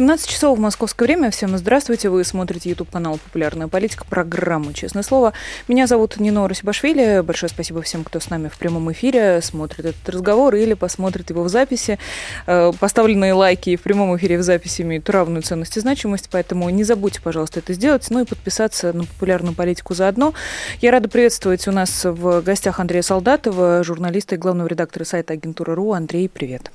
17 0.00 0.30
часов 0.30 0.56
в 0.56 0.60
московское 0.62 1.06
время. 1.06 1.30
Всем 1.30 1.58
здравствуйте. 1.58 2.08
Вы 2.08 2.24
смотрите 2.24 2.70
YouTube 2.70 2.90
канал 2.90 3.18
«Популярная 3.22 3.68
политика», 3.68 4.06
программу 4.08 4.72
«Честное 4.72 5.02
слово». 5.02 5.34
Меня 5.68 5.86
зовут 5.86 6.18
Нино 6.18 6.48
Расибашвили. 6.48 7.20
Большое 7.20 7.50
спасибо 7.50 7.82
всем, 7.82 8.02
кто 8.02 8.18
с 8.18 8.30
нами 8.30 8.48
в 8.48 8.56
прямом 8.56 8.90
эфире 8.92 9.42
смотрит 9.42 9.80
этот 9.80 10.08
разговор 10.08 10.54
или 10.54 10.72
посмотрит 10.72 11.28
его 11.28 11.42
в 11.42 11.50
записи. 11.50 11.98
Э, 12.46 12.72
поставленные 12.80 13.34
лайки 13.34 13.76
в 13.76 13.82
прямом 13.82 14.16
эфире 14.16 14.38
в 14.38 14.42
записи 14.42 14.80
имеют 14.80 15.10
равную 15.10 15.42
ценность 15.42 15.76
и 15.76 15.80
значимость, 15.80 16.30
поэтому 16.30 16.70
не 16.70 16.82
забудьте, 16.82 17.20
пожалуйста, 17.20 17.58
это 17.58 17.74
сделать, 17.74 18.06
ну 18.08 18.20
и 18.20 18.24
подписаться 18.24 18.94
на 18.94 19.04
«Популярную 19.04 19.54
политику» 19.54 19.92
заодно. 19.92 20.32
Я 20.80 20.92
рада 20.92 21.10
приветствовать 21.10 21.68
у 21.68 21.72
нас 21.72 22.06
в 22.06 22.40
гостях 22.40 22.80
Андрея 22.80 23.02
Солдатова, 23.02 23.84
журналиста 23.84 24.36
и 24.36 24.38
главного 24.38 24.66
редактора 24.66 25.04
сайта 25.04 25.34
«Агентура.ру». 25.34 25.92
Андрей, 25.92 26.30
привет. 26.30 26.70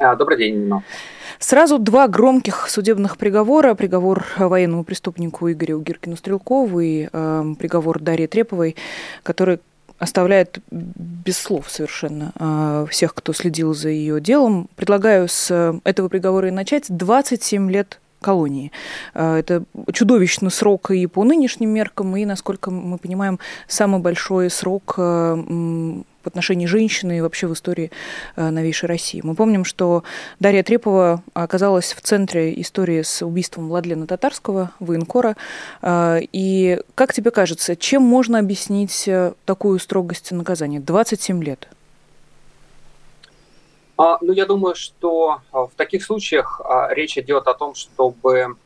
Добрый 0.00 0.38
день. 0.38 0.70
Сразу 1.38 1.78
два 1.78 2.08
громких 2.08 2.68
судебных 2.68 3.16
приговора. 3.16 3.74
Приговор 3.74 4.24
военному 4.36 4.84
преступнику 4.84 5.50
Игорю 5.50 5.80
Гиркину-Стрелкову 5.80 6.80
и 6.80 7.08
э, 7.10 7.44
приговор 7.58 8.00
Дарьи 8.00 8.26
Треповой, 8.26 8.76
который 9.22 9.60
оставляет 9.98 10.58
без 10.70 11.38
слов 11.38 11.70
совершенно 11.70 12.32
э, 12.38 12.86
всех, 12.90 13.14
кто 13.14 13.32
следил 13.32 13.74
за 13.74 13.90
ее 13.90 14.20
делом. 14.20 14.68
Предлагаю 14.76 15.28
с 15.28 15.80
этого 15.84 16.08
приговора 16.08 16.48
и 16.48 16.50
начать. 16.50 16.86
27 16.88 17.70
лет 17.70 18.00
колонии. 18.20 18.72
Э, 19.14 19.36
это 19.36 19.64
чудовищный 19.92 20.50
срок 20.50 20.90
и 20.90 21.06
по 21.06 21.24
нынешним 21.24 21.70
меркам, 21.70 22.16
и, 22.16 22.24
насколько 22.24 22.70
мы 22.70 22.98
понимаем, 22.98 23.38
самый 23.66 24.00
большой 24.00 24.50
срок 24.50 24.94
э, 24.96 26.02
в 26.22 26.26
отношении 26.26 26.66
женщины 26.66 27.18
и 27.18 27.20
вообще 27.20 27.46
в 27.46 27.52
истории 27.52 27.90
э, 28.36 28.50
новейшей 28.50 28.88
России. 28.88 29.20
Мы 29.22 29.34
помним, 29.34 29.64
что 29.64 30.04
Дарья 30.38 30.62
Трепова 30.62 31.22
оказалась 31.34 31.92
в 31.92 32.00
центре 32.00 32.60
истории 32.60 33.02
с 33.02 33.24
убийством 33.24 33.68
Владлена 33.68 34.06
Татарского, 34.06 34.72
военкора. 34.80 35.36
Э, 35.82 36.18
и 36.32 36.80
как 36.94 37.12
тебе 37.12 37.30
кажется, 37.30 37.76
чем 37.76 38.02
можно 38.02 38.38
объяснить 38.38 39.08
э, 39.08 39.32
такую 39.44 39.78
строгость 39.78 40.32
наказания? 40.32 40.80
27 40.80 41.42
лет. 41.42 41.68
А, 43.96 44.18
ну, 44.22 44.32
я 44.32 44.46
думаю, 44.46 44.74
что 44.74 45.40
в 45.52 45.72
таких 45.76 46.02
случаях 46.04 46.60
речь 46.90 47.18
идет 47.18 47.46
о 47.46 47.54
том, 47.54 47.74
чтобы 47.74 48.56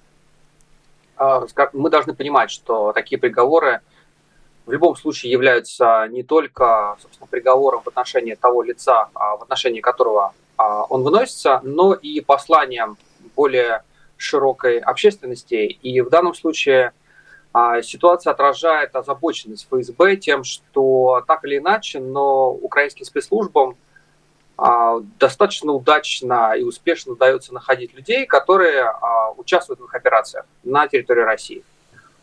мы 1.73 1.91
должны 1.91 2.15
понимать, 2.15 2.51
что 2.51 2.93
такие 2.93 3.19
приговоры– 3.19 3.81
в 4.67 4.73
любом 4.73 4.97
случае 4.97 5.33
являются 5.33 6.07
не 6.11 6.23
только 6.23 6.97
собственно, 7.01 7.27
приговором 7.27 7.83
в 7.83 7.89
отношении 7.89 8.35
того 8.35 8.63
лица, 8.63 9.09
а, 9.15 9.37
в 9.37 9.43
отношении 9.43 9.81
которого 9.81 10.33
а, 10.57 10.85
он 10.85 11.03
выносится, 11.03 11.61
но 11.63 11.93
и 11.93 12.21
посланием 12.21 12.97
более 13.37 13.83
широкой 14.17 14.79
общественности. 14.79 15.55
И 15.55 16.01
в 16.01 16.09
данном 16.09 16.35
случае 16.35 16.93
а, 17.53 17.83
ситуация 17.83 18.31
отражает 18.31 18.97
озабоченность 18.97 19.67
ФСБ 19.71 20.17
тем, 20.17 20.45
что 20.45 21.23
так 21.27 21.45
или 21.45 21.59
иначе, 21.59 22.01
но 22.01 22.51
украинским 22.51 23.05
спецслужбам 23.05 23.77
достаточно 25.19 25.73
удачно 25.73 26.55
и 26.57 26.63
успешно 26.63 27.15
удается 27.15 27.53
находить 27.53 27.93
людей, 27.93 28.25
которые 28.25 28.89
участвуют 29.37 29.81
в 29.81 29.87
их 29.87 29.95
операциях 29.97 30.47
на 30.63 30.87
территории 30.87 31.23
России. 31.23 31.65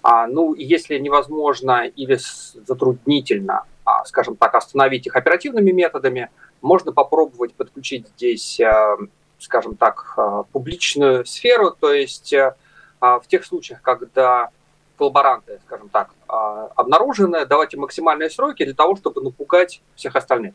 А, 0.03 0.27
ну, 0.27 0.53
если 0.55 0.97
невозможно 0.97 1.85
или 1.85 2.17
затруднительно, 2.65 3.65
а, 3.85 4.03
скажем 4.05 4.35
так, 4.35 4.55
остановить 4.55 5.07
их 5.07 5.15
оперативными 5.15 5.71
методами, 5.71 6.29
можно 6.61 6.91
попробовать 6.91 7.53
подключить 7.53 8.07
здесь, 8.15 8.59
а, 8.59 8.97
скажем 9.39 9.75
так, 9.75 10.13
а, 10.17 10.43
публичную 10.43 11.25
сферу, 11.25 11.71
то 11.71 11.93
есть 11.93 12.33
а, 12.33 13.19
в 13.19 13.27
тех 13.27 13.45
случаях, 13.45 13.81
когда 13.81 14.49
коллаборанты, 14.97 15.59
скажем 15.65 15.89
так, 15.89 16.11
а, 16.27 16.67
обнаружены, 16.75 17.45
давайте 17.47 17.77
максимальные 17.77 18.29
сроки 18.29 18.63
для 18.63 18.75
того, 18.75 18.95
чтобы 18.95 19.21
напугать 19.21 19.81
всех 19.95 20.15
остальных. 20.15 20.53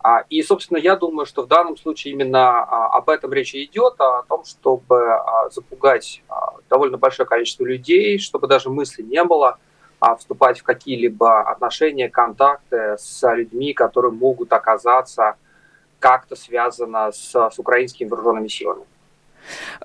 А, 0.00 0.20
и, 0.30 0.42
собственно, 0.42 0.78
я 0.78 0.96
думаю, 0.96 1.26
что 1.26 1.42
в 1.42 1.48
данном 1.48 1.76
случае 1.76 2.14
именно 2.14 2.62
а, 2.62 2.96
об 2.96 3.08
этом 3.08 3.32
речь 3.32 3.54
идет, 3.54 3.94
о 3.98 4.22
том, 4.28 4.44
чтобы 4.44 5.12
а, 5.12 5.50
запугать 5.50 6.22
довольно 6.70 6.98
большое 6.98 7.28
количество 7.28 7.64
людей, 7.64 8.18
чтобы 8.18 8.46
даже 8.46 8.70
мысли 8.70 9.02
не 9.02 9.22
было 9.24 9.58
вступать 10.18 10.60
в 10.60 10.62
какие-либо 10.62 11.40
отношения, 11.40 12.08
контакты 12.08 12.96
с 12.98 13.34
людьми, 13.34 13.72
которые 13.72 14.12
могут 14.12 14.52
оказаться 14.52 15.34
как-то 15.98 16.36
связаны 16.36 17.12
с, 17.12 17.34
с 17.34 17.58
украинскими 17.58 18.08
вооруженными 18.08 18.46
силами. 18.46 18.84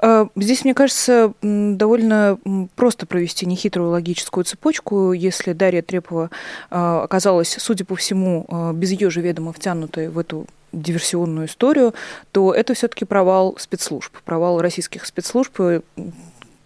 Э, 0.01 0.28
здесь, 0.35 0.63
мне 0.63 0.74
кажется, 0.74 1.34
довольно 1.41 2.38
просто 2.75 3.06
провести 3.06 3.46
нехитрую 3.46 3.90
логическую 3.90 4.44
цепочку. 4.44 5.13
Если 5.13 5.53
Дарья 5.53 5.81
Трепова 5.81 6.29
э, 6.69 6.75
оказалась, 7.03 7.56
судя 7.59 7.85
по 7.85 7.96
всему, 7.96 8.46
э, 8.47 8.72
без 8.74 8.91
ее 8.91 9.09
же 9.09 9.22
ведома 9.22 9.53
втянутой 9.53 10.09
в 10.09 10.19
эту 10.19 10.46
диверсионную 10.72 11.47
историю, 11.47 11.94
то 12.31 12.53
это 12.53 12.74
все-таки 12.74 13.06
провал 13.06 13.56
спецслужб, 13.59 14.12
провал 14.25 14.59
российских 14.59 15.06
спецслужб, 15.06 15.59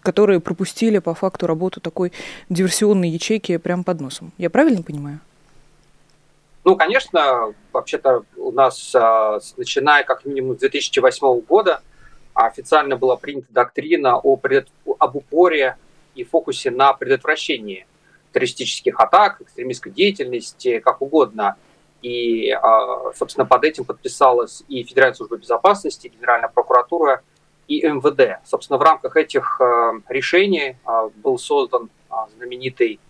которые 0.00 0.40
пропустили 0.40 0.98
по 0.98 1.14
факту 1.14 1.46
работу 1.46 1.80
такой 1.80 2.12
диверсионной 2.48 3.10
ячейки 3.10 3.58
прямо 3.58 3.84
под 3.84 4.00
носом. 4.00 4.32
Я 4.38 4.48
правильно 4.48 4.82
понимаю? 4.82 5.20
Ну, 6.64 6.76
конечно, 6.76 7.54
вообще-то 7.72 8.24
у 8.36 8.52
нас, 8.52 8.94
начиная 9.56 10.04
как 10.04 10.24
минимум 10.24 10.56
с 10.56 10.60
2008 10.60 11.40
года, 11.40 11.82
официально 12.46 12.96
была 12.96 13.16
принята 13.16 13.48
доктрина 13.50 14.16
о 14.16 14.36
пред... 14.36 14.68
об 14.98 15.16
упоре 15.16 15.76
и 16.14 16.24
фокусе 16.24 16.70
на 16.70 16.92
предотвращении 16.92 17.86
террористических 18.32 18.98
атак, 19.00 19.40
экстремистской 19.40 19.90
деятельности, 19.92 20.78
как 20.78 21.02
угодно. 21.02 21.56
И, 22.02 22.50
а, 22.50 23.12
собственно, 23.16 23.44
под 23.44 23.64
этим 23.64 23.84
подписалась 23.84 24.62
и 24.68 24.84
Федеральная 24.84 25.14
служба 25.14 25.36
безопасности, 25.36 26.06
и 26.06 26.10
Генеральная 26.10 26.48
прокуратура, 26.48 27.22
и 27.66 27.82
МВД. 27.82 28.46
Собственно, 28.46 28.78
в 28.78 28.82
рамках 28.82 29.16
этих 29.16 29.60
а, 29.60 29.94
решений 30.08 30.76
а, 30.84 31.08
был 31.08 31.38
создан 31.38 31.90
знаменитый 32.36 33.00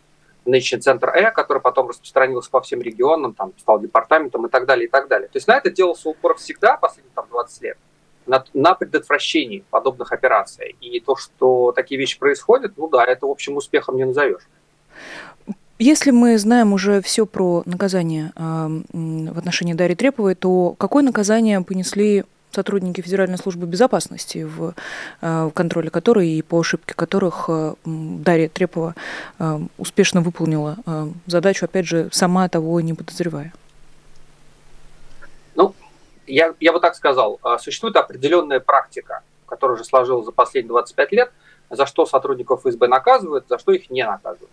Nation 0.46 0.78
Center 0.80 1.10
E, 1.14 1.30
который 1.30 1.60
потом 1.60 1.88
распространился 1.88 2.50
по 2.50 2.60
всем 2.60 2.80
регионам, 2.80 3.34
там 3.34 3.52
стал 3.58 3.78
департаментом 3.78 4.46
и 4.46 4.48
так 4.48 4.66
далее, 4.66 4.86
и 4.86 4.90
так 4.90 5.08
далее. 5.08 5.28
То 5.28 5.36
есть 5.36 5.46
на 5.46 5.56
это 5.56 5.70
делался 5.70 6.08
упор 6.08 6.36
всегда 6.36 6.76
последние 6.76 7.12
там, 7.14 7.26
20 7.30 7.62
лет 7.62 7.78
на, 8.28 8.44
на 8.54 8.74
предотвращении 8.74 9.64
подобных 9.70 10.12
операций. 10.12 10.76
И 10.80 11.00
то, 11.00 11.16
что 11.16 11.72
такие 11.72 11.98
вещи 11.98 12.18
происходят, 12.18 12.72
ну 12.76 12.88
да, 12.88 13.04
это, 13.04 13.26
в 13.26 13.30
общем, 13.30 13.56
успехом 13.56 13.96
не 13.96 14.04
назовешь. 14.04 14.42
Если 15.78 16.10
мы 16.10 16.38
знаем 16.38 16.72
уже 16.72 17.00
все 17.00 17.24
про 17.24 17.62
наказание 17.64 18.32
э, 18.34 18.80
в 18.92 19.38
отношении 19.38 19.74
Дарьи 19.74 19.94
Треповой, 19.94 20.34
то 20.34 20.74
какое 20.76 21.04
наказание 21.04 21.60
понесли 21.60 22.24
сотрудники 22.50 23.00
Федеральной 23.00 23.38
службы 23.38 23.66
безопасности, 23.66 24.42
в, 24.42 24.74
э, 25.20 25.44
в 25.44 25.50
контроле 25.52 25.90
которой 25.90 26.30
и 26.30 26.42
по 26.42 26.58
ошибке 26.58 26.94
которых 26.94 27.44
э, 27.48 27.74
Дарья 27.84 28.48
Трепова 28.48 28.94
успешно 29.78 30.20
выполнила 30.20 30.78
задачу, 31.26 31.66
опять 31.66 31.86
же, 31.86 32.08
сама 32.10 32.48
того 32.48 32.80
не 32.80 32.94
подозревая? 32.94 33.52
Я, 36.28 36.54
я 36.60 36.72
бы 36.72 36.80
так 36.80 36.94
сказал, 36.94 37.38
а, 37.42 37.58
существует 37.58 37.96
определенная 37.96 38.60
практика, 38.60 39.22
которая 39.46 39.76
уже 39.76 39.84
сложилась 39.84 40.26
за 40.26 40.32
последние 40.32 40.68
25 40.68 41.12
лет, 41.12 41.32
за 41.70 41.86
что 41.86 42.06
сотрудников 42.06 42.60
ФСБ 42.60 42.88
наказывают, 42.88 43.46
за 43.48 43.58
что 43.58 43.72
их 43.72 43.90
не 43.90 44.04
наказывают. 44.04 44.50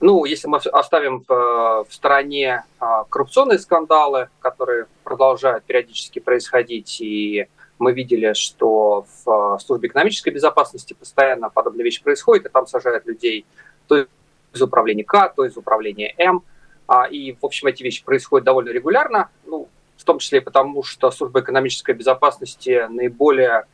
Ну, 0.00 0.24
если 0.24 0.48
мы 0.48 0.58
оставим 0.58 1.24
в, 1.26 1.86
в 1.88 1.94
стороне 1.94 2.64
а, 2.78 3.04
коррупционные 3.04 3.58
скандалы, 3.58 4.28
которые 4.40 4.86
продолжают 5.02 5.64
периодически 5.64 6.18
происходить, 6.18 7.00
и 7.00 7.46
мы 7.78 7.92
видели, 7.92 8.34
что 8.34 9.06
в 9.24 9.58
службе 9.64 9.88
экономической 9.88 10.30
безопасности 10.30 10.94
постоянно 10.94 11.50
подобные 11.50 11.84
вещи 11.84 12.02
происходят, 12.02 12.46
и 12.46 12.48
там 12.48 12.66
сажают 12.66 13.06
людей 13.06 13.46
то 13.88 14.06
из 14.52 14.62
управления 14.62 15.04
К, 15.04 15.28
то 15.28 15.44
из 15.44 15.56
управления 15.56 16.14
М, 16.18 16.42
а, 16.86 17.06
и, 17.06 17.32
в 17.32 17.44
общем, 17.44 17.68
эти 17.68 17.82
вещи 17.82 18.04
происходят 18.04 18.44
довольно 18.44 18.70
регулярно. 18.70 19.30
Ну, 19.46 19.68
в 19.96 20.04
том 20.04 20.18
числе 20.18 20.38
и 20.38 20.42
потому, 20.42 20.82
что 20.82 21.10
служба 21.10 21.40
экономической 21.40 21.94
безопасности 21.94 22.86
наиболее, 22.88 23.64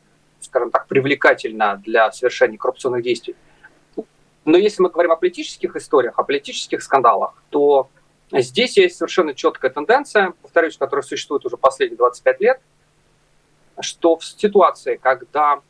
скажем 0.41 0.71
так, 0.71 0.87
привлекательна 0.87 1.81
для 1.85 2.11
совершения 2.13 2.59
коррупционных 2.59 3.03
действий. 3.03 3.37
Но 4.45 4.57
если 4.57 4.83
мы 4.83 4.91
говорим 4.91 5.13
о 5.13 5.17
политических 5.17 5.77
историях, 5.77 6.19
о 6.19 6.23
политических 6.23 6.83
скандалах, 6.83 7.43
то 7.51 7.89
здесь 8.33 8.77
есть 8.77 8.97
совершенно 8.97 9.35
четкая 9.35 9.71
тенденция, 9.71 10.33
повторюсь, 10.43 10.77
которая 10.77 11.03
существует 11.03 11.45
уже 11.45 11.57
последние 11.57 11.99
25 11.99 12.41
лет, 12.41 12.61
что 13.81 14.17
в 14.17 14.25
ситуации, 14.25 14.97
когда 14.97 15.61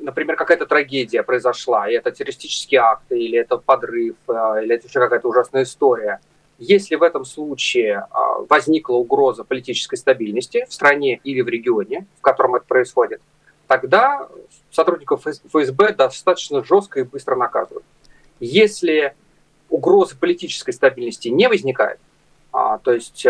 например, 0.00 0.36
какая-то 0.36 0.66
трагедия 0.66 1.22
произошла, 1.22 1.88
и 1.88 1.94
это 1.94 2.10
террористический 2.10 2.78
акт, 2.78 3.10
или 3.10 3.38
это 3.38 3.58
подрыв, 3.58 4.16
или 4.28 4.74
это 4.74 4.86
еще 4.86 5.00
какая-то 5.00 5.28
ужасная 5.28 5.62
история, 5.62 6.20
если 6.58 6.94
в 6.94 7.02
этом 7.02 7.24
случае 7.24 8.06
возникла 8.48 8.94
угроза 8.94 9.44
политической 9.44 9.96
стабильности 9.96 10.66
в 10.68 10.72
стране 10.72 11.20
или 11.24 11.40
в 11.40 11.48
регионе, 11.48 12.06
в 12.18 12.22
котором 12.22 12.54
это 12.54 12.64
происходит, 12.66 13.20
тогда 13.66 14.28
сотрудников 14.70 15.26
ФСБ 15.26 15.94
достаточно 15.94 16.64
жестко 16.64 17.00
и 17.00 17.04
быстро 17.04 17.36
наказывают. 17.36 17.84
Если 18.40 19.14
угрозы 19.70 20.16
политической 20.16 20.72
стабильности 20.72 21.28
не 21.28 21.48
возникает, 21.48 21.98
то 22.52 22.92
есть 22.92 23.26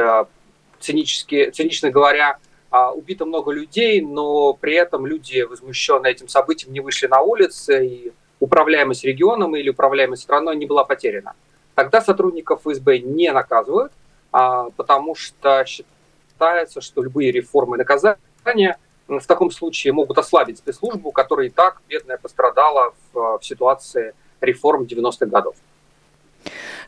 цинически, 0.80 1.50
цинично 1.50 1.90
говоря, 1.90 2.38
а, 2.70 2.90
убито 2.92 3.24
много 3.24 3.52
людей, 3.52 4.00
но 4.00 4.52
при 4.52 4.74
этом 4.74 5.06
люди, 5.06 5.42
возмущенные 5.42 6.12
этим 6.12 6.26
событием, 6.26 6.72
не 6.72 6.80
вышли 6.80 7.06
на 7.06 7.20
улицы, 7.20 7.86
и 7.86 8.12
управляемость 8.40 9.04
регионом 9.04 9.54
или 9.54 9.70
управляемость 9.70 10.22
страной 10.22 10.56
не 10.56 10.66
была 10.66 10.84
потеряна. 10.84 11.34
Тогда 11.74 12.00
сотрудников 12.00 12.62
ФСБ 12.62 13.00
не 13.00 13.32
наказывают, 13.32 13.92
а, 14.32 14.70
потому 14.76 15.14
что 15.14 15.64
считается, 15.66 16.80
что 16.80 17.02
любые 17.02 17.32
реформы 17.32 17.76
наказания 17.76 18.78
в 19.06 19.26
таком 19.26 19.50
случае 19.50 19.92
могут 19.92 20.18
ослабить 20.18 20.58
спецслужбу, 20.58 21.10
которая 21.12 21.48
и 21.48 21.50
так, 21.50 21.80
бедная, 21.88 22.18
пострадала 22.18 22.94
в, 23.12 23.38
в 23.38 23.44
ситуации 23.44 24.14
реформ 24.40 24.82
90-х 24.82 25.26
годов. 25.26 25.54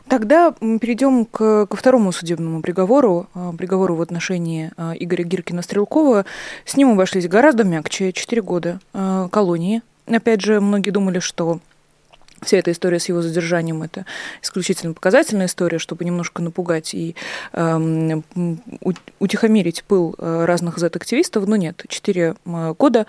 Тогда 0.07 0.51
перейдем 0.51 1.25
к, 1.25 1.65
ко 1.65 1.75
второму 1.75 2.11
судебному 2.11 2.61
приговору, 2.61 3.27
а, 3.33 3.51
приговору 3.51 3.95
в 3.95 4.01
отношении 4.01 4.71
а, 4.77 4.93
Игоря 4.97 5.25
Гиркина-Стрелкова. 5.25 6.25
С 6.65 6.77
ним 6.77 6.91
обошлись 6.93 7.27
гораздо 7.27 7.65
мягче, 7.65 8.13
4 8.13 8.41
года 8.41 8.79
а, 8.93 9.27
колонии. 9.29 9.81
Опять 10.05 10.41
же, 10.41 10.61
многие 10.61 10.91
думали, 10.91 11.19
что 11.19 11.59
вся 12.41 12.57
эта 12.57 12.71
история 12.71 12.99
с 12.99 13.09
его 13.09 13.21
задержанием 13.21 13.83
это 13.83 14.05
исключительно 14.41 14.93
показательная 14.93 15.47
история, 15.47 15.79
чтобы 15.79 16.05
немножко 16.05 16.41
напугать 16.41 16.93
и 16.93 17.15
э, 17.53 18.21
утихомирить 19.19 19.83
пыл 19.83 20.15
разных 20.17 20.77
Z-активистов, 20.77 21.47
но 21.47 21.55
нет, 21.55 21.83
4 21.87 22.35
года 22.77 23.05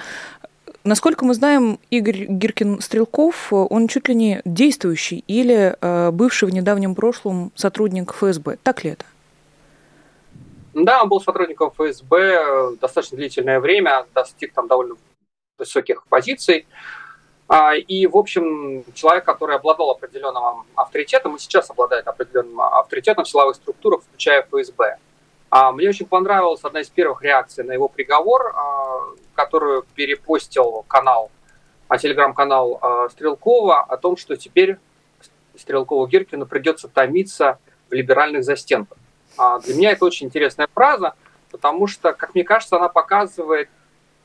Насколько 0.89 1.27
мы 1.27 1.35
знаем, 1.35 1.79
Игорь 1.91 2.25
Гиркин-Стрелков, 2.29 3.53
он 3.53 3.89
чуть 3.89 4.09
ли 4.09 4.15
не 4.15 4.41
действующий 4.47 5.23
или 5.27 5.77
э, 5.79 6.11
бывший 6.13 6.49
в 6.49 6.53
недавнем 6.53 6.95
прошлом 6.95 7.53
сотрудник 7.57 8.15
ФСБ. 8.15 8.57
Так 8.63 8.85
ли 8.85 8.93
это? 8.93 9.05
Да, 10.73 11.03
он 11.03 11.11
был 11.11 11.21
сотрудником 11.21 11.73
ФСБ 11.77 12.77
достаточно 12.81 13.19
длительное 13.19 13.61
время, 13.61 14.07
достиг 14.15 14.55
там 14.55 14.69
довольно 14.69 14.95
высоких 15.59 16.05
позиций. 16.07 16.67
А, 17.49 17.75
и, 17.75 18.07
в 18.07 18.17
общем, 18.17 18.85
человек, 18.93 19.25
который 19.25 19.57
обладал 19.57 19.91
определенным 19.91 20.67
авторитетом, 20.75 21.37
и 21.37 21.39
сейчас 21.39 21.71
обладает 21.71 22.07
определенным 22.07 22.61
авторитетом 22.61 23.25
в 23.25 23.29
силовых 23.29 23.57
структурах, 23.57 24.03
включая 24.03 24.43
ФСБ. 24.43 24.99
А, 25.49 25.73
мне 25.73 25.89
очень 25.89 26.05
понравилась 26.05 26.61
одна 26.63 26.81
из 26.81 26.91
первых 26.91 27.23
реакций 27.23 27.65
на 27.65 27.73
его 27.73 27.89
приговор, 27.89 28.55
а, 28.55 29.01
которую 29.35 29.87
перепостил 29.95 30.85
канал, 30.89 31.31
телеграм-канал 31.99 33.09
Стрелкова 33.13 33.81
о 33.81 33.97
том, 33.97 34.19
что 34.19 34.37
теперь 34.37 34.77
Стрелкову 35.57 36.07
Гиркину 36.07 36.45
придется 36.45 36.87
томиться 36.87 37.59
в 37.89 37.95
либеральных 37.95 38.45
застенках. 38.45 38.99
Для 39.65 39.75
меня 39.75 39.93
это 39.93 40.05
очень 40.05 40.27
интересная 40.27 40.69
фраза, 40.75 41.15
потому 41.51 41.87
что, 41.87 42.13
как 42.13 42.35
мне 42.35 42.45
кажется, 42.45 42.77
она 42.77 42.91
показывает 42.91 43.71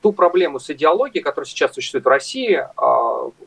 ту 0.04 0.12
проблему 0.12 0.60
с 0.60 0.70
идеологией, 0.70 1.24
которая 1.24 1.48
сейчас 1.48 1.74
существует 1.74 2.04
в 2.04 2.10
России 2.10 2.68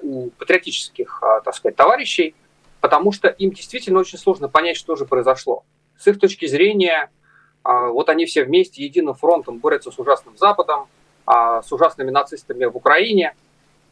у 0.00 0.30
патриотических, 0.30 1.22
так 1.44 1.54
сказать, 1.54 1.76
товарищей, 1.76 2.34
потому 2.80 3.12
что 3.12 3.28
им 3.28 3.50
действительно 3.50 4.00
очень 4.00 4.18
сложно 4.18 4.48
понять, 4.48 4.76
что 4.78 4.96
же 4.96 5.04
произошло. 5.04 5.64
С 5.98 6.06
их 6.06 6.18
точки 6.18 6.46
зрения, 6.46 7.10
а, 7.62 7.88
вот 7.88 8.08
они 8.08 8.26
все 8.26 8.44
вместе 8.44 8.84
единым 8.84 9.14
фронтом 9.14 9.58
борются 9.58 9.90
с 9.90 9.98
ужасным 9.98 10.36
Западом, 10.38 10.86
а, 11.26 11.62
с 11.62 11.72
ужасными 11.72 12.10
нацистами 12.10 12.64
в 12.64 12.76
Украине. 12.76 13.34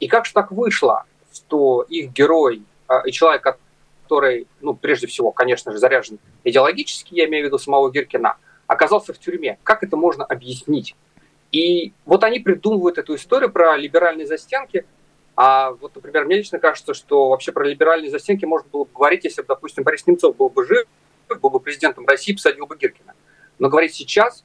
И 0.01 0.09
как 0.09 0.25
же 0.25 0.33
так 0.33 0.53
вышло, 0.53 1.05
что 1.33 1.83
их 1.83 2.13
герой 2.13 2.63
а, 2.87 3.01
и 3.01 3.13
человек, 3.13 3.43
который, 3.43 4.47
ну, 4.61 4.75
прежде 4.75 5.07
всего, 5.07 5.33
конечно 5.33 5.73
же, 5.73 5.79
заряжен 5.79 6.19
идеологически, 6.45 7.15
я 7.15 7.27
имею 7.27 7.45
в 7.45 7.47
виду 7.49 7.59
самого 7.59 7.91
Гиркина, 7.91 8.37
оказался 8.67 9.13
в 9.13 9.19
тюрьме. 9.19 9.59
Как 9.65 9.83
это 9.83 9.97
можно 9.97 10.25
объяснить? 10.25 10.95
И 11.55 11.93
вот 12.05 12.25
они 12.25 12.41
придумывают 12.41 12.99
эту 12.99 13.15
историю 13.15 13.49
про 13.49 13.77
либеральные 13.77 14.27
застенки. 14.27 14.85
А 15.37 15.71
вот, 15.71 15.95
например, 15.95 16.25
мне 16.25 16.39
лично 16.39 16.59
кажется, 16.59 16.95
что 16.95 17.29
вообще 17.29 17.53
про 17.53 17.65
либеральные 17.65 18.11
застенки 18.11 18.45
можно 18.45 18.69
было 18.69 18.83
бы 18.83 18.91
говорить, 18.93 19.23
если 19.23 19.43
бы, 19.43 19.47
допустим, 19.47 19.85
Борис 19.85 20.05
Немцов 20.05 20.37
был 20.37 20.49
бы 20.49 20.67
жив, 20.67 20.85
был 21.41 21.51
бы 21.51 21.61
президентом 21.61 22.09
России, 22.09 22.33
посадил 22.33 22.67
бы 22.67 22.77
Гиркина. 22.77 23.15
Но 23.61 23.69
говорить 23.69 23.95
сейчас, 23.95 24.43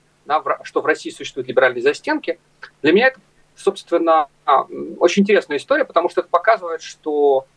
что 0.61 0.81
в 0.81 0.85
России 0.85 1.09
существуют 1.09 1.47
либеральные 1.47 1.81
застенки, 1.81 2.39
для 2.83 2.93
меня 2.93 3.07
это, 3.07 3.19
собственно, 3.55 4.27
а, 4.45 4.67
очень 4.99 5.23
интересная 5.23 5.57
история, 5.57 5.85
потому 5.85 6.09
что 6.09 6.21
это 6.21 6.29
показывает, 6.29 6.83
что 6.83 7.47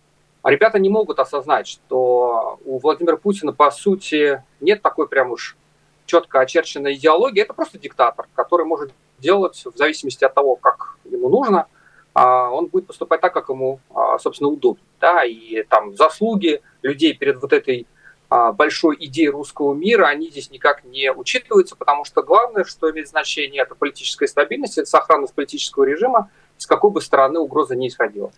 ребята 0.44 0.78
не 0.78 0.88
могут 0.88 1.18
осознать, 1.18 1.66
что 1.66 2.58
у 2.64 2.78
Владимира 2.78 3.18
Путина, 3.18 3.52
по 3.52 3.70
сути, 3.70 4.42
нет 4.60 4.80
такой 4.80 5.08
прям 5.08 5.30
уж 5.30 5.58
четко 6.06 6.40
очерченной 6.40 6.94
идеологии. 6.94 7.42
Это 7.42 7.52
просто 7.52 7.78
диктатор, 7.78 8.26
который 8.34 8.64
может 8.64 8.92
делать 9.22 9.64
в 9.64 9.76
зависимости 9.78 10.24
от 10.24 10.34
того, 10.34 10.56
как 10.56 10.98
ему 11.04 11.30
нужно. 11.30 11.66
А, 12.12 12.50
он 12.50 12.66
будет 12.66 12.86
поступать 12.86 13.22
так, 13.22 13.32
как 13.32 13.48
ему, 13.48 13.80
а, 13.94 14.18
собственно, 14.18 14.50
удобно. 14.50 14.82
Да? 15.00 15.24
И 15.24 15.62
там 15.62 15.96
заслуги 15.96 16.60
людей 16.82 17.14
перед 17.14 17.40
вот 17.40 17.54
этой 17.54 17.86
а, 18.28 18.52
большой 18.52 18.96
идеи 19.00 19.26
русского 19.26 19.72
мира, 19.74 20.06
они 20.06 20.30
здесь 20.30 20.50
никак 20.50 20.84
не 20.84 21.10
учитываются, 21.12 21.76
потому 21.76 22.04
что 22.04 22.22
главное, 22.22 22.64
что 22.64 22.90
имеет 22.90 23.08
значение, 23.08 23.62
это 23.62 23.74
политическая 23.74 24.26
стабильность, 24.26 24.76
это 24.76 24.88
сохранность 24.88 25.34
политического 25.34 25.84
режима, 25.84 26.30
с 26.58 26.66
какой 26.66 26.90
бы 26.90 27.00
стороны 27.00 27.40
угроза 27.40 27.76
не 27.76 27.88
исходила. 27.88 28.32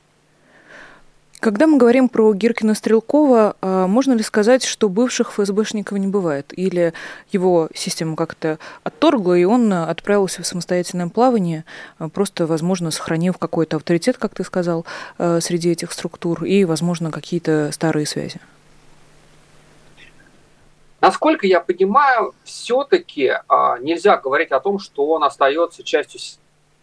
Когда 1.41 1.67
мы 1.67 1.77
говорим 1.77 2.09
про 2.09 2.33
Гиркина 2.33 2.75
Стрелкова, 2.75 3.57
а, 3.61 3.87
можно 3.87 4.15
ли 4.15 4.23
сказать, 4.23 4.65
что 4.65 4.89
бывших 4.89 5.33
ФСБшников 5.33 5.99
не 5.99 6.07
бывает? 6.07 6.53
Или 6.57 6.95
его 7.33 7.69
система 7.75 8.17
как-то 8.17 8.59
отторгла, 8.83 9.35
и 9.35 9.45
он 9.45 9.71
отправился 9.73 10.43
в 10.43 10.47
самостоятельное 10.47 11.09
плавание, 11.09 11.65
а, 11.99 12.09
просто, 12.09 12.47
возможно, 12.47 12.91
сохранив 12.91 13.37
какой-то 13.37 13.77
авторитет, 13.77 14.17
как 14.17 14.35
ты 14.35 14.43
сказал, 14.43 14.87
среди 15.19 15.71
этих 15.71 15.93
структур, 15.93 16.45
и, 16.45 16.65
возможно, 16.65 17.11
какие-то 17.11 17.71
старые 17.73 18.07
связи? 18.07 18.41
Насколько 21.05 21.47
я 21.47 21.61
понимаю, 21.61 22.35
все-таки 22.45 23.31
а, 23.47 23.77
нельзя 23.79 24.17
говорить 24.17 24.53
о 24.53 24.61
том, 24.61 24.79
что 24.79 25.05
он 25.05 25.23
остается 25.23 25.83
частью 25.83 26.19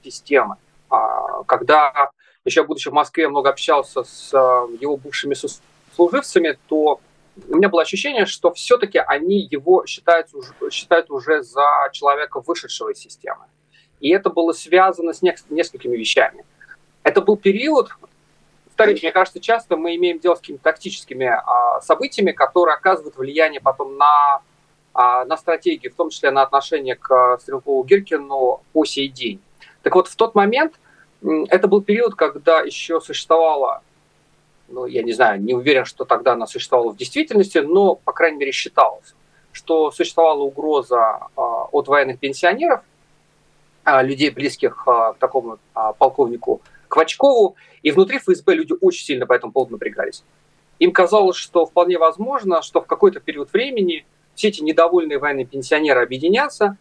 системы. 0.03 0.57
А, 0.91 1.41
когда 1.47 2.11
еще 2.45 2.63
будучи 2.63 2.89
в 2.89 2.93
Москве 2.93 3.27
много 3.27 3.49
общался 3.49 4.03
с 4.03 4.33
а, 4.33 4.67
его 4.79 4.97
бывшими 4.97 5.35
служивцами, 5.95 6.57
то 6.67 6.99
у 7.49 7.55
меня 7.55 7.69
было 7.69 7.81
ощущение, 7.83 8.25
что 8.25 8.51
все-таки 8.53 8.97
они 8.97 9.47
его 9.49 9.85
считают, 9.85 10.27
считают 10.71 11.09
уже 11.09 11.43
за 11.43 11.89
человека, 11.93 12.41
вышедшего 12.41 12.89
из 12.89 12.99
системы. 12.99 13.45
И 13.99 14.09
это 14.09 14.29
было 14.29 14.51
связано 14.51 15.13
с 15.13 15.21
несколькими 15.21 15.95
вещами. 15.95 16.43
Это 17.03 17.21
был 17.21 17.37
период, 17.37 17.91
повторюсь, 18.65 19.01
мне 19.01 19.11
кажется, 19.11 19.39
часто 19.39 19.77
мы 19.77 19.95
имеем 19.95 20.19
дело 20.19 20.35
с 20.35 20.39
какими-то 20.39 20.63
тактическими 20.63 21.27
а, 21.27 21.81
событиями, 21.81 22.31
которые 22.31 22.75
оказывают 22.75 23.15
влияние 23.15 23.61
потом 23.61 23.97
на, 23.97 24.41
а, 24.93 25.25
на 25.25 25.37
стратегию, 25.37 25.93
в 25.93 25.95
том 25.95 26.09
числе 26.09 26.31
на 26.31 26.41
отношение 26.41 26.95
к 26.95 27.11
а, 27.11 27.37
Стрелкову 27.37 27.83
Гиркину 27.83 28.61
по 28.73 28.85
сей 28.85 29.07
день. 29.07 29.39
Так 29.83 29.95
вот, 29.95 30.07
в 30.07 30.15
тот 30.15 30.35
момент 30.35 30.73
это 31.21 31.67
был 31.67 31.81
период, 31.81 32.15
когда 32.15 32.61
еще 32.61 32.99
существовало, 32.99 33.81
ну, 34.67 34.85
я 34.85 35.03
не 35.03 35.13
знаю, 35.13 35.41
не 35.41 35.53
уверен, 35.53 35.85
что 35.85 36.05
тогда 36.05 36.33
она 36.33 36.47
существовала 36.47 36.91
в 36.91 36.97
действительности, 36.97 37.59
но, 37.59 37.95
по 37.95 38.11
крайней 38.11 38.37
мере, 38.37 38.51
считалось, 38.51 39.13
что 39.51 39.91
существовала 39.91 40.41
угроза 40.41 41.27
а, 41.35 41.65
от 41.71 41.87
военных 41.87 42.19
пенсионеров, 42.19 42.81
а, 43.83 44.01
людей, 44.01 44.29
близких 44.29 44.87
а, 44.87 45.13
к 45.13 45.17
такому 45.17 45.59
полковнику 45.97 46.61
Квачкову, 46.87 47.55
и 47.83 47.91
внутри 47.91 48.19
ФСБ 48.19 48.53
люди 48.53 48.73
очень 48.81 49.05
сильно 49.05 49.25
по 49.25 49.33
этому 49.33 49.51
поводу 49.51 49.73
напрягались. 49.73 50.23
Им 50.79 50.91
казалось, 50.91 51.37
что 51.37 51.65
вполне 51.65 51.97
возможно, 51.97 52.61
что 52.61 52.81
в 52.81 52.87
какой-то 52.87 53.19
период 53.19 53.53
времени 53.53 54.05
все 54.35 54.47
эти 54.47 54.61
недовольные 54.61 55.19
военные 55.19 55.45
пенсионеры 55.45 56.01
объединятся, 56.01 56.77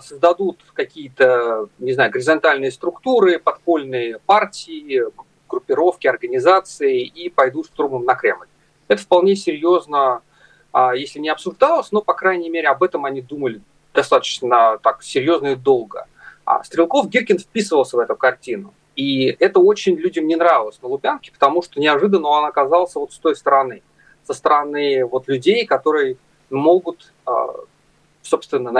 создадут 0.00 0.62
какие-то, 0.74 1.68
не 1.78 1.92
знаю, 1.92 2.12
горизонтальные 2.12 2.70
структуры, 2.70 3.40
подпольные 3.40 4.20
партии, 4.24 5.02
группировки, 5.48 6.06
организации 6.06 7.02
и 7.02 7.28
пойдут 7.28 7.66
штурмом 7.66 8.04
на 8.04 8.14
Кремль. 8.14 8.46
Это 8.88 9.02
вполне 9.02 9.34
серьезно, 9.36 10.22
а, 10.72 10.94
если 10.94 11.18
не 11.18 11.28
обсуждалось, 11.28 11.92
но, 11.92 12.00
по 12.02 12.14
крайней 12.14 12.50
мере, 12.50 12.68
об 12.68 12.82
этом 12.82 13.04
они 13.04 13.20
думали 13.20 13.60
достаточно 13.94 14.78
так 14.82 15.02
серьезно 15.02 15.48
и 15.48 15.54
долго. 15.56 16.06
А 16.44 16.62
Стрелков 16.62 17.08
Гиркин 17.08 17.38
вписывался 17.38 17.96
в 17.96 18.00
эту 18.00 18.14
картину. 18.14 18.74
И 18.94 19.36
это 19.40 19.58
очень 19.58 19.96
людям 19.96 20.26
не 20.26 20.36
нравилось 20.36 20.80
на 20.80 20.88
Лубянке, 20.88 21.32
потому 21.32 21.62
что 21.62 21.80
неожиданно 21.80 22.28
он 22.28 22.44
оказался 22.44 22.98
вот 22.98 23.12
с 23.12 23.18
той 23.18 23.34
стороны, 23.36 23.82
со 24.24 24.32
стороны 24.32 25.04
вот 25.04 25.28
людей, 25.28 25.66
которые 25.66 26.16
могут, 26.50 27.12
а, 27.26 27.54
собственно, 28.22 28.70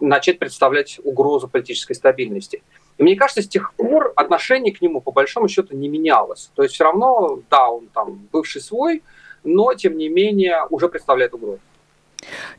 начать 0.00 0.38
представлять 0.38 1.00
угрозу 1.02 1.48
политической 1.48 1.94
стабильности. 1.94 2.62
И 2.98 3.02
мне 3.02 3.16
кажется, 3.16 3.42
с 3.42 3.48
тех 3.48 3.72
пор 3.74 4.12
отношение 4.16 4.74
к 4.74 4.82
нему 4.82 5.00
по 5.00 5.12
большому 5.12 5.48
счету 5.48 5.76
не 5.76 5.88
менялось. 5.88 6.50
То 6.54 6.62
есть 6.62 6.74
все 6.74 6.84
равно, 6.84 7.40
да, 7.50 7.68
он 7.68 7.86
там 7.86 8.28
бывший 8.32 8.60
свой, 8.60 9.02
но 9.44 9.72
тем 9.74 9.96
не 9.96 10.08
менее 10.08 10.64
уже 10.70 10.88
представляет 10.88 11.34
угрозу. 11.34 11.60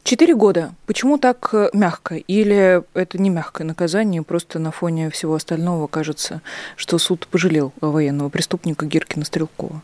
Четыре 0.04 0.36
года. 0.36 0.74
Почему 0.86 1.18
так 1.18 1.50
э, 1.54 1.70
мягко? 1.74 2.16
Или 2.16 2.84
это 2.94 3.18
не 3.18 3.30
мягкое 3.30 3.64
наказание, 3.64 4.22
просто 4.22 4.60
на 4.60 4.72
фоне 4.72 5.10
всего 5.10 5.36
остального 5.36 5.88
кажется, 5.88 6.42
что 6.76 6.98
суд 6.98 7.28
пожалел 7.28 7.72
военного 7.80 8.28
преступника 8.30 8.86
Гиркина 8.86 9.24
Стрелкова? 9.24 9.82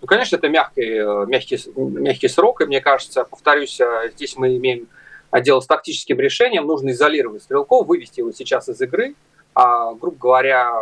Ну, 0.00 0.06
конечно, 0.06 0.36
это 0.36 0.48
мягкий, 0.48 0.82
э, 0.82 1.26
мягкий, 1.26 1.58
мягкий 1.76 2.28
срок, 2.28 2.60
и 2.60 2.66
мне 2.66 2.80
кажется, 2.80 3.24
повторюсь, 3.24 3.80
э, 3.80 4.10
здесь 4.14 4.36
мы 4.36 4.56
имеем 4.56 4.86
дело 5.40 5.60
с 5.60 5.66
тактическим 5.66 6.20
решением, 6.20 6.66
нужно 6.66 6.90
изолировать 6.90 7.42
Стрелкова, 7.42 7.84
вывести 7.84 8.20
его 8.20 8.32
сейчас 8.32 8.68
из 8.68 8.80
игры, 8.80 9.14
а, 9.54 9.94
грубо 9.94 10.16
говоря, 10.18 10.72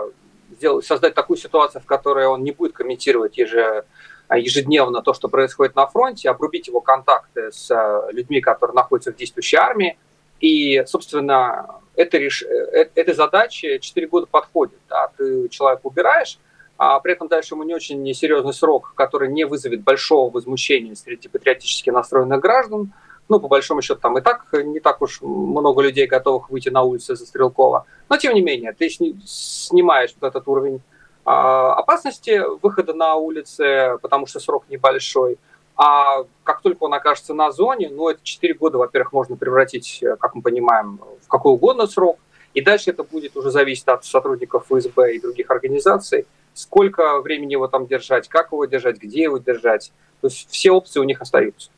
сделать, 0.57 0.85
создать 0.85 1.15
такую 1.15 1.37
ситуацию, 1.37 1.83
в 1.83 1.87
которой 1.87 2.27
он 2.27 2.43
не 2.43 2.53
будет 2.53 2.73
комментировать 2.73 3.39
еже, 3.39 3.85
а, 4.29 4.39
ежедневно 4.39 5.03
то, 5.03 5.15
что 5.15 5.29
происходит 5.29 5.77
на 5.77 5.87
фронте, 5.87 6.31
обрубить 6.31 6.69
его 6.69 6.81
контакты 6.81 7.51
с 7.53 7.71
э, 7.71 8.13
людьми, 8.13 8.41
которые 8.41 8.75
находятся 8.75 9.13
в 9.13 9.17
действующей 9.17 9.59
армии. 9.59 9.99
И, 10.41 10.85
собственно, 10.87 11.81
это 11.97 12.19
реш... 12.19 12.43
Э, 12.43 12.89
этой 12.95 13.15
задаче 13.15 13.79
4 13.79 14.07
года 14.07 14.27
подходит. 14.27 14.79
Да? 14.89 15.09
Ты 15.17 15.49
человека 15.49 15.81
убираешь, 15.85 16.39
а 16.79 16.99
при 17.01 17.13
этом 17.13 17.29
дальше 17.29 17.55
ему 17.55 17.65
не 17.65 17.75
очень 17.75 18.13
серьезный 18.15 18.55
срок, 18.55 18.93
который 18.95 19.31
не 19.31 19.45
вызовет 19.45 19.83
большого 19.83 20.31
возмущения 20.31 20.95
среди 20.95 21.29
патриотически 21.29 21.91
настроенных 21.91 22.41
граждан. 22.41 22.93
Ну, 23.31 23.39
по 23.39 23.47
большому 23.47 23.81
счету, 23.81 24.01
там 24.01 24.19
и 24.19 24.21
так 24.21 24.47
не 24.53 24.81
так 24.81 25.01
уж 25.01 25.23
много 25.23 25.83
людей 25.83 26.09
готовых 26.09 26.51
выйти 26.51 26.69
на 26.69 26.83
улицу 26.83 27.15
за 27.15 27.25
Стрелкова. 27.25 27.87
Но, 28.09 28.17
тем 28.17 28.35
не 28.35 28.43
менее, 28.43 28.73
ты 28.73 28.91
снимаешь 28.91 30.13
вот 30.21 30.29
этот 30.29 30.49
уровень 30.49 30.83
а, 31.25 31.75
опасности 31.75 32.43
выхода 32.61 32.93
на 32.93 33.15
улицы, 33.15 33.99
потому 34.03 34.27
что 34.27 34.41
срок 34.41 34.65
небольшой. 34.69 35.39
А 35.77 36.25
как 36.43 36.61
только 36.61 36.83
он 36.83 36.93
окажется 36.93 37.33
на 37.33 37.53
зоне, 37.53 37.89
ну, 37.89 38.09
это 38.09 38.19
4 38.25 38.53
года, 38.55 38.79
во-первых, 38.79 39.13
можно 39.13 39.37
превратить, 39.37 40.03
как 40.19 40.35
мы 40.35 40.43
понимаем, 40.43 40.99
в 41.25 41.29
какой 41.29 41.53
угодно 41.53 41.87
срок. 41.87 42.19
И 42.53 42.61
дальше 42.61 42.91
это 42.91 43.05
будет 43.05 43.37
уже 43.37 43.53
зависеть 43.53 43.87
от 43.87 44.05
сотрудников 44.05 44.65
ФСБ 44.67 45.15
и 45.15 45.21
других 45.21 45.49
организаций, 45.53 46.27
сколько 46.53 47.21
времени 47.21 47.53
его 47.53 47.69
там 47.69 47.87
держать, 47.87 48.27
как 48.27 48.51
его 48.51 48.65
держать, 48.65 48.99
где 48.99 49.23
его 49.23 49.39
держать. 49.39 49.93
То 50.21 50.27
есть 50.27 50.51
все 50.51 50.73
опции 50.73 50.99
у 50.99 51.05
них 51.05 51.21
остаются. 51.21 51.71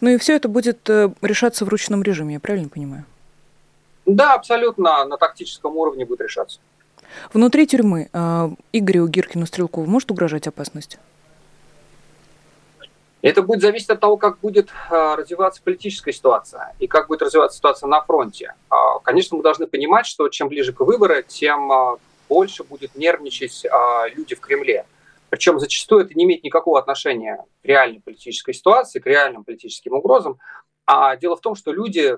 Ну 0.00 0.10
и 0.10 0.18
все 0.18 0.36
это 0.36 0.48
будет 0.48 0.88
э, 0.88 1.10
решаться 1.22 1.64
в 1.64 1.68
ручном 1.68 2.02
режиме, 2.02 2.34
я 2.34 2.40
правильно 2.40 2.68
понимаю? 2.68 3.04
Да, 4.06 4.34
абсолютно 4.34 5.04
на 5.04 5.16
тактическом 5.16 5.76
уровне 5.76 6.04
будет 6.04 6.20
решаться. 6.22 6.60
Внутри 7.32 7.66
тюрьмы 7.66 8.08
э, 8.12 8.48
Игорю 8.72 9.08
Гиркину 9.08 9.46
Стрелкову 9.46 9.86
может 9.86 10.10
угрожать 10.10 10.46
опасность? 10.46 10.98
Это 13.22 13.42
будет 13.42 13.60
зависеть 13.60 13.90
от 13.90 14.00
того, 14.00 14.16
как 14.16 14.38
будет 14.38 14.68
э, 14.68 15.14
развиваться 15.16 15.60
политическая 15.62 16.12
ситуация 16.12 16.74
и 16.78 16.86
как 16.86 17.08
будет 17.08 17.22
развиваться 17.22 17.56
ситуация 17.56 17.88
на 17.88 18.00
фронте. 18.00 18.54
Э, 18.70 18.74
конечно, 19.02 19.36
мы 19.36 19.42
должны 19.42 19.66
понимать, 19.66 20.06
что 20.06 20.28
чем 20.28 20.48
ближе 20.48 20.72
к 20.72 20.80
выборам, 20.80 21.22
тем 21.26 21.98
больше 22.28 22.64
будет 22.64 22.94
нервничать 22.94 23.64
э, 23.64 23.68
люди 24.14 24.34
в 24.34 24.40
Кремле. 24.40 24.86
Причем 25.30 25.58
зачастую 25.58 26.04
это 26.04 26.14
не 26.14 26.24
имеет 26.24 26.44
никакого 26.44 26.78
отношения 26.78 27.44
к 27.62 27.64
реальной 27.64 28.00
политической 28.00 28.52
ситуации, 28.52 29.00
к 29.00 29.06
реальным 29.06 29.44
политическим 29.44 29.94
угрозам. 29.94 30.38
А 30.86 31.16
дело 31.16 31.36
в 31.36 31.40
том, 31.40 31.54
что 31.54 31.72
люди 31.72 32.16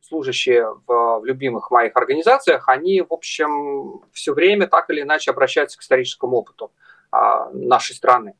служащие 0.00 0.66
в, 0.86 1.20
в 1.20 1.24
любимых 1.24 1.70
моих 1.70 1.96
организациях, 1.96 2.68
они, 2.68 3.02
в 3.02 3.12
общем, 3.12 4.02
все 4.12 4.34
время 4.34 4.66
так 4.66 4.90
или 4.90 5.02
иначе 5.02 5.30
обращаются 5.30 5.78
к 5.78 5.82
историческому 5.82 6.38
опыту 6.38 6.72
а, 7.10 7.50
нашей 7.52 7.94
страны. 7.94 8.34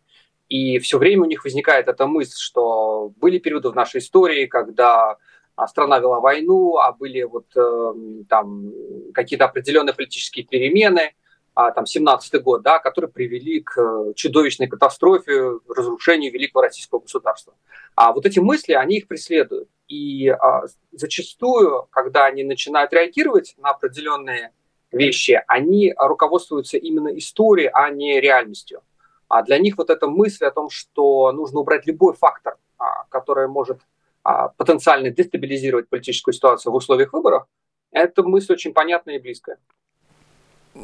И 0.48 0.78
все 0.80 0.98
время 0.98 1.22
у 1.22 1.26
них 1.26 1.44
возникает 1.44 1.88
эта 1.88 2.06
мысль, 2.06 2.36
что 2.36 3.12
были 3.16 3.38
периоды 3.38 3.70
в 3.70 3.76
нашей 3.76 3.98
истории, 3.98 4.46
когда 4.46 5.16
а, 5.54 5.68
страна 5.68 5.98
вела 5.98 6.20
войну, 6.20 6.76
а 6.78 6.92
были 6.92 7.22
вот 7.22 7.46
э, 7.54 7.92
там 8.28 8.72
какие-то 9.14 9.44
определенные 9.44 9.94
политические 9.94 10.44
перемены, 10.44 11.14
там 11.54 11.86
17 11.86 12.42
год, 12.42 12.62
да, 12.62 12.78
которые 12.78 13.10
привели 13.10 13.60
к 13.60 13.78
э, 13.78 14.12
чудовищной 14.14 14.68
катастрофе, 14.68 15.58
разрушению 15.68 16.32
великого 16.32 16.62
российского 16.62 17.00
государства. 17.00 17.54
А 17.96 18.12
вот 18.12 18.24
эти 18.24 18.38
мысли, 18.38 18.72
они 18.72 18.98
их 18.98 19.08
преследуют. 19.08 19.68
И 19.88 20.28
а, 20.28 20.62
зачастую, 20.92 21.88
когда 21.90 22.26
они 22.26 22.44
начинают 22.44 22.92
реагировать 22.92 23.54
на 23.58 23.70
определенные 23.70 24.52
вещи, 24.92 25.42
они 25.48 25.92
руководствуются 25.96 26.78
именно 26.78 27.08
историей, 27.18 27.70
а 27.72 27.90
не 27.90 28.20
реальностью. 28.20 28.82
А 29.28 29.42
для 29.42 29.58
них 29.58 29.78
вот 29.78 29.90
эта 29.90 30.06
мысль 30.06 30.44
о 30.44 30.50
том, 30.50 30.70
что 30.70 31.32
нужно 31.32 31.60
убрать 31.60 31.86
любой 31.86 32.14
фактор, 32.14 32.56
а, 32.78 33.04
который 33.08 33.48
может 33.48 33.80
а, 34.22 34.48
потенциально 34.48 35.10
дестабилизировать 35.10 35.88
политическую 35.88 36.34
ситуацию 36.34 36.72
в 36.72 36.76
условиях 36.76 37.12
выборов, 37.12 37.46
это 37.92 38.22
мысль 38.22 38.52
очень 38.52 38.72
понятная 38.72 39.16
и 39.16 39.20
близкая. 39.20 39.58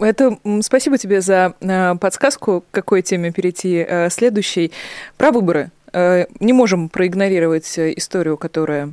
Это 0.00 0.38
спасибо 0.62 0.98
тебе 0.98 1.20
за 1.20 1.54
э, 1.60 1.94
подсказку, 1.96 2.62
к 2.70 2.74
какой 2.74 3.02
теме 3.02 3.32
перейти 3.32 3.84
э, 3.86 4.10
следующей. 4.10 4.72
Про 5.16 5.32
выборы. 5.32 5.70
Э, 5.92 6.26
не 6.40 6.52
можем 6.52 6.88
проигнорировать 6.88 7.78
историю, 7.78 8.36
которая 8.36 8.92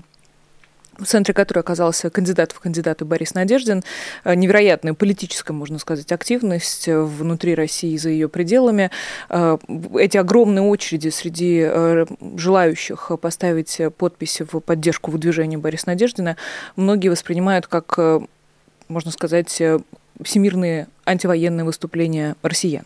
в 1.00 1.06
центре 1.06 1.34
которой 1.34 1.60
оказался 1.60 2.12
кандидат 2.12 2.52
в 2.52 2.60
кандидаты 2.60 3.04
Борис 3.04 3.34
Надеждин. 3.34 3.84
Невероятная 4.26 4.94
политическая, 4.94 5.52
можно 5.52 5.80
сказать, 5.80 6.12
активность 6.12 6.88
внутри 6.88 7.56
России 7.56 7.98
за 7.98 8.10
ее 8.10 8.30
пределами. 8.30 8.92
Эти 9.28 10.18
огромные 10.18 10.62
очереди 10.62 11.10
среди 11.10 11.68
желающих 12.38 13.12
поставить 13.20 13.82
подписи 13.98 14.46
в 14.50 14.60
поддержку 14.60 15.10
выдвижения 15.10 15.58
Бориса 15.58 15.88
Надеждина 15.88 16.38
многие 16.76 17.10
воспринимают 17.10 17.66
как 17.66 17.98
можно 18.88 19.10
сказать, 19.10 19.62
всемирные 20.22 20.88
антивоенные 21.06 21.66
выступления 21.66 22.36
россиян. 22.42 22.86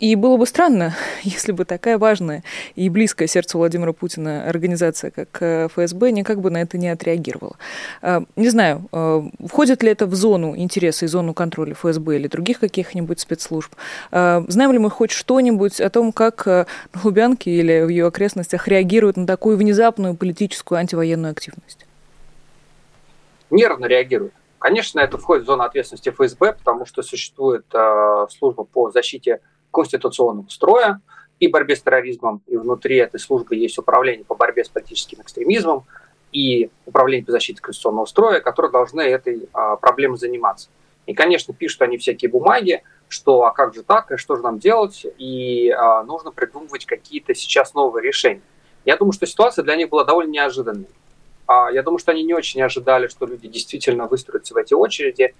И 0.00 0.16
было 0.16 0.36
бы 0.36 0.46
странно, 0.46 0.94
если 1.22 1.52
бы 1.52 1.64
такая 1.64 1.98
важная 1.98 2.42
и 2.74 2.88
близкая 2.88 3.28
сердцу 3.28 3.58
Владимира 3.58 3.92
Путина 3.92 4.46
организация, 4.46 5.10
как 5.10 5.28
э, 5.40 5.68
ФСБ, 5.68 6.10
никак 6.10 6.40
бы 6.40 6.50
на 6.50 6.60
это 6.60 6.78
не 6.78 6.88
отреагировала. 6.88 7.56
Э, 8.02 8.20
не 8.36 8.48
знаю, 8.48 8.86
э, 8.92 9.22
входит 9.46 9.82
ли 9.82 9.90
это 9.90 10.06
в 10.06 10.14
зону 10.14 10.56
интереса 10.56 11.04
и 11.04 11.08
зону 11.08 11.32
контроля 11.32 11.74
ФСБ 11.74 12.16
или 12.16 12.28
других 12.28 12.60
каких-нибудь 12.60 13.20
спецслужб. 13.20 13.72
Знаем 14.10 14.72
ли 14.72 14.78
мы 14.78 14.90
хоть 14.90 15.10
что-нибудь 15.10 15.80
о 15.80 15.88
том, 15.90 16.12
как 16.12 16.46
на 16.46 16.66
Лубянке 17.02 17.50
или 17.50 17.82
в 17.82 17.88
ее 17.88 18.06
окрестностях 18.06 18.68
реагируют 18.68 19.16
на 19.16 19.26
такую 19.26 19.56
внезапную 19.56 20.14
политическую 20.14 20.78
антивоенную 20.78 21.32
активность? 21.32 21.86
Нервно 23.50 23.86
реагируют. 23.86 24.34
Конечно, 24.64 25.00
это 25.00 25.18
входит 25.18 25.44
в 25.44 25.46
зону 25.46 25.62
ответственности 25.64 26.08
ФСБ, 26.08 26.54
потому 26.54 26.86
что 26.86 27.02
существует 27.02 27.66
э, 27.74 28.26
служба 28.30 28.64
по 28.64 28.90
защите 28.90 29.42
конституционного 29.70 30.48
строя 30.48 31.02
и 31.38 31.48
борьбе 31.48 31.76
с 31.76 31.82
терроризмом, 31.82 32.40
и 32.46 32.56
внутри 32.56 32.96
этой 32.96 33.20
службы 33.20 33.56
есть 33.56 33.76
управление 33.76 34.24
по 34.24 34.34
борьбе 34.34 34.64
с 34.64 34.70
политическим 34.70 35.20
экстремизмом 35.20 35.84
и 36.32 36.70
управление 36.86 37.26
по 37.26 37.32
защите 37.32 37.60
конституционного 37.60 38.06
строя, 38.06 38.40
которые 38.40 38.72
должны 38.72 39.02
этой 39.02 39.42
э, 39.42 39.76
проблемой 39.82 40.16
заниматься. 40.16 40.70
И, 41.04 41.12
конечно, 41.12 41.52
пишут 41.52 41.82
они 41.82 41.98
всякие 41.98 42.30
бумаги, 42.30 42.82
что 43.08 43.42
а 43.44 43.52
как 43.52 43.74
же 43.74 43.82
так, 43.82 44.12
и 44.12 44.16
что 44.16 44.36
же 44.36 44.42
нам 44.42 44.58
делать, 44.58 45.04
и 45.18 45.68
э, 45.68 46.02
нужно 46.04 46.30
придумывать 46.30 46.86
какие-то 46.86 47.34
сейчас 47.34 47.74
новые 47.74 48.02
решения. 48.02 48.40
Я 48.86 48.96
думаю, 48.96 49.12
что 49.12 49.26
ситуация 49.26 49.62
для 49.62 49.76
них 49.76 49.90
была 49.90 50.04
довольно 50.04 50.30
неожиданной. 50.30 50.86
А, 51.46 51.70
я 51.70 51.82
думаю, 51.82 51.98
что 51.98 52.12
они 52.12 52.22
не 52.22 52.34
очень 52.34 52.62
ожидали, 52.62 53.08
что 53.08 53.26
люди 53.26 53.48
действительно 53.48 54.06
выстроятся 54.06 54.54
в 54.54 54.56
эти 54.56 54.74
очереди. 54.74 55.34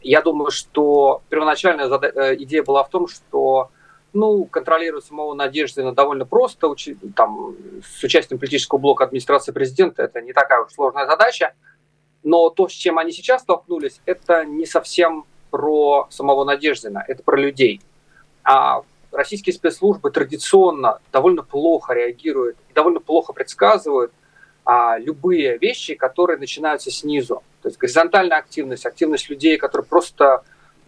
Я 0.00 0.22
думаю, 0.22 0.50
что 0.50 1.22
первоначальная 1.28 1.88
э, 1.88 2.36
идея 2.36 2.62
была 2.62 2.82
в 2.84 2.88
том, 2.88 3.08
что 3.08 3.70
ну, 4.12 4.44
контролировать 4.44 5.04
самого 5.04 5.34
Надеждина 5.34 5.92
довольно 5.92 6.24
просто, 6.24 6.72
там, 7.16 7.56
с 7.84 8.02
участием 8.02 8.38
политического 8.38 8.78
блока 8.78 9.04
администрации 9.04 9.52
президента, 9.52 10.02
это 10.02 10.20
не 10.20 10.32
такая 10.32 10.62
уж 10.62 10.72
сложная 10.72 11.06
задача. 11.06 11.54
Но 12.22 12.48
то, 12.48 12.68
с 12.68 12.72
чем 12.72 12.98
они 12.98 13.12
сейчас 13.12 13.42
столкнулись, 13.42 14.00
это 14.06 14.44
не 14.44 14.66
совсем 14.66 15.26
про 15.50 16.06
самого 16.10 16.44
Надеждина, 16.44 17.04
это 17.06 17.22
про 17.22 17.36
людей. 17.36 17.80
А 18.44 18.82
российские 19.12 19.52
спецслужбы 19.52 20.10
традиционно 20.10 21.00
довольно 21.12 21.42
плохо 21.42 21.92
реагируют 21.92 22.56
довольно 22.74 23.00
плохо 23.00 23.32
предсказывают– 23.34 24.10
а, 24.64 24.98
любые 24.98 25.58
вещи, 25.58 25.94
которые 25.94 26.38
начинаются 26.38 26.90
снизу. 26.90 27.42
То 27.62 27.68
есть 27.68 27.78
горизонтальная 27.78 28.38
активность, 28.38 28.86
активность 28.86 29.28
людей, 29.28 29.56
которые 29.56 29.86
просто 29.86 30.42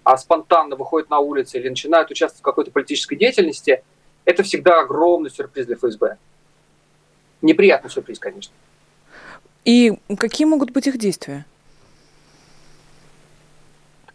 а 0.07 0.17
спонтанно 0.17 0.77
выходят 0.77 1.11
на 1.11 1.19
улицы 1.19 1.59
или 1.59 1.69
начинают 1.69 2.13
участвовать 2.13 2.41
в 2.41 2.45
какой-то 2.45 2.71
политической 2.71 3.17
деятельности, 3.17 3.83
это 4.25 4.45
всегда 4.45 4.79
огромный 4.79 5.31
сюрприз 5.31 5.67
для 5.67 5.75
ФСБ. 5.75 6.17
Неприятный 7.43 7.91
сюрприз, 7.91 8.21
конечно. 8.21 8.55
И 9.65 9.99
какие 10.17 10.47
могут 10.47 10.71
быть 10.71 10.87
их 10.87 10.97
действия? 10.97 11.45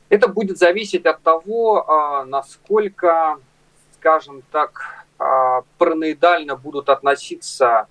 Это 0.08 0.30
будет 0.30 0.58
зависеть 0.58 1.06
от 1.06 1.22
того, 1.24 1.90
а, 1.90 2.24
насколько, 2.24 3.38
скажем 3.96 4.44
так, 4.50 5.06
а, 5.20 5.64
параноидально 5.78 6.56
будут 6.56 6.88
относиться 6.88 7.88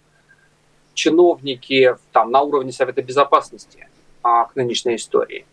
чиновники 1.00 1.96
там, 2.12 2.30
на 2.30 2.42
уровне 2.42 2.72
Совета 2.72 3.02
Безопасности 3.02 3.88
а, 4.22 4.44
к 4.44 4.56
нынешней 4.56 4.96
истории. 4.96 5.46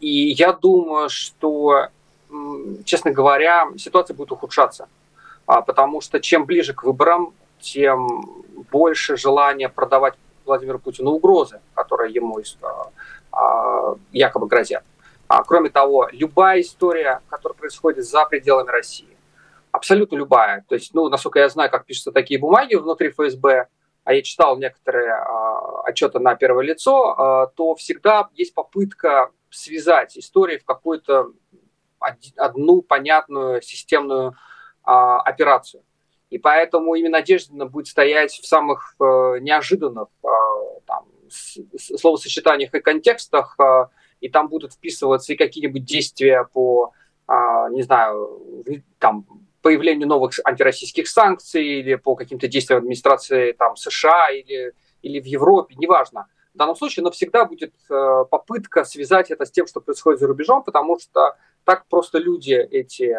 И 0.00 0.30
я 0.30 0.52
думаю, 0.52 1.08
что, 1.08 1.88
честно 2.84 3.10
говоря, 3.10 3.68
ситуация 3.76 4.14
будет 4.14 4.32
ухудшаться, 4.32 4.88
потому 5.46 6.00
что 6.00 6.20
чем 6.20 6.44
ближе 6.44 6.72
к 6.72 6.82
выборам, 6.84 7.32
тем 7.60 8.24
больше 8.70 9.16
желания 9.16 9.68
продавать 9.68 10.14
Владимиру 10.46 10.78
Путину 10.78 11.10
угрозы, 11.10 11.60
которые 11.74 12.12
ему 12.14 12.40
якобы 14.12 14.46
грозят. 14.46 14.84
А, 15.28 15.44
кроме 15.44 15.70
того, 15.70 16.08
любая 16.10 16.60
история, 16.60 17.20
которая 17.28 17.56
происходит 17.56 18.04
за 18.04 18.24
пределами 18.24 18.70
России, 18.70 19.16
абсолютно 19.72 20.16
любая, 20.16 20.64
то 20.68 20.74
есть, 20.74 20.94
ну, 20.94 21.08
насколько 21.08 21.38
я 21.38 21.48
знаю, 21.48 21.70
как 21.70 21.84
пишутся 21.84 22.12
такие 22.12 22.40
бумаги 22.40 22.74
внутри 22.74 23.10
ФСБ, 23.10 23.68
а 24.04 24.14
я 24.14 24.22
читал 24.22 24.56
некоторые 24.56 25.12
а, 25.12 25.82
отчеты 25.82 26.18
на 26.18 26.34
первое 26.34 26.64
лицо, 26.64 27.14
а, 27.16 27.46
то 27.46 27.74
всегда 27.74 28.28
есть 28.34 28.54
попытка 28.54 29.30
связать 29.50 30.16
истории 30.16 30.58
в 30.58 30.64
какую-то 30.64 31.32
одну 32.36 32.82
понятную 32.82 33.60
системную 33.62 34.34
а, 34.82 35.20
операцию. 35.20 35.82
И 36.30 36.38
поэтому 36.38 36.94
именно 36.94 37.18
Надеждина 37.18 37.66
будет 37.66 37.88
стоять 37.88 38.32
в 38.32 38.46
самых 38.46 38.94
а, 38.98 39.36
неожиданных 39.36 40.08
там, 40.86 41.06
словосочетаниях 41.28 42.74
и 42.74 42.80
контекстах, 42.80 43.56
и 44.20 44.28
там 44.28 44.48
будут 44.48 44.72
вписываться 44.72 45.32
и 45.32 45.36
какие-нибудь 45.36 45.84
действия 45.84 46.48
по, 46.52 46.92
не 47.70 47.82
знаю, 47.82 48.64
там, 48.98 49.24
появлению 49.62 50.08
новых 50.08 50.32
антироссийских 50.44 51.08
санкций 51.08 51.64
или 51.64 51.94
по 51.96 52.14
каким-то 52.14 52.48
действиям 52.48 52.78
администрации 52.78 53.52
там, 53.52 53.76
США 53.76 54.30
или, 54.30 54.72
или 55.02 55.20
в 55.20 55.26
Европе, 55.26 55.74
неважно. 55.78 56.26
В 56.54 56.58
данном 56.58 56.74
случае, 56.76 57.04
но 57.04 57.10
всегда 57.10 57.44
будет 57.44 57.72
э, 57.88 58.24
попытка 58.28 58.84
связать 58.84 59.30
это 59.30 59.46
с 59.46 59.50
тем, 59.50 59.66
что 59.66 59.80
происходит 59.80 60.20
за 60.20 60.26
рубежом, 60.26 60.64
потому 60.64 60.98
что 60.98 61.36
так 61.64 61.86
просто 61.88 62.18
люди 62.18 62.54
эти 62.54 63.04
э, 63.04 63.18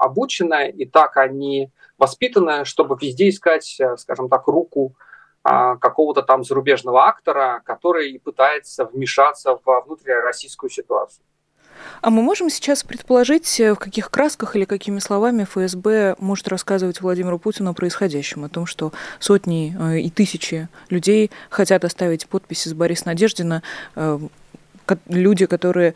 обучены, 0.00 0.70
и 0.70 0.84
так 0.84 1.16
они 1.16 1.70
воспитаны, 1.96 2.64
чтобы 2.64 2.96
везде 3.00 3.28
искать, 3.28 3.76
э, 3.78 3.96
скажем 3.96 4.28
так, 4.28 4.48
руку 4.48 4.96
а, 5.44 5.76
какого-то 5.76 6.22
там 6.22 6.44
зарубежного 6.44 7.06
актора, 7.06 7.62
который 7.64 8.20
пытается 8.20 8.84
вмешаться 8.84 9.58
во 9.64 9.80
внутрироссийскую 9.80 10.70
ситуацию. 10.70 11.24
А 12.00 12.10
мы 12.10 12.22
можем 12.22 12.50
сейчас 12.50 12.82
предположить, 12.82 13.60
в 13.60 13.76
каких 13.76 14.10
красках 14.10 14.56
или 14.56 14.64
какими 14.64 14.98
словами 14.98 15.44
ФСБ 15.44 16.16
может 16.18 16.48
рассказывать 16.48 17.00
Владимиру 17.00 17.38
Путину 17.38 17.70
о 17.70 17.74
происходящем, 17.74 18.44
о 18.44 18.48
том, 18.48 18.66
что 18.66 18.92
сотни 19.18 19.76
э, 19.78 20.00
и 20.00 20.10
тысячи 20.10 20.68
людей 20.90 21.30
хотят 21.50 21.84
оставить 21.84 22.26
подписи 22.26 22.68
с 22.68 22.74
Бориса 22.74 23.06
Надеждина 23.06 23.62
э, 23.96 24.18
люди, 25.08 25.46
которые 25.46 25.94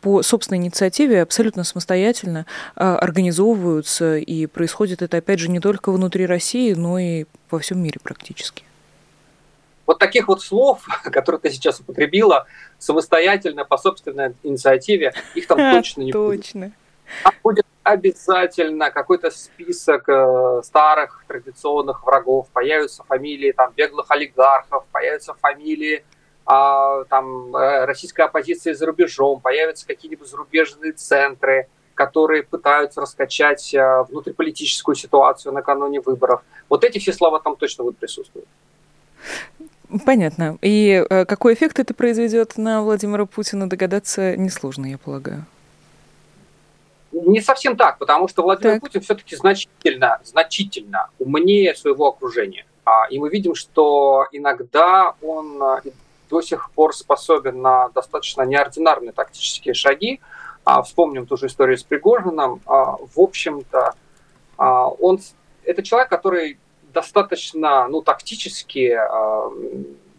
по 0.00 0.22
собственной 0.22 0.58
инициативе 0.58 1.22
абсолютно 1.22 1.64
самостоятельно 1.64 2.46
организовываются, 2.74 4.18
и 4.18 4.46
происходит 4.46 5.02
это, 5.02 5.16
опять 5.16 5.40
же, 5.40 5.48
не 5.48 5.58
только 5.58 5.90
внутри 5.90 6.26
России, 6.26 6.74
но 6.74 6.98
и 6.98 7.24
во 7.50 7.58
всем 7.58 7.82
мире 7.82 7.98
практически. 8.02 8.64
Вот 9.86 9.98
таких 9.98 10.28
вот 10.28 10.42
слов, 10.42 10.84
которые 11.04 11.40
ты 11.40 11.50
сейчас 11.50 11.80
употребила, 11.80 12.46
самостоятельно, 12.78 13.64
по 13.64 13.76
собственной 13.76 14.34
инициативе, 14.42 15.12
их 15.34 15.46
там 15.46 15.58
точно 15.74 16.02
не 16.02 16.12
будет. 16.12 16.42
Точно. 16.42 16.72
Там 17.22 17.32
будет 17.42 17.66
обязательно 17.82 18.90
какой-то 18.90 19.30
список 19.30 20.08
э, 20.08 20.62
старых 20.64 21.22
традиционных 21.28 22.04
врагов, 22.04 22.48
появятся 22.52 23.04
фамилии 23.04 23.52
там 23.52 23.72
беглых 23.76 24.10
олигархов, 24.10 24.84
появятся 24.90 25.34
фамилии 25.34 26.02
а, 26.46 27.04
там 27.04 27.56
э, 27.56 27.86
российская 27.86 28.24
оппозиция 28.24 28.74
за 28.74 28.86
рубежом, 28.86 29.40
появятся 29.40 29.86
какие-нибудь 29.86 30.28
зарубежные 30.28 30.92
центры, 30.92 31.68
которые 31.94 32.42
пытаются 32.42 33.00
раскачать 33.00 33.74
а, 33.74 34.02
внутриполитическую 34.04 34.94
ситуацию 34.94 35.52
накануне 35.52 36.00
выборов. 36.00 36.42
Вот 36.68 36.84
эти 36.84 36.98
все 36.98 37.12
слова 37.12 37.40
там 37.40 37.56
точно 37.56 37.84
будут 37.84 37.98
присутствовать. 37.98 38.48
Понятно. 40.04 40.58
И 40.62 41.04
э, 41.08 41.24
какой 41.24 41.54
эффект 41.54 41.78
это 41.78 41.94
произведет 41.94 42.56
на 42.56 42.82
Владимира 42.82 43.26
Путина, 43.26 43.68
догадаться 43.68 44.36
несложно, 44.36 44.86
я 44.86 44.98
полагаю. 44.98 45.44
Не 47.12 47.40
совсем 47.40 47.76
так, 47.76 47.98
потому 47.98 48.26
что 48.26 48.42
Владимир 48.42 48.74
так. 48.74 48.82
Путин 48.82 49.00
все-таки 49.02 49.36
значительно, 49.36 50.20
значительно 50.24 51.10
умнее 51.18 51.74
своего 51.74 52.08
окружения. 52.08 52.66
А, 52.84 53.06
и 53.08 53.18
мы 53.18 53.30
видим, 53.30 53.54
что 53.54 54.26
иногда 54.32 55.14
он 55.22 55.62
до 56.28 56.42
сих 56.42 56.70
пор 56.72 56.94
способен 56.94 57.62
на 57.62 57.88
достаточно 57.90 58.42
неординарные 58.42 59.12
тактические 59.12 59.74
шаги. 59.74 60.20
А, 60.64 60.82
вспомним 60.82 61.26
ту 61.26 61.36
же 61.36 61.46
историю 61.46 61.78
с 61.78 61.84
Пригожиным. 61.84 62.60
А, 62.66 62.96
в 62.96 63.20
общем-то, 63.20 63.94
он 64.56 65.20
это 65.64 65.82
человек, 65.82 66.08
который 66.08 66.58
достаточно, 66.94 67.86
ну, 67.88 68.00
тактически, 68.00 68.92
а, 68.92 69.50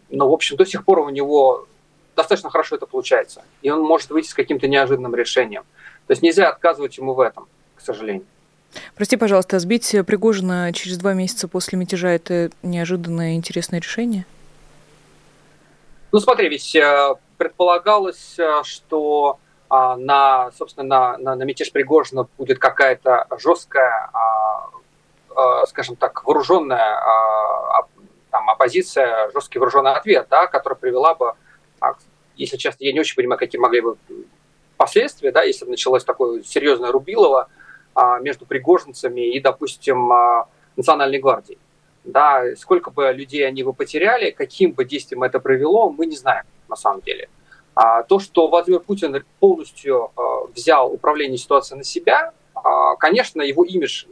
ну, 0.09 0.29
в 0.29 0.33
общем, 0.33 0.57
до 0.57 0.65
сих 0.65 0.85
пор 0.85 0.99
у 0.99 1.09
него 1.09 1.67
достаточно 2.15 2.49
хорошо 2.49 2.75
это 2.75 2.85
получается. 2.85 3.43
И 3.61 3.69
он 3.69 3.81
может 3.81 4.09
выйти 4.09 4.27
с 4.27 4.33
каким-то 4.33 4.67
неожиданным 4.67 5.15
решением. 5.15 5.63
То 6.07 6.11
есть 6.11 6.21
нельзя 6.21 6.49
отказывать 6.49 6.97
ему 6.97 7.13
в 7.13 7.19
этом, 7.19 7.47
к 7.75 7.81
сожалению. 7.81 8.25
Прости, 8.95 9.17
пожалуйста, 9.17 9.59
сбить 9.59 9.95
Пригожина 10.05 10.71
через 10.73 10.97
два 10.97 11.13
месяца 11.13 11.47
после 11.47 11.77
мятежа– 11.79 12.09
это 12.09 12.51
неожиданное 12.61 13.35
интересное 13.35 13.79
решение? 13.79 14.25
Ну, 16.11 16.19
смотри, 16.19 16.49
ведь 16.49 16.75
э, 16.75 17.15
предполагалось, 17.37 18.37
э, 18.37 18.61
что 18.63 19.39
а, 19.67 19.97
на, 19.97 20.51
собственно, 20.51 20.85
на, 20.85 21.17
на, 21.17 21.35
на 21.35 21.43
мятеж 21.43 21.71
Пригожина 21.71 22.27
будет 22.37 22.59
какая-то 22.59 23.27
жесткая, 23.39 24.09
а, 24.13 24.19
а, 24.19 24.69
скажем 25.67 25.95
так, 25.95 26.23
вооруженная 26.25 26.99
там, 28.31 28.49
оппозиция, 28.49 29.31
жесткий 29.33 29.59
вооруженный 29.59 29.93
ответ, 29.93 30.27
да, 30.29 30.47
который 30.47 30.75
привела 30.75 31.15
бы, 31.15 31.33
если 32.35 32.57
честно, 32.57 32.83
я 32.83 32.93
не 32.93 32.99
очень 32.99 33.15
понимаю, 33.15 33.39
какие 33.39 33.59
могли 33.59 33.81
бы 33.81 33.97
последствия, 34.77 35.31
да, 35.31 35.43
если 35.43 35.65
бы 35.65 35.71
началось 35.71 36.03
такое 36.03 36.43
серьезное 36.43 36.91
рубилово 36.91 37.49
между 38.21 38.45
пригожинцами 38.45 39.21
и, 39.33 39.39
допустим, 39.39 40.11
Национальной 40.75 41.19
гвардией. 41.19 41.59
Да, 42.03 42.43
сколько 42.57 42.91
бы 42.91 43.11
людей 43.11 43.47
они 43.47 43.63
бы 43.63 43.73
потеряли, 43.73 44.29
каким 44.29 44.73
бы 44.73 44.85
действием 44.85 45.23
это 45.23 45.39
привело, 45.39 45.89
мы 45.89 46.05
не 46.05 46.15
знаем 46.15 46.45
на 46.67 46.75
самом 46.75 47.01
деле. 47.01 47.29
А 47.73 48.03
то, 48.03 48.19
что 48.19 48.47
Владимир 48.47 48.79
Путин 48.79 49.23
полностью 49.39 50.11
э, 50.15 50.21
взял 50.53 50.93
управление 50.93 51.37
ситуацией 51.37 51.79
на 51.79 51.83
себя, 51.83 52.31
э, 52.55 52.59
конечно, 52.99 53.41
его 53.41 53.65
имидж 53.65 54.05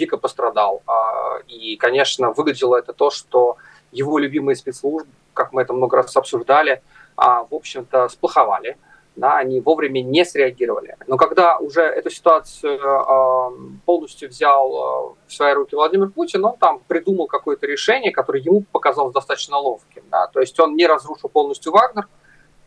дико 0.00 0.16
пострадал. 0.16 0.82
Э, 0.86 1.42
и, 1.46 1.76
конечно, 1.76 2.32
выглядело 2.32 2.76
это 2.76 2.92
то, 2.92 3.10
что 3.10 3.56
его 3.92 4.18
любимые 4.18 4.56
спецслужбы, 4.56 5.10
как 5.34 5.52
мы 5.52 5.62
это 5.62 5.72
много 5.72 5.96
раз 5.96 6.16
обсуждали, 6.16 6.72
э, 6.72 6.80
в 7.16 7.54
общем-то, 7.54 8.08
сплоховали 8.08 8.76
да, 9.16 9.36
они 9.36 9.60
вовремя 9.60 10.00
не 10.00 10.24
среагировали. 10.24 10.96
Но 11.06 11.16
когда 11.16 11.58
уже 11.58 11.82
эту 11.82 12.10
ситуацию 12.10 12.78
э, 12.78 13.78
полностью 13.84 14.28
взял 14.28 14.70
э, 14.70 15.14
в 15.26 15.32
свои 15.32 15.52
руки 15.52 15.74
Владимир 15.74 16.10
Путин, 16.10 16.44
он 16.44 16.56
там 16.56 16.80
придумал 16.86 17.26
какое-то 17.26 17.66
решение, 17.66 18.12
которое 18.12 18.42
ему 18.42 18.64
показалось 18.72 19.12
достаточно 19.12 19.58
ловким. 19.58 20.02
Да. 20.10 20.26
То 20.28 20.40
есть 20.40 20.58
он 20.58 20.74
не 20.74 20.86
разрушил 20.86 21.28
полностью 21.28 21.72
Вагнер, 21.72 22.08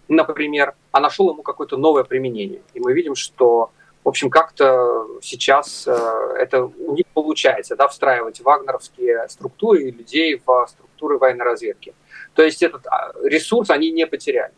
например, 0.07 0.75
а 0.91 0.99
нашел 0.99 1.31
ему 1.31 1.43
какое-то 1.43 1.77
новое 1.77 2.03
применение. 2.03 2.61
И 2.73 2.79
мы 2.79 2.93
видим, 2.93 3.15
что, 3.15 3.71
в 4.03 4.09
общем, 4.09 4.29
как-то 4.29 5.07
сейчас 5.21 5.85
э, 5.87 6.35
это 6.37 6.65
у 6.65 6.93
них 6.93 7.05
получается, 7.13 7.75
да, 7.75 7.87
встраивать 7.87 8.41
вагнеровские 8.41 9.27
структуры 9.29 9.83
и 9.83 9.91
людей 9.91 10.41
в 10.45 10.67
структуры 10.67 11.17
военной 11.17 11.45
разведки. 11.45 11.93
То 12.35 12.43
есть 12.43 12.61
этот 12.61 12.85
а, 12.87 13.13
ресурс 13.23 13.69
они 13.69 13.91
не 13.91 14.05
потеряли. 14.05 14.53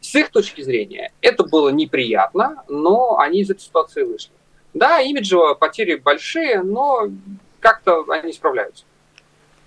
С 0.00 0.14
их 0.14 0.30
точки 0.30 0.60
зрения 0.60 1.12
это 1.22 1.44
было 1.44 1.70
неприятно, 1.70 2.62
но 2.68 3.18
они 3.18 3.40
из 3.40 3.50
этой 3.50 3.60
ситуации 3.60 4.04
вышли. 4.04 4.32
Да, 4.74 5.00
имиджево 5.00 5.54
потери 5.54 5.96
большие, 5.96 6.62
но 6.62 7.08
как-то 7.60 8.04
они 8.08 8.32
справляются. 8.32 8.84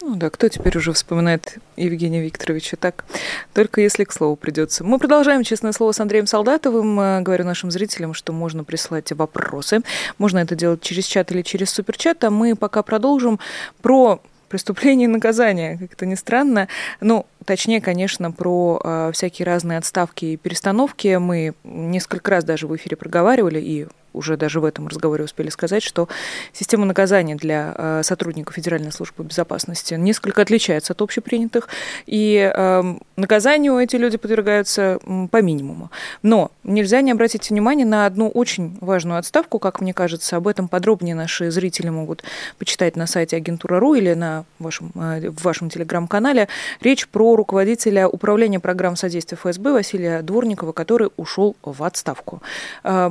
Ну 0.01 0.15
да, 0.15 0.29
кто 0.29 0.47
теперь 0.47 0.77
уже 0.77 0.93
вспоминает 0.93 1.57
Евгения 1.75 2.21
Викторовича 2.21 2.77
так? 2.77 3.05
Только 3.53 3.81
если 3.81 4.03
к 4.03 4.11
слову 4.11 4.35
придется. 4.35 4.83
Мы 4.83 4.99
продолжаем 4.99 5.43
«Честное 5.43 5.71
слово» 5.71 5.91
с 5.91 5.99
Андреем 5.99 6.27
Солдатовым. 6.27 6.99
Э, 6.99 7.21
говорю 7.21 7.45
нашим 7.45 7.71
зрителям, 7.71 8.13
что 8.13 8.31
можно 8.31 8.63
присылать 8.63 9.11
вопросы. 9.11 9.81
Можно 10.17 10.39
это 10.39 10.55
делать 10.55 10.81
через 10.81 11.05
чат 11.05 11.31
или 11.31 11.41
через 11.41 11.71
суперчат. 11.71 12.23
А 12.23 12.29
мы 12.29 12.55
пока 12.55 12.83
продолжим 12.83 13.39
про 13.81 14.21
преступление 14.49 15.05
и 15.07 15.11
наказание, 15.11 15.77
как 15.77 15.93
это 15.93 16.05
ни 16.05 16.15
странно. 16.15 16.67
Ну, 17.01 17.25
точнее, 17.45 17.81
конечно, 17.81 18.31
про 18.31 18.79
э, 18.83 19.11
всякие 19.13 19.45
разные 19.45 19.77
отставки 19.77 20.25
и 20.25 20.37
перестановки 20.37 21.17
мы 21.17 21.53
несколько 21.63 22.31
раз 22.31 22.43
даже 22.43 22.67
в 22.67 22.75
эфире 22.75 22.95
проговаривали, 22.95 23.59
и 23.59 23.87
уже 24.17 24.37
даже 24.37 24.59
в 24.59 24.65
этом 24.65 24.87
разговоре 24.87 25.23
успели 25.23 25.49
сказать, 25.49 25.83
что 25.83 26.07
система 26.53 26.85
наказания 26.85 27.35
для 27.35 27.73
э, 27.77 28.01
сотрудников 28.03 28.55
Федеральной 28.55 28.91
службы 28.91 29.23
безопасности 29.23 29.93
несколько 29.93 30.41
отличается 30.41 30.93
от 30.93 31.01
общепринятых, 31.01 31.69
и 32.05 32.51
э, 32.53 32.95
наказанию 33.15 33.77
эти 33.77 33.95
люди 33.95 34.17
подвергаются 34.17 34.99
по 35.31 35.41
минимуму. 35.41 35.91
Но 36.23 36.51
нельзя 36.63 37.01
не 37.01 37.11
обратить 37.11 37.49
внимание 37.49 37.85
на 37.85 38.05
одну 38.05 38.29
очень 38.29 38.77
важную 38.81 39.19
отставку, 39.19 39.59
как 39.59 39.81
мне 39.81 39.93
кажется, 39.93 40.37
об 40.37 40.47
этом 40.47 40.67
подробнее 40.67 41.15
наши 41.15 41.51
зрители 41.51 41.89
могут 41.89 42.23
почитать 42.57 42.95
на 42.95 43.07
сайте 43.07 43.37
агентура.ру 43.37 43.93
или 43.95 44.13
на 44.13 44.45
вашем, 44.59 44.91
э, 44.95 45.29
в 45.29 45.43
вашем 45.43 45.69
телеграм-канале. 45.69 46.47
Речь 46.81 47.07
про 47.07 47.35
руководителя 47.35 48.07
управления 48.07 48.59
программ 48.59 48.95
содействия 48.95 49.37
ФСБ 49.37 49.71
Василия 49.71 50.21
Дворникова, 50.21 50.71
который 50.71 51.09
ушел 51.17 51.55
в 51.61 51.83
отставку. 51.83 52.41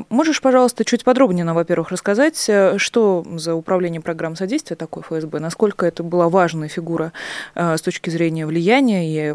Можешь, 0.09 0.41
пожалуйста, 0.41 0.85
чуть 0.85 0.96
чуть 0.97 1.05
подробнее 1.05 1.45
нам, 1.45 1.55
во-первых, 1.57 1.91
рассказать, 1.91 2.43
э, 2.49 2.79
что 2.79 3.23
за 3.37 3.55
управление 3.55 4.01
программ 4.01 4.35
содействия 4.35 4.77
такой 4.77 5.03
ФСБ, 5.03 5.41
насколько 5.41 5.85
это 5.85 6.03
была 6.03 6.31
важная 6.31 6.69
фигура 6.69 7.13
э, 7.55 7.77
с 7.77 7.83
точки 7.83 8.09
зрения 8.09 8.47
влияния 8.47 9.05
и 9.05 9.35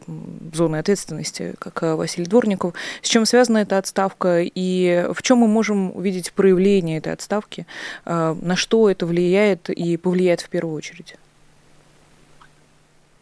зоны 0.54 0.78
ответственности, 0.78 1.54
как 1.60 1.84
э, 1.84 1.94
Василий 1.94 2.26
Дворников, 2.26 2.74
с 3.04 3.08
чем 3.08 3.28
связана 3.28 3.60
эта 3.60 3.78
отставка 3.78 4.42
и 4.42 5.06
в 5.14 5.22
чем 5.22 5.40
мы 5.40 5.48
можем 5.48 5.96
увидеть 5.96 6.34
проявление 6.34 6.98
этой 6.98 7.14
отставки, 7.14 7.68
на 8.06 8.56
что 8.56 8.90
это 8.90 9.06
влияет 9.06 9.70
и 9.70 9.98
повлияет 9.98 10.42
в 10.42 10.50
первую 10.50 10.76
очередь. 10.76 11.16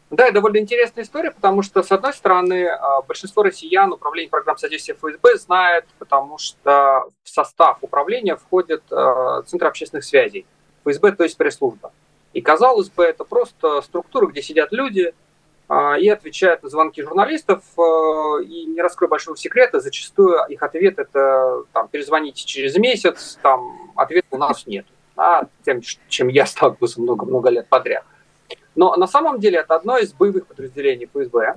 Да, 0.09 0.25
это 0.25 0.35
довольно 0.35 0.57
интересная 0.57 1.03
история, 1.03 1.29
потому 1.29 1.61
что, 1.61 1.83
с 1.83 1.91
одной 1.91 2.13
стороны, 2.13 2.67
а, 2.67 3.03
большинство 3.03 3.43
россиян 3.43 3.91
управление 3.93 4.29
программ 4.29 4.57
содействия 4.57 4.95
ФСБ 4.95 5.37
знает, 5.37 5.85
потому 5.99 6.39
что 6.39 7.09
в 7.23 7.29
состав 7.29 7.77
управления 7.81 8.35
входит 8.35 8.81
а, 8.91 9.43
Центр 9.43 9.67
общественных 9.67 10.03
связей. 10.03 10.47
ФСБ, 10.83 11.11
то 11.11 11.23
есть 11.23 11.37
пресс-служба. 11.37 11.91
И, 12.33 12.41
казалось 12.41 12.89
бы, 12.89 13.03
это 13.03 13.23
просто 13.23 13.81
структура, 13.81 14.25
где 14.25 14.41
сидят 14.41 14.71
люди 14.71 15.13
а, 15.67 15.95
и 15.99 16.09
отвечают 16.09 16.63
на 16.63 16.69
звонки 16.69 17.03
журналистов. 17.03 17.63
И 17.77 18.65
не 18.65 18.81
раскрою 18.81 19.11
большого 19.11 19.37
секрета, 19.37 19.79
зачастую 19.79 20.39
их 20.49 20.63
ответ– 20.63 20.95
это 20.97 21.65
там, 21.71 21.87
перезвоните 21.87 22.45
через 22.45 22.75
месяц, 22.77 23.37
там, 23.43 23.91
ответа 23.95 24.27
у 24.31 24.37
нас 24.37 24.65
нет. 24.65 24.87
А 25.15 25.43
тем, 25.63 25.81
чем 26.07 26.29
я 26.29 26.47
сталкивался 26.47 26.99
много-много 26.99 27.49
лет 27.49 27.67
подряд– 27.67 28.05
но 28.75 28.95
на 28.95 29.07
самом 29.07 29.39
деле 29.39 29.59
это 29.59 29.75
одно 29.75 29.97
из 29.97 30.13
боевых 30.13 30.47
подразделений 30.47 31.09
ФСБ. 31.13 31.55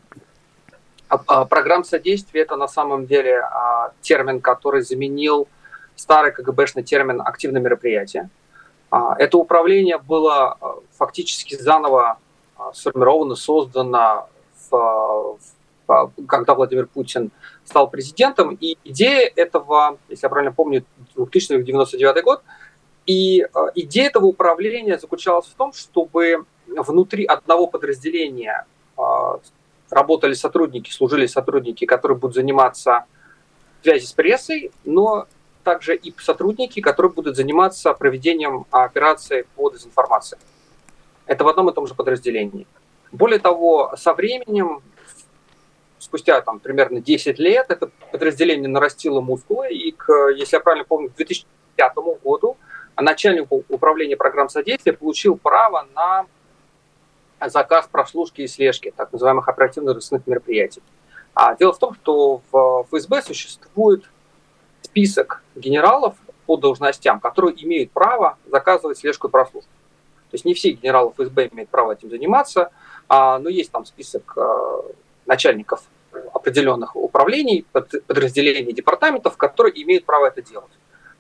А, 1.09 1.21
а, 1.27 1.45
программ 1.45 1.85
содействия– 1.85 2.41
это 2.43 2.57
на 2.57 2.69
самом 2.69 3.07
деле 3.07 3.39
а, 3.41 3.93
термин, 4.01 4.41
который 4.41 4.83
заменил 4.83 5.47
старый 5.95 6.33
КГБшный 6.33 6.83
термин 6.83 7.21
«активное 7.21 7.61
мероприятие». 7.61 8.31
Это 8.91 9.39
управление 9.39 9.97
было 9.97 10.59
фактически 10.99 11.55
заново 11.55 12.19
сформировано, 12.75 13.37
создано, 13.37 14.29
в, 14.71 15.39
в, 15.87 16.13
когда 16.29 16.55
Владимир 16.55 16.87
Путин 16.87 17.31
стал 17.65 17.89
президентом. 17.89 18.57
И 18.61 18.77
идея 18.85 19.33
этого, 19.35 19.99
если 20.11 20.27
я 20.27 20.29
правильно 20.29 20.53
помню, 20.53 20.85
2099 21.15 22.23
год, 22.23 22.43
и 23.07 23.47
идея 23.77 24.09
этого 24.09 24.27
управления 24.27 24.99
заключалась 24.99 25.47
в 25.47 25.55
том, 25.55 25.73
чтобы 25.73 26.45
внутри 26.77 27.25
одного 27.25 27.67
подразделения 27.67 28.67
а, 28.97 29.39
работали 29.91 30.35
сотрудники, 30.35 30.91
служили 30.91 31.27
сотрудники, 31.27 31.85
которые 31.85 32.19
будут 32.19 32.35
заниматься 32.37 33.05
связью 33.83 34.09
с 34.09 34.13
прессой, 34.13 34.71
но 34.85 35.27
также 35.65 35.97
и 35.97 36.15
сотрудники, 36.19 36.81
которые 36.81 37.13
будут 37.13 37.37
заниматься 37.37 37.93
проведением 37.95 38.67
операции 38.71 39.47
по 39.55 39.71
дезинформации. 39.71 40.39
Это 41.27 41.45
в 41.45 41.49
одном 41.49 41.71
и 41.71 41.75
том 41.75 41.87
же 41.87 41.95
подразделении. 41.95 42.67
Более 43.13 43.39
того, 43.39 43.95
со 43.97 44.15
временем, 44.15 44.83
спустя 45.99 46.41
там, 46.41 46.59
примерно 46.59 47.01
10 47.01 47.39
лет, 47.39 47.67
это 47.69 47.91
подразделение 48.11 48.69
нарастило 48.69 49.21
мускулы, 49.21 49.71
и, 49.71 49.93
к, 49.93 50.31
если 50.35 50.57
я 50.57 50.61
правильно 50.61 50.85
помню, 50.85 51.11
к 51.11 51.17
2005 51.17 51.95
году 52.25 52.57
начальник 53.01 53.47
управления 53.51 54.17
программ 54.17 54.49
содействия 54.49 54.93
получил 54.93 55.37
право 55.37 55.87
на 55.95 56.27
заказ 57.49 57.89
прослушки 57.91 58.43
и 58.43 58.47
слежки 58.47 58.93
так 58.97 59.13
называемых 59.13 59.49
оперативно-розыскных 59.49 60.27
мероприятий. 60.27 60.83
А 61.35 61.55
дело 61.57 61.73
в 61.73 61.79
том, 61.79 61.95
что 61.95 62.43
в 62.51 62.87
ФСБ 62.91 63.23
существует 63.23 64.05
список 64.83 65.43
генералов 65.55 66.15
по 66.47 66.57
должностям, 66.57 67.21
которые 67.21 67.63
имеют 67.65 67.91
право 67.93 68.37
заказывать 68.51 68.99
слежку 68.99 69.29
и 69.29 69.31
прослушку. 69.31 69.71
То 70.31 70.35
есть 70.35 70.45
не 70.45 70.55
все 70.55 70.71
генералы 70.73 71.13
ФСБ 71.13 71.49
имеют 71.53 71.71
право 71.71 71.93
этим 71.93 72.11
заниматься, 72.11 72.71
а, 73.09 73.39
но 73.39 73.49
есть 73.49 73.71
там 73.71 73.85
список 73.85 74.37
а, 74.37 74.83
начальников 75.27 75.85
определенных 76.35 76.97
управлений, 76.97 77.65
подразделений, 77.73 78.73
департаментов, 78.73 79.37
которые 79.37 79.83
имеют 79.83 80.05
право 80.05 80.27
это 80.27 80.43
делать. 80.43 80.73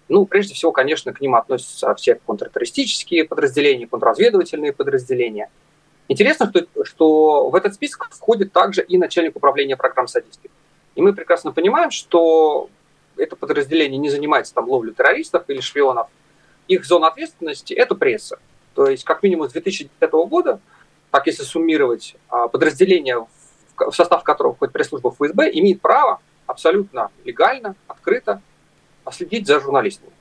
Ну, 0.08 0.26
прежде 0.26 0.54
всего, 0.54 0.72
конечно, 0.72 1.12
к 1.12 1.20
ним 1.20 1.34
относятся 1.34 1.94
все 1.94 2.16
контртеррористические 2.16 3.24
подразделения, 3.24 3.86
контрразведывательные 3.86 4.72
подразделения– 4.72 5.48
Интересно, 6.12 6.50
что, 6.50 6.84
что 6.84 7.48
в 7.48 7.54
этот 7.54 7.72
список 7.72 8.10
входит 8.10 8.52
также 8.52 8.82
и 8.82 8.98
начальник 8.98 9.34
управления 9.34 9.78
программ 9.78 10.06
содействия. 10.06 10.50
И 10.94 11.00
мы 11.00 11.14
прекрасно 11.14 11.52
понимаем, 11.52 11.90
что 11.90 12.68
это 13.16 13.34
подразделение 13.34 13.96
не 13.96 14.10
занимается 14.10 14.52
там 14.52 14.68
ловлей 14.68 14.92
террористов 14.92 15.44
или 15.48 15.60
шпионов. 15.60 16.08
Их 16.68 16.84
зона 16.84 17.08
ответственности– 17.08 17.72
это 17.74 17.94
пресса. 17.94 18.38
То 18.74 18.88
есть, 18.88 19.04
как 19.04 19.22
минимум 19.22 19.48
с 19.48 19.52
2010 19.52 20.12
года, 20.28 20.60
так 21.10 21.26
если 21.26 21.44
суммировать, 21.44 22.14
а, 22.28 22.48
подразделение, 22.48 23.26
в 23.78 23.92
состав 23.92 24.22
которого 24.22 24.54
входит 24.54 24.74
пресс-служба 24.74 25.12
ФСБ, 25.12 25.50
имеет 25.54 25.80
право 25.80 26.20
абсолютно 26.46 27.10
легально, 27.24 27.74
открыто 27.86 28.42
следить 29.10 29.46
за 29.46 29.60
журналистами. 29.60 30.12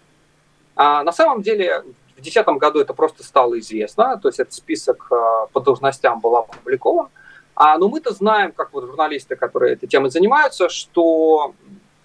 А 0.78 1.04
на 1.04 1.12
самом 1.12 1.42
деле 1.42 1.84
в 2.22 2.24
2010 2.24 2.60
году 2.60 2.80
это 2.80 2.94
просто 2.94 3.24
стало 3.24 3.58
известно, 3.60 4.18
то 4.18 4.28
есть 4.28 4.40
этот 4.40 4.54
список 4.54 5.08
э, 5.12 5.48
по 5.52 5.60
должностям 5.60 6.20
был 6.20 6.36
опубликован. 6.36 7.08
А, 7.56 7.78
но 7.80 7.90
мы-то 7.90 8.14
знаем, 8.14 8.52
как 8.52 8.74
вот 8.74 8.86
журналисты, 8.86 9.36
которые 9.36 9.74
этой 9.74 9.88
темой 9.88 10.12
занимаются, 10.12 10.70
что 10.70 11.56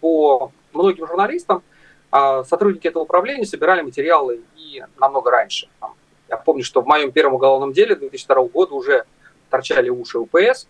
по 0.00 0.52
многим 0.72 1.06
журналистам 1.06 1.62
а, 2.10 2.44
сотрудники 2.44 2.88
этого 2.88 3.02
управления 3.02 3.44
собирали 3.44 3.82
материалы 3.82 4.40
и 4.56 4.82
намного 4.98 5.30
раньше. 5.30 5.68
Я 6.28 6.38
помню, 6.38 6.64
что 6.64 6.80
в 6.80 6.86
моем 6.86 7.12
первом 7.12 7.34
уголовном 7.34 7.72
деле 7.72 7.94
2002 7.94 8.44
года 8.44 8.74
уже 8.74 9.04
торчали 9.50 9.90
уши 9.90 10.18
УПС, 10.18 10.66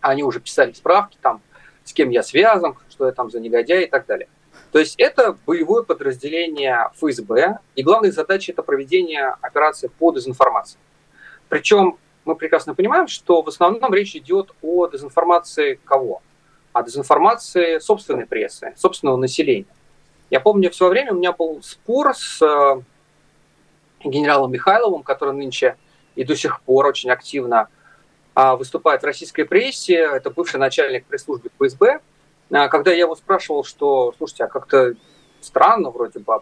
они 0.00 0.22
уже 0.24 0.40
писали 0.40 0.72
справки, 0.72 1.18
там, 1.20 1.42
с 1.84 1.92
кем 1.92 2.08
я 2.08 2.22
связан, 2.22 2.76
что 2.88 3.06
я 3.06 3.12
там 3.12 3.30
за 3.30 3.40
негодяй 3.40 3.84
и 3.84 3.90
так 3.90 4.06
далее. 4.06 4.28
То 4.72 4.78
есть 4.78 4.94
это 4.98 5.36
боевое 5.46 5.82
подразделение 5.82 6.90
ФСБ, 6.94 7.58
и 7.74 7.82
главная 7.82 8.12
задача 8.12 8.52
это 8.52 8.62
проведение 8.62 9.34
операции 9.40 9.88
по 9.98 10.12
дезинформации. 10.12 10.78
Причем 11.48 11.98
мы 12.24 12.36
прекрасно 12.36 12.74
понимаем, 12.74 13.08
что 13.08 13.40
в 13.42 13.48
основном 13.48 13.94
речь 13.94 14.14
идет 14.14 14.50
о 14.60 14.86
дезинформации 14.86 15.80
кого? 15.84 16.22
О 16.74 16.82
дезинформации 16.82 17.78
собственной 17.78 18.26
прессы, 18.26 18.74
собственного 18.76 19.16
населения. 19.16 19.74
Я 20.28 20.40
помню, 20.40 20.70
в 20.70 20.74
свое 20.74 20.92
время 20.92 21.12
у 21.12 21.16
меня 21.16 21.32
был 21.32 21.62
спор 21.62 22.14
с 22.14 22.42
э, 22.42 22.82
генералом 24.04 24.52
Михайловым, 24.52 25.02
который 25.02 25.34
нынче 25.34 25.76
и 26.16 26.24
до 26.24 26.36
сих 26.36 26.60
пор 26.62 26.86
очень 26.86 27.10
активно 27.10 27.68
а, 28.34 28.56
выступает 28.56 29.02
в 29.02 29.06
российской 29.06 29.44
прессе. 29.44 29.96
Это 29.96 30.30
бывший 30.30 30.58
начальник 30.60 31.06
пресс-службы 31.06 31.50
ФСБ. 31.58 32.00
А 32.50 32.68
когда 32.68 32.90
я 32.92 33.00
его 33.00 33.14
спрашивал, 33.14 33.64
что, 33.64 34.14
слушайте, 34.16 34.44
а 34.44 34.48
как-то 34.48 34.94
странно 35.40 35.90
вроде 35.90 36.18
бы 36.18 36.40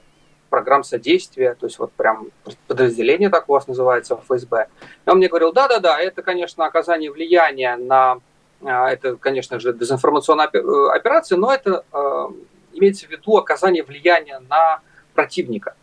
программ 0.48 0.84
содействия, 0.84 1.54
то 1.54 1.66
есть 1.66 1.78
вот 1.78 1.92
прям 1.92 2.28
подразделение 2.68 3.28
так 3.30 3.48
у 3.48 3.52
вас 3.52 3.66
называется, 3.66 4.16
ФСБ. 4.16 4.68
И 5.04 5.10
он 5.10 5.18
мне 5.18 5.28
говорил, 5.28 5.52
да-да-да, 5.52 5.98
это, 6.00 6.22
конечно, 6.22 6.64
оказание 6.64 7.10
влияния 7.10 7.76
на, 7.76 8.20
а, 8.62 8.90
это, 8.90 9.16
конечно 9.16 9.58
же, 9.58 9.72
дезинформационная 9.74 10.48
э, 10.52 10.88
операция, 10.94 11.36
но 11.36 11.52
это 11.52 11.84
э, 11.92 12.26
имеется 12.74 13.06
в 13.06 13.10
виду 13.10 13.36
оказание 13.36 13.82
влияния 13.82 14.38
на 14.48 14.80
противника. 15.14 15.74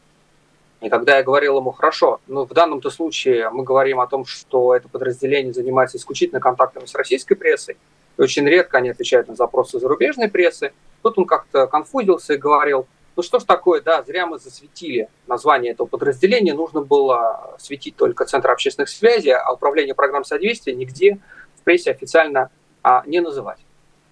И 0.81 0.89
когда 0.89 1.17
я 1.17 1.23
говорил 1.23 1.57
ему, 1.57 1.71
хорошо, 1.71 2.19
ну 2.27 2.45
в 2.45 2.53
данном-то 2.53 2.89
случае 2.89 3.49
мы 3.49 3.63
говорим 3.63 3.99
о 3.99 4.07
том, 4.07 4.25
что 4.25 4.75
это 4.75 4.89
подразделение 4.89 5.53
занимается 5.53 5.97
исключительно 5.97 6.41
контактами 6.41 6.85
с 6.85 6.93
российской 6.95 7.35
прессой, 7.35 7.77
и 8.17 8.21
очень 8.21 8.47
редко 8.47 8.77
они 8.77 8.89
отвечают 8.89 9.27
на 9.27 9.35
запросы 9.35 9.79
зарубежной 9.79 10.29
прессы, 10.29 10.73
тут 11.01 11.17
он 11.17 11.25
как-то 11.25 11.67
конфузился 11.67 12.33
и 12.33 12.37
говорил, 12.37 12.87
ну 13.15 13.23
что 13.23 13.39
ж 13.39 13.43
такое, 13.43 13.81
да, 13.81 14.03
зря 14.03 14.25
мы 14.25 14.39
засветили 14.39 15.09
название 15.27 15.73
этого 15.73 15.87
подразделения, 15.87 16.53
нужно 16.53 16.81
было 16.81 17.55
светить 17.59 17.95
только 17.95 18.25
Центр 18.25 18.51
общественных 18.51 18.89
связей, 18.89 19.31
а 19.31 19.51
Управление 19.51 19.95
программ 19.95 20.23
содействия 20.23 20.73
нигде 20.73 21.19
в 21.55 21.63
прессе 21.63 21.91
официально 21.91 22.49
а, 22.81 23.03
не 23.05 23.21
называть. 23.21 23.59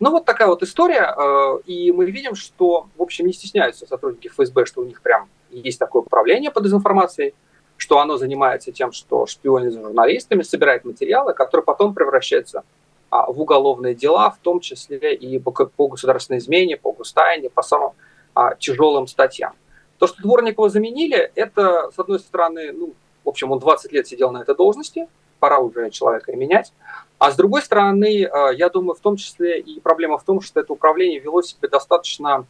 Ну, 0.01 0.09
вот 0.09 0.25
такая 0.25 0.47
вот 0.47 0.63
история. 0.63 1.13
Э, 1.15 1.59
и 1.67 1.91
мы 1.91 2.09
видим, 2.09 2.33
что, 2.33 2.87
в 2.97 3.01
общем, 3.03 3.27
не 3.27 3.33
стесняются 3.33 3.85
сотрудники 3.85 4.29
ФСБ, 4.29 4.65
что 4.65 4.81
у 4.81 4.83
них 4.83 4.99
прям 4.99 5.29
есть 5.51 5.77
такое 5.77 6.01
управление 6.01 6.49
по 6.49 6.59
дезинформации, 6.59 7.35
что 7.77 7.99
оно 7.99 8.17
занимается 8.17 8.71
тем, 8.71 8.93
что 8.93 9.27
шпионит 9.27 9.73
за 9.73 9.81
журналистами, 9.81 10.41
собирает 10.41 10.85
материалы, 10.85 11.33
которые 11.33 11.63
потом 11.63 11.93
превращаются 11.93 12.63
в 13.11 13.41
уголовные 13.41 13.93
дела, 13.93 14.31
в 14.31 14.37
том 14.37 14.61
числе 14.61 15.13
и 15.13 15.37
по, 15.37 15.51
государственной 15.87 16.39
измене, 16.39 16.77
по 16.77 16.93
гостайне, 16.93 17.49
по 17.49 17.61
самым 17.61 17.91
а, 18.33 18.55
тяжелым 18.55 19.07
статьям. 19.07 19.53
То, 19.97 20.07
что 20.07 20.21
Дворникова 20.21 20.69
заменили, 20.69 21.31
это, 21.35 21.91
с 21.91 21.99
одной 21.99 22.19
стороны, 22.19 22.71
ну, 22.71 22.93
в 23.23 23.29
общем, 23.29 23.51
он 23.51 23.59
20 23.59 23.91
лет 23.91 24.07
сидел 24.07 24.31
на 24.31 24.39
этой 24.39 24.55
должности, 24.55 25.07
пора 25.39 25.59
уже 25.59 25.89
человека 25.89 26.33
менять. 26.35 26.71
А 27.19 27.31
с 27.31 27.35
другой 27.35 27.61
стороны, 27.61 28.23
э, 28.23 28.55
я 28.55 28.69
думаю, 28.69 28.95
в 28.95 28.99
том 28.99 29.17
числе 29.17 29.59
и 29.59 29.79
проблема 29.79 30.17
в 30.17 30.23
том, 30.23 30.39
что 30.39 30.59
это 30.59 30.71
управление 30.71 31.19
вело 31.19 31.41
себя 31.41 31.67
достаточно 31.67 32.45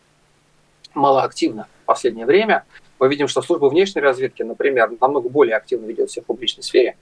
малоактивно 0.94 1.68
в 1.84 1.86
последнее 1.86 2.26
время. 2.26 2.66
Мы 3.00 3.10
видим, 3.10 3.28
что 3.28 3.42
служба 3.42 3.66
внешней 3.66 4.02
разведки, 4.02 4.44
например, 4.44 4.92
намного 5.02 5.30
более 5.30 5.56
активно 5.56 5.88
ведет 5.88 6.12
себя 6.12 6.24
в 6.24 6.26
публичной 6.28 6.64
сфере. 6.64 6.98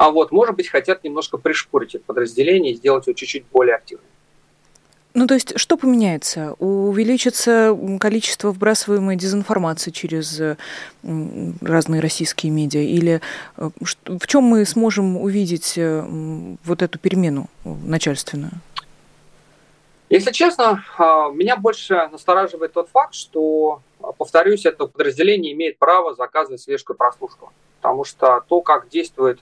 А 0.00 0.10
вот, 0.10 0.32
может 0.32 0.56
быть, 0.56 0.66
хотят 0.70 1.04
немножко 1.04 1.36
пришпорить 1.36 1.94
это 1.94 2.04
подразделение 2.06 2.72
и 2.72 2.74
сделать 2.74 3.06
его 3.06 3.12
чуть-чуть 3.12 3.44
более 3.52 3.74
активным. 3.74 4.06
Ну, 5.12 5.26
то 5.26 5.34
есть, 5.34 5.58
что 5.58 5.76
поменяется? 5.76 6.54
Увеличится 6.58 7.78
количество 8.00 8.50
вбрасываемой 8.50 9.16
дезинформации 9.16 9.90
через 9.90 10.40
разные 11.02 12.00
российские 12.00 12.50
медиа? 12.50 12.80
Или 12.80 13.20
э, 13.58 13.68
в 14.06 14.26
чем 14.26 14.44
мы 14.44 14.64
сможем 14.64 15.18
увидеть 15.18 15.74
э, 15.76 16.02
вот 16.64 16.80
эту 16.80 16.98
перемену 16.98 17.48
начальственную? 17.64 18.52
Если 20.08 20.32
честно, 20.32 20.82
а, 20.96 21.28
меня 21.28 21.56
больше 21.58 22.08
настораживает 22.10 22.72
тот 22.72 22.88
факт, 22.88 23.12
что, 23.12 23.82
повторюсь, 24.16 24.64
это 24.64 24.86
подразделение 24.86 25.52
имеет 25.52 25.76
право 25.76 26.14
заказывать 26.14 26.62
слежку 26.62 26.94
и 26.94 26.96
прослушку. 26.96 27.52
Потому 27.82 28.04
что 28.04 28.42
то, 28.48 28.62
как 28.62 28.88
действует 28.88 29.40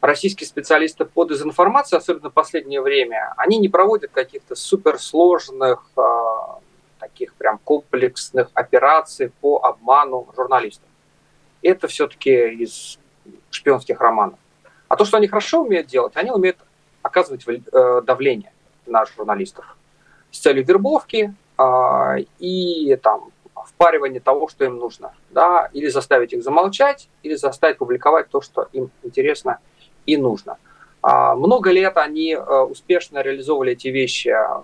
российские 0.00 0.46
специалисты 0.46 1.04
по 1.04 1.24
дезинформации, 1.24 1.96
особенно 1.96 2.30
в 2.30 2.32
последнее 2.32 2.80
время, 2.80 3.32
они 3.36 3.58
не 3.58 3.68
проводят 3.68 4.10
каких-то 4.12 4.54
суперсложных, 4.54 5.90
э, 5.96 6.00
таких 6.98 7.34
прям 7.34 7.58
комплексных 7.58 8.48
операций 8.54 9.32
по 9.40 9.58
обману 9.62 10.26
журналистов. 10.36 10.88
Это 11.62 11.88
все-таки 11.88 12.48
из 12.48 12.98
шпионских 13.50 14.00
романов. 14.00 14.38
А 14.88 14.96
то, 14.96 15.04
что 15.04 15.16
они 15.16 15.26
хорошо 15.26 15.62
умеют 15.62 15.88
делать, 15.88 16.12
они 16.16 16.30
умеют 16.30 16.58
оказывать 17.02 17.44
э, 17.46 18.02
давление 18.04 18.52
на 18.86 19.04
журналистов 19.06 19.76
с 20.30 20.38
целью 20.38 20.64
вербовки 20.64 21.34
э, 21.58 22.24
и 22.38 22.96
там 23.02 23.30
впаривания 23.66 24.20
того, 24.20 24.48
что 24.48 24.64
им 24.64 24.76
нужно, 24.76 25.12
да, 25.30 25.68
или 25.72 25.88
заставить 25.88 26.32
их 26.32 26.42
замолчать, 26.42 27.08
или 27.22 27.34
заставить 27.34 27.78
публиковать 27.78 28.28
то, 28.28 28.40
что 28.40 28.68
им 28.72 28.90
интересно 29.02 29.58
и 30.06 30.16
нужно. 30.16 30.58
А, 31.02 31.34
много 31.34 31.70
лет 31.70 31.96
они 31.98 32.32
э, 32.32 32.38
успешно 32.40 33.20
реализовывали 33.20 33.72
эти 33.72 33.88
вещи, 33.88 34.28
э, 34.28 34.62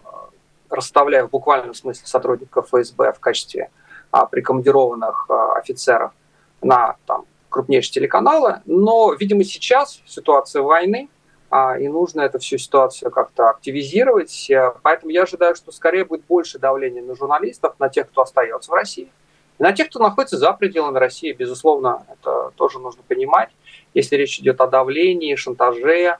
расставляя 0.70 1.24
в 1.24 1.30
буквальном 1.30 1.74
смысле 1.74 2.06
сотрудников 2.06 2.66
ФСБ 2.66 3.12
в 3.12 3.20
качестве 3.20 3.70
а, 4.10 4.26
прикомандированных 4.26 5.26
э, 5.28 5.32
офицеров 5.58 6.12
на 6.60 6.96
там, 7.06 7.26
крупнейшие 7.48 7.92
телеканалы. 7.92 8.60
Но, 8.64 9.12
видимо, 9.12 9.44
сейчас 9.44 10.00
ситуация 10.06 10.62
войны, 10.62 11.08
а, 11.48 11.78
и 11.78 11.86
нужно 11.86 12.22
эту 12.22 12.38
всю 12.40 12.58
ситуацию 12.58 13.10
как-то 13.10 13.50
активизировать. 13.50 14.50
Поэтому 14.82 15.12
я 15.12 15.22
ожидаю, 15.22 15.54
что 15.54 15.70
скорее 15.70 16.04
будет 16.04 16.24
больше 16.24 16.58
давления 16.58 17.02
на 17.02 17.14
журналистов, 17.14 17.74
на 17.78 17.88
тех, 17.88 18.08
кто 18.08 18.22
остается 18.22 18.70
в 18.70 18.74
России. 18.74 19.12
И 19.58 19.62
на 19.62 19.72
тех, 19.72 19.90
кто 19.90 20.00
находится 20.00 20.38
за 20.38 20.52
пределами 20.54 20.98
России, 20.98 21.32
безусловно, 21.32 22.04
это 22.08 22.50
тоже 22.56 22.78
нужно 22.78 23.02
понимать 23.06 23.50
если 23.94 24.16
речь 24.16 24.38
идет 24.40 24.60
о 24.60 24.66
давлении, 24.66 25.34
шантаже. 25.34 26.18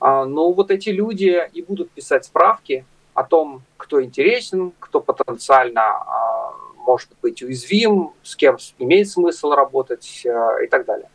А, 0.00 0.24
но 0.24 0.52
вот 0.52 0.70
эти 0.70 0.90
люди 0.90 1.42
и 1.52 1.62
будут 1.62 1.90
писать 1.90 2.24
справки 2.24 2.84
о 3.14 3.24
том, 3.24 3.62
кто 3.76 4.02
интересен, 4.02 4.72
кто 4.78 5.00
потенциально 5.00 5.82
а, 5.82 6.52
может 6.86 7.10
быть 7.22 7.42
уязвим, 7.42 8.12
с 8.22 8.36
кем 8.36 8.58
имеет 8.78 9.08
смысл 9.08 9.52
работать 9.52 10.22
а, 10.26 10.62
и 10.62 10.66
так 10.66 10.84
далее. 10.84 11.08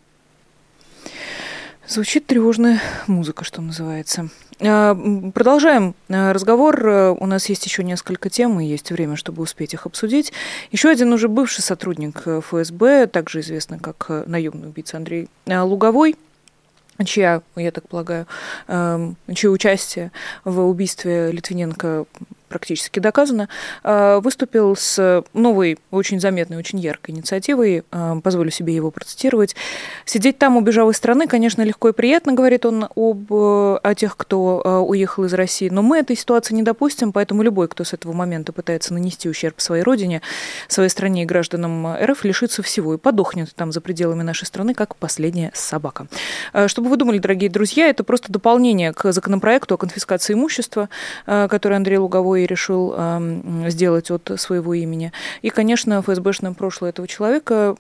Звучит 1.88 2.26
тревожная 2.26 2.80
музыка, 3.08 3.44
что 3.44 3.62
называется. 3.62 4.30
Продолжаем 4.60 5.96
разговор. 6.08 7.16
У 7.20 7.26
нас 7.26 7.50
есть 7.50 7.66
еще 7.66 7.84
несколько 7.84 8.30
тем, 8.30 8.60
и 8.60 8.66
есть 8.66 8.92
время, 8.92 9.16
чтобы 9.16 9.42
успеть 9.44 9.74
их 9.74 9.86
обсудить. 9.86 10.32
Еще 10.72 10.90
один 10.90 11.12
уже 11.12 11.28
бывший 11.28 11.62
сотрудник 11.62 12.28
ФСБ, 12.28 13.08
также 13.08 13.42
известный 13.42 13.80
как 13.80 14.26
наемный 14.28 14.70
убийца 14.70 14.98
Андрей 14.98 15.28
Луговой, 15.48 16.16
чья, 17.04 17.42
я 17.56 17.72
так 17.72 17.88
полагаю, 17.90 18.28
чье 18.68 19.50
участие 19.50 20.12
в 20.46 20.62
убийстве 20.62 21.32
Литвиненко 21.32 22.06
практически 22.52 23.00
доказано, 23.00 23.48
э, 23.84 24.20
выступил 24.22 24.76
с 24.76 25.24
новой, 25.34 25.80
очень 25.90 26.20
заметной, 26.20 26.58
очень 26.58 26.80
яркой 26.80 27.16
инициативой, 27.16 27.84
э, 27.90 28.22
позволю 28.22 28.52
себе 28.52 28.76
его 28.76 28.92
процитировать. 28.92 29.56
«Сидеть 30.04 30.38
там, 30.38 30.58
убежав 30.58 30.90
из 30.90 30.98
страны, 30.98 31.28
конечно, 31.28 31.62
легко 31.62 31.88
и 31.90 31.94
приятно», 31.94 32.34
говорит 32.34 32.66
он 32.66 32.90
об, 32.94 33.32
э, 33.32 33.80
о 33.82 33.96
тех, 33.96 34.18
кто 34.18 34.86
уехал 34.86 35.24
из 35.24 35.34
России, 35.34 35.70
но 35.70 35.82
мы 35.82 36.00
этой 36.00 36.18
ситуации 36.18 36.54
не 36.54 36.64
допустим, 36.64 37.14
поэтому 37.14 37.42
любой, 37.42 37.70
кто 37.70 37.86
с 37.86 37.94
этого 37.94 38.12
момента 38.12 38.52
пытается 38.52 38.94
нанести 38.94 39.30
ущерб 39.30 39.62
своей 39.62 39.84
родине, 39.84 40.22
своей 40.68 40.90
стране 40.90 41.24
и 41.24 41.26
гражданам 41.26 41.96
РФ, 41.96 42.26
лишится 42.26 42.64
всего 42.64 42.96
и 42.96 42.98
подохнет 42.98 43.56
там 43.56 43.72
за 43.72 43.80
пределами 43.80 44.24
нашей 44.24 44.46
страны, 44.46 44.74
как 44.74 44.98
последняя 44.98 45.52
собака. 45.54 46.08
Чтобы 46.68 46.90
вы 46.90 46.98
думали, 46.98 47.18
дорогие 47.18 47.50
друзья, 47.50 47.88
это 47.88 48.04
просто 48.04 48.30
дополнение 48.30 48.92
к 48.92 49.14
законопроекту 49.14 49.76
о 49.76 49.78
конфискации 49.78 50.34
имущества, 50.34 50.90
который 51.26 51.78
Андрей 51.78 51.98
Луговой 51.98 52.41
и 52.44 52.48
решил 52.48 52.96
сделать 53.68 54.12
от 54.12 54.32
своего 54.38 54.74
имени. 54.74 55.12
И, 55.42 55.50
конечно, 55.50 56.02
ФСБшное 56.02 56.54
прошлое 56.54 56.90
этого 56.90 57.08
человека 57.08 57.76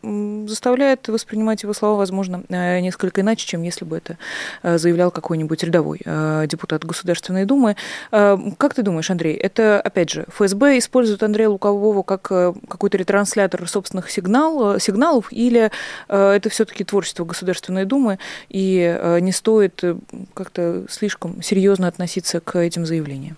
заставляет 0.47 1.07
воспринимать 1.07 1.63
его 1.63 1.73
слова, 1.73 1.97
возможно, 1.97 2.43
э, 2.49 2.79
несколько 2.79 3.21
иначе, 3.21 3.45
чем 3.45 3.63
если 3.63 3.85
бы 3.85 3.97
это 3.97 4.17
э, 4.63 4.77
заявлял 4.77 5.11
какой-нибудь 5.11 5.63
рядовой 5.63 6.01
э, 6.03 6.45
депутат 6.47 6.85
Государственной 6.85 7.45
Думы. 7.45 7.75
Как 8.11 8.73
ты 8.73 8.81
думаешь, 8.81 9.09
Андрей, 9.09 9.35
это, 9.35 9.79
опять 9.81 10.09
же, 10.09 10.25
ФСБ 10.29 10.77
использует 10.77 11.23
Андрея 11.23 11.49
Лукового 11.49 12.03
как 12.03 12.23
какой-то 12.23 12.97
ретранслятор 12.97 13.67
собственных 13.67 14.09
сигнал, 14.09 14.79
сигналов, 14.79 15.31
или 15.31 15.71
это 16.07 16.49
все-таки 16.49 16.83
творчество 16.83 17.25
Государственной 17.25 17.85
Думы, 17.85 18.19
и 18.49 18.99
не 19.21 19.31
стоит 19.31 19.83
как-то 20.33 20.85
слишком 20.89 21.41
серьезно 21.41 21.87
относиться 21.87 22.39
к 22.39 22.57
этим 22.57 22.85
заявлениям? 22.85 23.37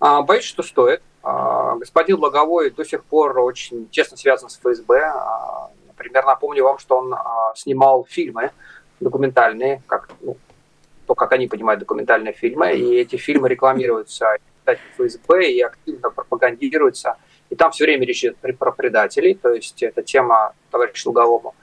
А, 0.00 0.22
боюсь, 0.22 0.44
что 0.44 0.62
стоит. 0.62 1.02
А, 1.22 1.76
господин 1.76 2.18
Логовой 2.18 2.70
до 2.70 2.84
сих 2.84 3.04
пор 3.04 3.38
очень 3.38 3.88
тесно 3.88 4.16
связан 4.16 4.48
с 4.48 4.58
ФСБ. 4.58 5.00
А, 5.00 5.70
например, 5.88 6.24
напомню 6.24 6.64
вам, 6.64 6.78
что 6.78 6.98
он 6.98 7.14
снимал 7.54 8.06
фильмы 8.08 8.52
документальные, 9.00 9.82
как, 9.86 10.10
ну, 10.20 10.36
то, 11.06 11.14
как 11.14 11.32
они 11.32 11.48
понимают 11.48 11.80
документальные 11.80 12.32
фильмы, 12.32 12.72
и 12.72 12.96
эти 12.96 13.16
фильмы 13.16 13.48
рекламируются 13.48 14.36
ФСБ 14.66 15.50
и 15.50 15.60
активно 15.60 16.10
пропагандируются. 16.10 17.16
И 17.50 17.56
там 17.56 17.70
все 17.70 17.84
время 17.84 18.06
речь 18.06 18.22
идет 18.24 18.36
про 18.58 18.72
предателей, 18.72 19.34
то 19.34 19.48
есть 19.48 19.82
эта 19.82 20.02
тема 20.02 20.52
товарищу 20.70 21.08
Луговому 21.08 21.54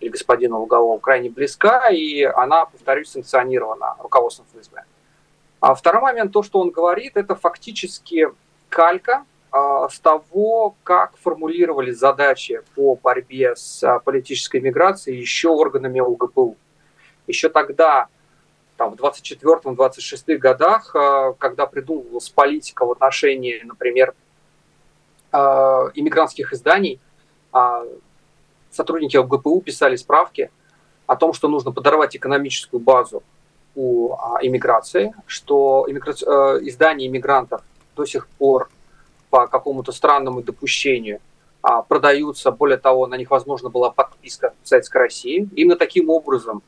или 0.00 0.08
господину 0.08 0.58
Луговому 0.58 0.98
крайне 0.98 1.30
близка, 1.30 1.90
и 1.90 2.22
она, 2.22 2.64
повторюсь, 2.64 3.10
санкционирована 3.10 3.96
руководством 4.00 4.46
ФСБ. 4.54 4.84
А 5.66 5.74
второй 5.74 6.02
момент, 6.02 6.30
то, 6.30 6.42
что 6.42 6.60
он 6.60 6.68
говорит, 6.68 7.16
это 7.16 7.34
фактически 7.34 8.28
калька 8.68 9.24
а, 9.50 9.88
с 9.88 9.98
того, 9.98 10.74
как 10.84 11.16
формулировали 11.16 11.90
задачи 11.90 12.60
по 12.74 12.96
борьбе 12.96 13.56
с 13.56 13.82
а, 13.82 13.98
политической 13.98 14.60
миграцией 14.60 15.18
еще 15.18 15.48
органами 15.48 16.00
ЛГБУ. 16.00 16.58
Еще 17.26 17.48
тогда, 17.48 18.08
там, 18.76 18.94
в 18.94 19.00
24-26 19.02 20.36
годах, 20.36 20.94
а, 20.94 21.32
когда 21.32 21.64
придумывалась 21.64 22.28
политика 22.28 22.84
в 22.84 22.90
отношении, 22.90 23.62
например, 23.64 24.12
иммигрантских 25.32 26.52
изданий, 26.52 27.00
сотрудники 28.70 29.16
ОГПУ 29.16 29.62
писали 29.62 29.96
справки 29.96 30.50
о 31.06 31.16
том, 31.16 31.32
что 31.32 31.48
нужно 31.48 31.72
подорвать 31.72 32.14
экономическую 32.14 32.80
базу 32.80 33.22
у 33.74 34.14
а, 34.14 34.38
иммиграции, 34.42 35.14
что 35.26 35.86
иммигра... 35.88 36.12
Э, 36.12 36.58
издания 36.62 37.06
иммигрантов 37.06 37.62
до 37.96 38.04
сих 38.04 38.26
пор 38.26 38.70
по 39.30 39.46
какому-то 39.46 39.92
странному 39.92 40.42
допущению 40.42 41.20
а, 41.62 41.82
продаются, 41.82 42.50
более 42.50 42.78
того, 42.78 43.06
на 43.06 43.16
них, 43.16 43.30
возможно, 43.30 43.70
была 43.70 43.90
подписка 43.90 44.54
Советской 44.62 44.98
России. 44.98 45.48
Именно 45.56 45.76
таким 45.76 46.08
образом, 46.08 46.62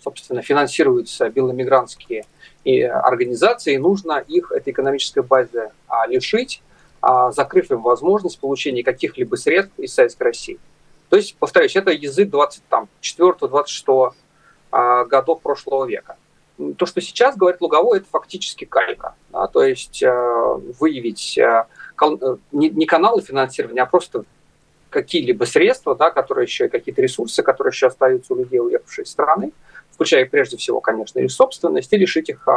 собственно, 0.00 0.42
финансируются 0.42 1.28
белоэмигрантские 1.28 2.24
организации, 2.64 3.74
и 3.74 3.78
нужно 3.78 4.18
их 4.26 4.52
этой 4.52 4.72
экономической 4.72 5.22
базы 5.22 5.70
а, 5.88 6.06
лишить, 6.06 6.62
закрыв 7.30 7.72
им 7.72 7.82
возможность 7.82 8.38
получения 8.38 8.84
каких-либо 8.84 9.34
средств 9.34 9.76
из 9.76 9.92
Советской 9.92 10.22
России. 10.22 10.60
То 11.08 11.16
есть, 11.16 11.34
повторюсь, 11.34 11.74
это 11.74 11.90
язык 11.90 12.28
24-26 12.30 14.12
годов 15.08 15.42
прошлого 15.42 15.84
века 15.86 16.16
то, 16.76 16.86
что 16.86 17.00
сейчас 17.00 17.36
говорит 17.36 17.60
Луговой, 17.60 17.98
это 17.98 18.06
фактически 18.10 18.64
калька. 18.64 19.14
Да, 19.30 19.46
то 19.46 19.62
есть 19.62 20.02
э, 20.02 20.60
выявить 20.78 21.38
э, 21.38 21.66
кал, 21.96 22.18
не, 22.52 22.68
не 22.70 22.86
каналы 22.86 23.22
финансирования, 23.22 23.82
а 23.82 23.86
просто 23.86 24.24
какие-либо 24.90 25.44
средства, 25.44 25.96
да, 25.96 26.10
которые 26.10 26.44
еще 26.44 26.66
и 26.66 26.68
какие-то 26.68 27.02
ресурсы, 27.02 27.42
которые 27.42 27.72
еще 27.72 27.86
остаются 27.88 28.34
у 28.34 28.36
людей, 28.36 28.60
уехавших 28.60 29.06
из 29.06 29.10
страны, 29.10 29.52
включая 29.90 30.26
прежде 30.26 30.56
всего, 30.56 30.80
конечно, 30.80 31.18
их 31.18 31.32
собственность, 31.32 31.92
и 31.92 31.96
лишить 31.96 32.28
их 32.28 32.46
э, 32.46 32.52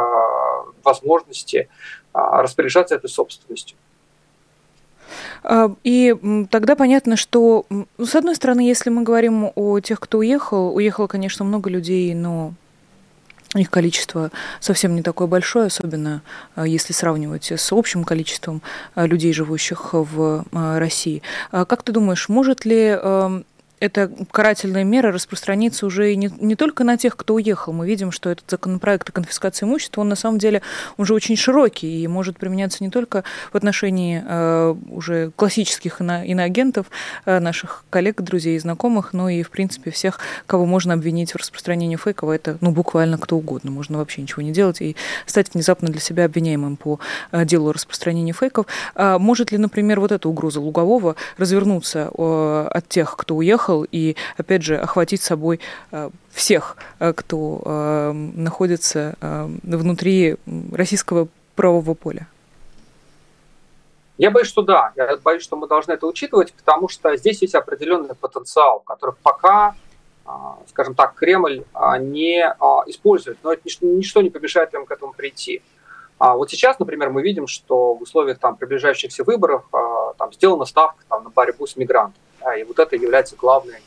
возможности 0.84 1.56
э, 1.56 1.66
распоряжаться 2.12 2.94
этой 2.94 3.08
собственностью. 3.08 3.76
А, 5.42 5.70
и 5.84 6.46
тогда 6.50 6.76
понятно, 6.76 7.16
что, 7.16 7.66
ну, 7.70 7.86
с 7.98 8.14
одной 8.14 8.34
стороны, 8.34 8.60
если 8.60 8.90
мы 8.90 9.02
говорим 9.02 9.50
о 9.54 9.80
тех, 9.80 10.00
кто 10.00 10.18
уехал, 10.18 10.74
уехало, 10.74 11.06
конечно, 11.06 11.44
много 11.44 11.70
людей, 11.70 12.14
но 12.14 12.52
их 13.54 13.70
количество 13.70 14.30
совсем 14.60 14.94
не 14.94 15.02
такое 15.02 15.28
большое, 15.28 15.66
особенно 15.66 16.22
э, 16.56 16.64
если 16.66 16.92
сравнивать 16.92 17.50
с 17.52 17.72
общим 17.72 18.04
количеством 18.04 18.62
э, 18.94 19.06
людей, 19.06 19.32
живущих 19.32 19.92
в 19.92 20.44
э, 20.50 20.78
России. 20.78 21.22
А 21.50 21.64
как 21.64 21.82
ты 21.82 21.92
думаешь, 21.92 22.28
может 22.28 22.64
ли 22.64 22.88
эм, 22.88 23.44
эта 23.78 24.10
карательная 24.30 24.84
мера 24.84 25.12
распространится 25.12 25.86
уже 25.86 26.14
не, 26.14 26.30
не 26.40 26.56
только 26.56 26.82
на 26.82 26.96
тех, 26.96 27.16
кто 27.16 27.34
уехал. 27.34 27.72
Мы 27.72 27.86
видим, 27.86 28.10
что 28.10 28.30
этот 28.30 28.50
законопроект 28.50 29.08
о 29.10 29.12
конфискации 29.12 29.66
имущества, 29.66 30.00
он 30.00 30.08
на 30.08 30.16
самом 30.16 30.38
деле 30.38 30.62
уже 30.96 31.12
очень 31.12 31.36
широкий 31.36 32.02
и 32.02 32.08
может 32.08 32.38
применяться 32.38 32.82
не 32.82 32.90
только 32.90 33.24
в 33.52 33.56
отношении 33.56 34.22
э, 34.26 34.74
уже 34.88 35.30
классических 35.36 36.00
ино, 36.00 36.24
иноагентов, 36.24 36.86
э, 37.26 37.38
наших 37.38 37.84
коллег, 37.90 38.22
друзей 38.22 38.56
и 38.56 38.58
знакомых, 38.58 39.12
но 39.12 39.28
и, 39.28 39.42
в 39.42 39.50
принципе, 39.50 39.90
всех, 39.90 40.20
кого 40.46 40.64
можно 40.64 40.94
обвинить 40.94 41.32
в 41.32 41.36
распространении 41.36 41.96
фейков. 41.96 42.30
Это, 42.30 42.56
ну, 42.62 42.70
буквально 42.70 43.18
кто 43.18 43.36
угодно. 43.36 43.70
Можно 43.70 43.98
вообще 43.98 44.22
ничего 44.22 44.42
не 44.42 44.52
делать 44.52 44.80
и 44.80 44.96
стать 45.26 45.52
внезапно 45.52 45.88
для 45.88 46.00
себя 46.00 46.24
обвиняемым 46.24 46.76
по 46.76 46.98
э, 47.30 47.44
делу 47.44 47.68
о 47.68 47.72
распространении 47.74 48.32
фейков. 48.32 48.66
А 48.94 49.18
может 49.18 49.52
ли, 49.52 49.58
например, 49.58 50.00
вот 50.00 50.12
эта 50.12 50.28
угроза 50.30 50.60
Лугового 50.60 51.16
развернуться 51.36 52.10
э, 52.16 52.68
от 52.72 52.88
тех, 52.88 53.16
кто 53.18 53.36
уехал, 53.36 53.65
уехал, 53.66 53.86
и, 53.90 54.16
опять 54.36 54.62
же, 54.62 54.76
охватить 54.76 55.22
собой 55.22 55.60
э, 55.92 56.10
всех, 56.30 56.76
э, 56.98 57.12
кто 57.12 57.62
э, 57.64 58.12
находится 58.12 59.16
внутри 59.62 60.36
российского 60.72 61.28
правового 61.54 61.94
поля? 61.94 62.26
Я 64.18 64.30
боюсь, 64.30 64.48
что 64.48 64.62
да. 64.62 64.92
Я 64.96 65.16
боюсь, 65.22 65.42
что 65.42 65.56
мы 65.56 65.68
должны 65.68 65.92
это 65.92 66.06
учитывать, 66.06 66.52
потому 66.54 66.88
что 66.88 67.16
здесь 67.16 67.42
есть 67.42 67.54
определенный 67.54 68.14
потенциал, 68.14 68.80
который 68.80 69.14
пока, 69.22 69.74
скажем 70.68 70.94
так, 70.94 71.14
Кремль 71.14 71.64
не 72.00 72.40
использует. 72.86 73.36
Но 73.42 73.52
это 73.52 73.62
ничто 73.82 74.22
не 74.22 74.30
помешает 74.30 74.72
им 74.74 74.86
к 74.86 74.90
этому 74.90 75.12
прийти. 75.12 75.60
А 76.18 76.34
вот 76.34 76.50
сейчас, 76.50 76.78
например, 76.78 77.10
мы 77.10 77.22
видим, 77.22 77.46
что 77.46 77.94
в 77.94 78.02
условиях 78.02 78.38
там, 78.38 78.56
приближающихся 78.56 79.22
выборов 79.22 79.64
там, 80.16 80.32
сделана 80.32 80.64
ставка 80.64 81.04
там, 81.08 81.24
на 81.24 81.30
борьбу 81.30 81.66
с 81.66 81.76
мигрантами. 81.76 82.25
Да, 82.46 82.54
и 82.54 82.62
вот 82.62 82.78
это 82.78 82.94
является 82.94 83.34
главной 83.34 83.80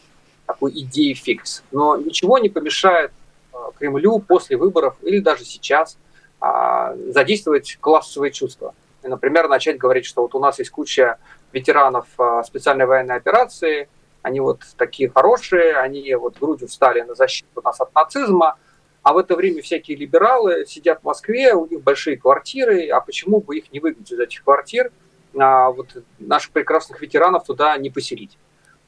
такой 0.45 0.71
идеей 0.71 1.13
фикс. 1.13 1.63
Но 1.71 1.95
ничего 1.95 2.39
не 2.39 2.49
помешает 2.49 3.11
э, 3.53 3.57
Кремлю 3.77 4.19
после 4.19 4.57
выборов 4.57 4.97
или 5.01 5.19
даже 5.19 5.45
сейчас 5.45 5.97
а, 6.41 6.93
задействовать 7.07 7.77
классовые 7.79 8.31
чувства. 8.31 8.75
И, 9.01 9.07
например, 9.07 9.47
начать 9.47 9.77
говорить, 9.77 10.05
что 10.05 10.23
вот 10.23 10.35
у 10.35 10.39
нас 10.39 10.59
есть 10.59 10.71
куча 10.71 11.19
ветеранов 11.53 12.07
а, 12.17 12.43
специальной 12.43 12.85
военной 12.85 13.15
операции, 13.15 13.87
они 14.23 14.41
вот 14.41 14.59
такие 14.75 15.09
хорошие, 15.09 15.77
они 15.77 16.13
вот 16.15 16.37
грудью 16.37 16.67
встали 16.67 16.99
на 17.01 17.15
защиту 17.15 17.61
нас 17.63 17.79
от 17.79 17.95
нацизма, 17.95 18.57
а 19.03 19.13
в 19.13 19.17
это 19.17 19.37
время 19.37 19.61
всякие 19.61 19.95
либералы 19.95 20.65
сидят 20.65 20.99
в 20.99 21.05
Москве, 21.05 21.53
у 21.53 21.65
них 21.65 21.81
большие 21.81 22.17
квартиры, 22.17 22.89
а 22.89 22.99
почему 22.99 23.39
бы 23.39 23.57
их 23.57 23.71
не 23.71 23.79
выгнать 23.79 24.11
из 24.11 24.19
этих 24.19 24.43
квартир, 24.43 24.91
а 25.37 25.69
вот 25.69 26.03
наших 26.17 26.51
прекрасных 26.51 27.01
ветеранов 27.01 27.45
туда 27.45 27.77
не 27.77 27.89
поселить? 27.89 28.37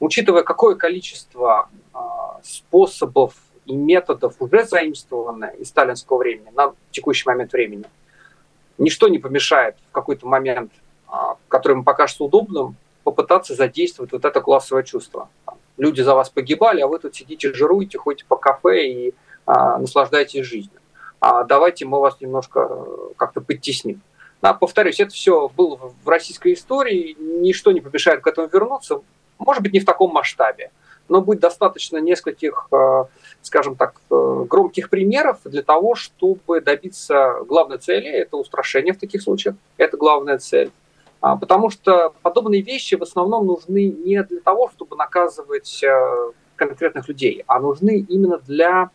Учитывая, 0.02 0.44
какое 0.44 0.76
количество 0.76 1.70
а, 1.94 2.40
способов 2.44 3.36
и 3.66 3.74
методов 3.74 4.36
уже 4.40 4.66
заимствовано 4.66 5.46
из 5.46 5.70
сталинского 5.70 6.18
времени 6.18 6.50
на 6.54 6.74
текущий 6.90 7.30
момент 7.30 7.54
времени, 7.54 7.86
ничто 8.78 9.08
не 9.08 9.20
помешает 9.20 9.76
в 9.90 9.92
какой-то 9.94 10.28
момент, 10.28 10.74
а, 11.08 11.38
который 11.48 11.74
ему 11.74 11.84
покажется 11.84 12.24
удобным, 12.24 12.76
попытаться 13.04 13.56
задействовать 13.56 14.12
вот 14.12 14.26
это 14.26 14.42
классовое 14.42 14.84
чувство. 14.84 15.30
Люди 15.78 16.02
за 16.02 16.16
вас 16.16 16.30
погибали, 16.30 16.82
а 16.82 16.88
вы 16.88 17.00
тут 17.00 17.16
сидите, 17.16 17.54
жируете, 17.54 17.98
ходите 17.98 18.26
по 18.28 18.36
кафе 18.36 18.88
и 18.88 19.14
а, 19.46 19.78
наслаждаетесь 19.78 20.46
жизнью. 20.46 20.80
А 21.20 21.44
давайте 21.44 21.86
мы 21.86 22.00
вас 22.00 22.20
немножко 22.20 22.68
э, 22.68 23.14
как-то 23.16 23.42
подтесним. 23.42 24.02
А, 24.42 24.56
повторюсь, 24.56 25.00
это 25.00 25.12
все 25.14 25.50
было 25.50 25.94
в 26.04 26.10
российской 26.10 26.54
истории, 26.54 27.16
ничто 27.20 27.72
не 27.72 27.82
помешает 27.82 28.22
к 28.22 28.28
этому 28.28 28.48
вернуться. 28.48 29.02
Может 29.46 29.64
быть, 29.64 29.74
не 29.74 29.80
в 29.80 29.86
таком 29.86 30.12
масштабе, 30.12 30.72
но 31.10 31.22
будет 31.22 31.40
достаточно 31.40 31.98
нескольких, 31.98 32.68
э, 32.72 33.04
скажем 33.42 33.76
так, 33.76 33.96
э, 34.10 34.46
громких 34.48 34.90
примеров 34.90 35.40
для 35.46 35.64
того, 35.64 35.96
чтобы 35.96 36.62
добиться 36.62 37.40
главной 37.48 37.80
цели. 37.80 38.08
Это 38.08 38.38
устрашение 38.38 38.94
в 38.94 39.00
таких 39.00 39.22
случаях. 39.22 39.56
Это 39.78 39.98
главная 39.98 40.38
цель. 40.38 40.72
А, 41.22 41.36
потому 41.36 41.70
что 41.70 42.14
подобные 42.22 42.62
вещи 42.62 42.96
в 42.96 43.04
основном 43.04 43.46
нужны 43.46 43.90
не 43.90 44.24
для 44.24 44.40
того, 44.40 44.70
чтобы 44.70 44.96
наказывать 44.96 45.84
э, 45.84 46.32
конкретных 46.56 47.08
людей, 47.08 47.44
а 47.48 47.60
нужны 47.60 48.06
именно 48.08 48.38
для, 48.38 48.92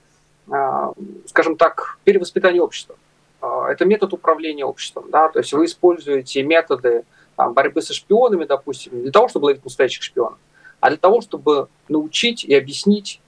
скажем 1.27 1.57
так, 1.57 1.99
перевоспитания 2.05 2.63
общества. 2.63 2.97
А, 3.41 3.69
это 3.71 3.85
метод 3.85 4.13
управления 4.13 4.65
обществом. 4.65 5.11
Да? 5.11 5.29
То 5.29 5.41
есть 5.41 5.53
вы 5.53 5.65
используете 5.67 6.43
методы 6.43 7.05
там, 7.37 7.53
борьбы 7.53 7.83
со 7.83 7.95
шпионами, 7.95 8.45
допустим, 8.45 8.97
не 8.97 9.03
для 9.03 9.13
того, 9.13 9.29
чтобы 9.29 9.47
ловить 9.47 9.65
настоящих 9.65 10.03
шпионов, 10.03 10.39
а 10.81 10.89
для 10.89 10.99
того, 10.99 11.21
чтобы 11.21 11.69
научить 11.89 12.45
и 12.45 12.55
объяснить 12.55 13.21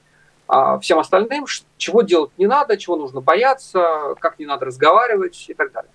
а, 0.48 0.78
всем 0.78 0.98
остальным, 0.98 1.44
чего 1.76 2.02
делать 2.02 2.30
не 2.38 2.46
надо, 2.46 2.76
чего 2.78 2.96
нужно 2.96 3.20
бояться, 3.20 4.14
как 4.18 4.38
не 4.38 4.46
надо 4.46 4.66
разговаривать 4.66 5.44
и 5.48 5.54
так 5.54 5.72
далее. 5.72 5.90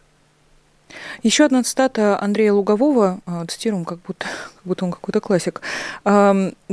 Еще 1.24 1.46
одна 1.46 1.64
цитата 1.64 2.20
Андрея 2.22 2.54
Лугового, 2.54 3.20
а, 3.26 3.46
цитируем, 3.48 3.84
как 3.84 4.00
будто, 4.02 4.28
как 4.56 4.64
будто 4.64 4.86
он 4.86 4.92
какой-то 4.92 5.20
классик, 5.22 5.62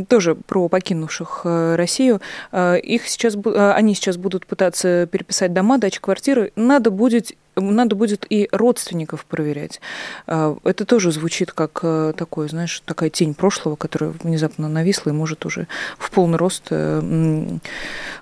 тоже 0.08 0.34
про 0.34 0.68
покинувших 0.68 1.42
э, 1.44 1.76
Россию. 1.76 2.20
А, 2.52 2.74
их 2.74 3.08
сейчас, 3.08 3.36
они 3.44 3.94
сейчас 3.94 4.18
будут 4.18 4.46
пытаться 4.46 5.06
переписать 5.06 5.54
дома, 5.54 5.78
дачи, 5.78 6.00
квартиры. 6.00 6.52
Надо 6.56 6.90
будет 6.90 7.32
надо 7.56 7.96
будет 7.96 8.26
и 8.28 8.48
родственников 8.52 9.24
проверять. 9.24 9.80
А, 10.26 10.56
это 10.64 10.84
тоже 10.84 11.12
звучит 11.12 11.52
как 11.52 11.80
э, 11.82 12.12
такое, 12.16 12.48
знаешь, 12.48 12.82
такая 12.84 13.10
тень 13.10 13.34
прошлого, 13.34 13.76
которая 13.76 14.10
внезапно 14.22 14.68
нависла 14.68 15.10
и 15.10 15.12
может 15.12 15.44
уже 15.46 15.66
в 15.98 16.10
полный 16.10 16.38
рост, 16.38 16.68
э, 16.70 17.00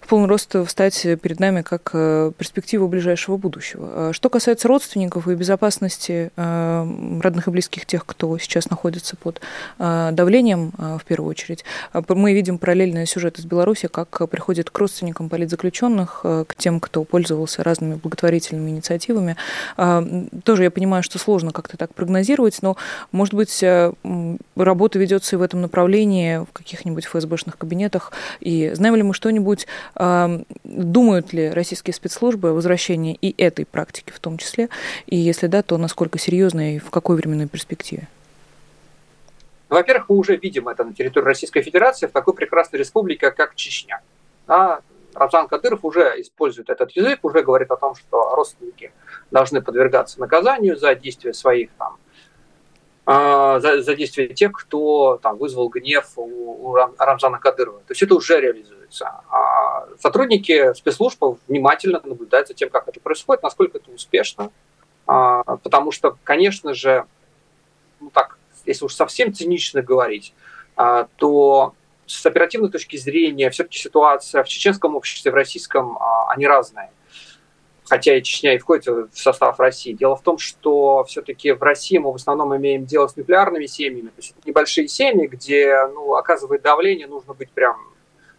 в 0.00 0.06
полный 0.08 0.28
рост 0.28 0.54
встать 0.66 1.06
перед 1.22 1.40
нами 1.40 1.62
как 1.62 1.90
э, 1.92 2.32
перспектива 2.36 2.86
ближайшего 2.86 3.36
будущего. 3.36 3.88
А 4.08 4.12
что 4.12 4.30
касается 4.30 4.68
родственников 4.68 5.28
и 5.28 5.34
безопасности 5.34 6.30
родных 6.36 7.48
и 7.48 7.50
близких 7.50 7.86
тех, 7.86 8.04
кто 8.06 8.38
сейчас 8.38 8.70
находится 8.70 9.16
под 9.16 9.40
давлением, 9.78 10.72
в 10.78 11.04
первую 11.04 11.30
очередь, 11.30 11.64
мы 12.08 12.32
видим 12.32 12.58
параллельные 12.58 13.06
сюжеты 13.06 13.40
из 13.40 13.44
Беларуси, 13.44 13.88
как 13.88 14.28
приходят 14.28 14.70
к 14.70 14.78
родственникам 14.78 15.28
политзаключенных, 15.28 16.20
к 16.22 16.54
тем, 16.56 16.80
кто 16.80 17.04
пользовался 17.04 17.62
разными 17.62 17.94
благотворительными 17.94 18.70
инициативами, 18.70 19.17
силами. 19.18 19.36
А, 19.76 20.04
тоже 20.44 20.64
я 20.64 20.70
понимаю, 20.70 21.02
что 21.02 21.18
сложно 21.18 21.52
как-то 21.52 21.76
так 21.76 21.94
прогнозировать, 21.94 22.58
но, 22.62 22.76
может 23.12 23.34
быть, 23.34 23.62
э, 23.62 23.92
работа 24.56 24.98
ведется 24.98 25.36
и 25.36 25.38
в 25.38 25.42
этом 25.42 25.60
направлении 25.60 26.38
в 26.38 26.52
каких-нибудь 26.52 27.06
ФСБшных 27.06 27.58
кабинетах. 27.58 28.12
И 28.40 28.72
знаем 28.74 28.96
ли 28.96 29.02
мы 29.02 29.14
что-нибудь, 29.14 29.66
а, 29.94 30.40
думают 30.64 31.32
ли 31.32 31.50
российские 31.50 31.94
спецслужбы 31.94 32.50
о 32.50 32.52
возвращении 32.52 33.14
и 33.20 33.34
этой 33.42 33.64
практики 33.64 34.12
в 34.14 34.20
том 34.20 34.38
числе? 34.38 34.68
И 35.06 35.16
если 35.16 35.46
да, 35.46 35.62
то 35.62 35.76
насколько 35.78 36.18
серьезно 36.18 36.76
и 36.76 36.78
в 36.78 36.90
какой 36.90 37.16
временной 37.16 37.46
перспективе? 37.46 38.08
Ну, 39.70 39.76
во-первых, 39.76 40.08
мы 40.08 40.16
уже 40.16 40.36
видим 40.36 40.68
это 40.68 40.84
на 40.84 40.94
территории 40.94 41.26
Российской 41.26 41.62
Федерации 41.62 42.06
в 42.06 42.12
такой 42.12 42.34
прекрасной 42.34 42.78
республике, 42.78 43.30
как 43.30 43.54
Чечня. 43.54 44.00
Да, 44.46 44.80
Рамзан 45.18 45.48
Кадыров 45.48 45.84
уже 45.84 46.14
использует 46.20 46.70
этот 46.70 46.92
язык, 46.92 47.20
уже 47.22 47.42
говорит 47.42 47.70
о 47.70 47.76
том, 47.76 47.94
что 47.94 48.34
родственники 48.34 48.92
должны 49.30 49.60
подвергаться 49.60 50.20
наказанию 50.20 50.76
за 50.76 50.94
действия 50.94 51.34
своих 51.34 51.70
там, 51.78 51.96
э, 53.06 53.60
за, 53.60 53.82
за 53.82 53.94
действия 53.94 54.28
тех, 54.28 54.52
кто 54.52 55.18
там 55.22 55.36
вызвал 55.36 55.68
гнев 55.68 56.12
у, 56.16 56.70
у 56.70 56.74
Рамзана 56.74 57.38
Кадырова. 57.38 57.80
То 57.80 57.92
есть 57.92 58.02
это 58.02 58.14
уже 58.14 58.40
реализуется. 58.40 59.06
А 59.30 59.86
сотрудники 60.00 60.72
спецслужб 60.74 61.22
внимательно 61.46 62.00
наблюдают 62.04 62.48
за 62.48 62.54
тем, 62.54 62.70
как 62.70 62.88
это 62.88 63.00
происходит, 63.00 63.42
насколько 63.42 63.78
это 63.78 63.90
успешно, 63.90 64.50
а, 65.06 65.42
потому 65.56 65.90
что, 65.90 66.16
конечно 66.24 66.74
же, 66.74 67.04
ну 68.00 68.10
так, 68.10 68.38
если 68.66 68.84
уж 68.84 68.94
совсем 68.94 69.32
цинично 69.32 69.82
говорить, 69.82 70.34
а, 70.76 71.08
то 71.16 71.74
с 72.08 72.26
оперативной 72.26 72.70
точки 72.70 72.96
зрения 72.96 73.50
все-таки 73.50 73.78
ситуация 73.78 74.42
в 74.42 74.48
чеченском 74.48 74.96
обществе, 74.96 75.30
в 75.30 75.34
российском, 75.34 75.98
а, 75.98 76.32
они 76.32 76.46
разные. 76.46 76.90
Хотя 77.88 78.16
и 78.16 78.22
Чечня 78.22 78.54
и 78.54 78.58
входит 78.58 78.86
в 78.86 79.18
состав 79.18 79.58
России. 79.58 79.92
Дело 79.92 80.14
в 80.16 80.22
том, 80.22 80.36
что 80.36 81.04
все-таки 81.04 81.52
в 81.52 81.62
России 81.62 81.96
мы 81.96 82.12
в 82.12 82.16
основном 82.16 82.54
имеем 82.56 82.84
дело 82.84 83.06
с 83.08 83.16
нуклеарными 83.16 83.64
семьями. 83.66 84.08
То 84.08 84.18
есть 84.18 84.34
это 84.36 84.46
небольшие 84.46 84.88
семьи, 84.88 85.26
где 85.26 85.86
ну, 85.94 86.14
оказывает 86.14 86.62
давление, 86.62 87.06
нужно 87.06 87.32
быть 87.32 87.50
прям 87.50 87.76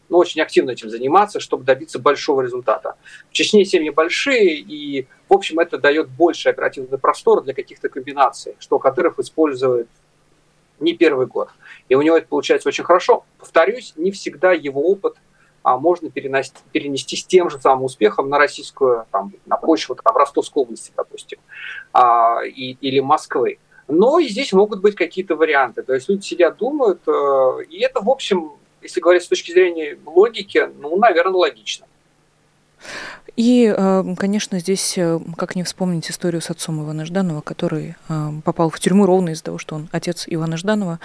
ну, 0.08 0.18
очень 0.18 0.42
активно 0.42 0.72
этим 0.72 0.90
заниматься, 0.90 1.40
чтобы 1.40 1.64
добиться 1.64 2.00
большого 2.00 2.42
результата. 2.42 2.96
В 3.30 3.34
Чечне 3.34 3.66
семьи 3.66 3.90
большие, 3.90 4.56
и, 4.56 5.08
в 5.28 5.34
общем, 5.34 5.60
это 5.60 5.78
дает 5.78 6.10
больше 6.10 6.50
оперативный 6.50 6.98
простор 6.98 7.44
для 7.44 7.54
каких-то 7.54 7.90
комбинаций, 7.90 8.56
что 8.60 8.80
Кадыров 8.80 9.20
использует 9.20 9.88
не 10.80 10.94
первый 10.94 11.28
год. 11.28 11.50
И 11.88 11.96
у 11.96 12.02
него 12.02 12.18
это 12.18 12.28
получается 12.28 12.70
очень 12.70 12.84
хорошо. 12.84 13.26
Повторюсь, 13.38 13.94
не 13.96 14.12
всегда 14.12 14.52
его 14.52 14.82
опыт 14.82 15.16
а, 15.64 15.78
можно 15.78 16.10
перенести, 16.10 16.58
перенести 16.72 17.16
с 17.16 17.26
тем 17.26 17.50
же 17.50 17.60
самым 17.60 17.86
успехом 17.86 18.30
на 18.30 18.38
российскую, 18.38 19.06
там, 19.12 19.34
на 19.46 19.58
почву 19.58 19.96
там, 19.96 20.16
Ростовской 20.16 20.64
области, 20.64 20.92
допустим, 20.96 21.40
а, 21.94 22.42
и, 22.44 22.78
или 22.82 23.00
Москвы. 23.00 23.60
Но 23.88 24.20
и 24.20 24.28
здесь 24.28 24.54
могут 24.54 24.82
быть 24.82 24.96
какие-то 24.96 25.36
варианты. 25.36 25.82
То 25.84 25.94
есть 25.94 26.10
люди 26.10 26.24
сидят, 26.24 26.58
думают, 26.58 27.02
э, 27.08 27.64
и 27.70 27.80
это, 27.80 28.02
в 28.02 28.10
общем, 28.10 28.52
если 28.84 29.02
говорить 29.02 29.24
с 29.24 29.28
точки 29.28 29.52
зрения 29.52 29.98
логики, 30.06 30.70
ну, 30.80 30.96
наверное, 30.98 31.38
логично. 31.38 31.88
И, 33.40 33.74
э, 33.74 34.16
конечно, 34.18 34.60
здесь, 34.60 34.96
э, 34.98 35.18
как 35.38 35.56
не 35.56 35.64
вспомнить 35.64 36.12
историю 36.12 36.42
с 36.42 36.50
отцом 36.50 36.84
Ивана 36.84 37.06
Жданова, 37.06 37.40
который 37.40 37.96
э, 38.10 38.32
попал 38.44 38.70
в 38.70 38.78
тюрьму 38.82 39.06
ровно 39.06 39.30
из-за 39.30 39.46
того, 39.46 39.58
что 39.58 39.76
он 39.76 39.88
отец 39.94 40.26
Ивана 40.28 40.58
Жданова. 40.58 41.00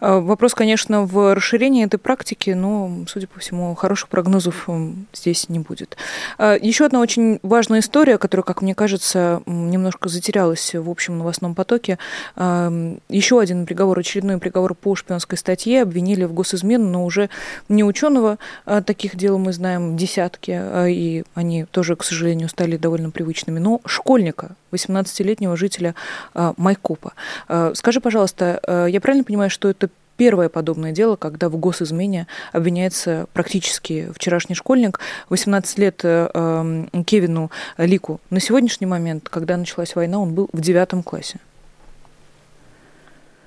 Вопрос, 0.00 0.56
конечно, 0.56 1.04
в 1.04 1.32
расширении 1.32 1.84
этой 1.84 1.98
практики, 1.98 2.50
но, 2.50 2.90
судя 3.06 3.28
по 3.28 3.38
всему, 3.38 3.72
хороших 3.76 4.08
прогнозов 4.08 4.68
здесь 5.12 5.48
не 5.48 5.60
будет. 5.60 5.96
Еще 6.40 6.86
одна 6.86 6.98
очень 6.98 7.38
важная 7.44 7.78
история, 7.78 8.18
которая, 8.18 8.42
как 8.42 8.62
мне 8.62 8.74
кажется, 8.74 9.42
немножко 9.46 10.08
затерялась 10.08 10.74
в 10.74 10.90
общем 10.90 11.18
новостном 11.18 11.54
потоке. 11.54 11.98
Еще 12.36 13.40
один 13.40 13.64
приговор, 13.64 14.00
очередной 14.00 14.38
приговор 14.38 14.74
по 14.74 14.96
шпионской 14.96 15.38
статье, 15.38 15.82
обвинили 15.82 16.24
в 16.24 16.32
госизмену, 16.32 16.88
но 16.88 17.04
уже 17.04 17.30
не 17.68 17.84
ученого. 17.84 18.38
Таких 18.64 19.14
дел 19.14 19.38
мы 19.38 19.52
знаем 19.52 19.96
десятки, 19.96 20.60
и 20.88 21.24
они 21.34 21.64
тоже, 21.76 21.94
к 21.94 22.04
сожалению, 22.04 22.48
стали 22.48 22.78
довольно 22.78 23.10
привычными, 23.10 23.58
но 23.58 23.82
школьника, 23.84 24.56
18-летнего 24.72 25.58
жителя 25.58 25.94
э, 26.32 26.54
Майкопа. 26.56 27.12
Э, 27.50 27.72
скажи, 27.74 28.00
пожалуйста, 28.00 28.60
э, 28.66 28.86
я 28.88 28.98
правильно 28.98 29.24
понимаю, 29.24 29.50
что 29.50 29.68
это 29.68 29.90
первое 30.16 30.48
подобное 30.48 30.92
дело, 30.92 31.16
когда 31.16 31.50
в 31.50 31.58
госизмене 31.58 32.28
обвиняется 32.52 33.26
практически 33.34 34.10
вчерашний 34.14 34.54
школьник, 34.54 35.00
18 35.28 35.78
лет 35.78 35.98
Кевину 36.00 37.50
Лику. 37.76 38.22
На 38.30 38.40
сегодняшний 38.40 38.86
момент, 38.86 39.28
когда 39.28 39.58
началась 39.58 39.94
война, 39.94 40.18
он 40.18 40.32
был 40.32 40.48
в 40.54 40.62
девятом 40.62 41.02
классе. 41.02 41.40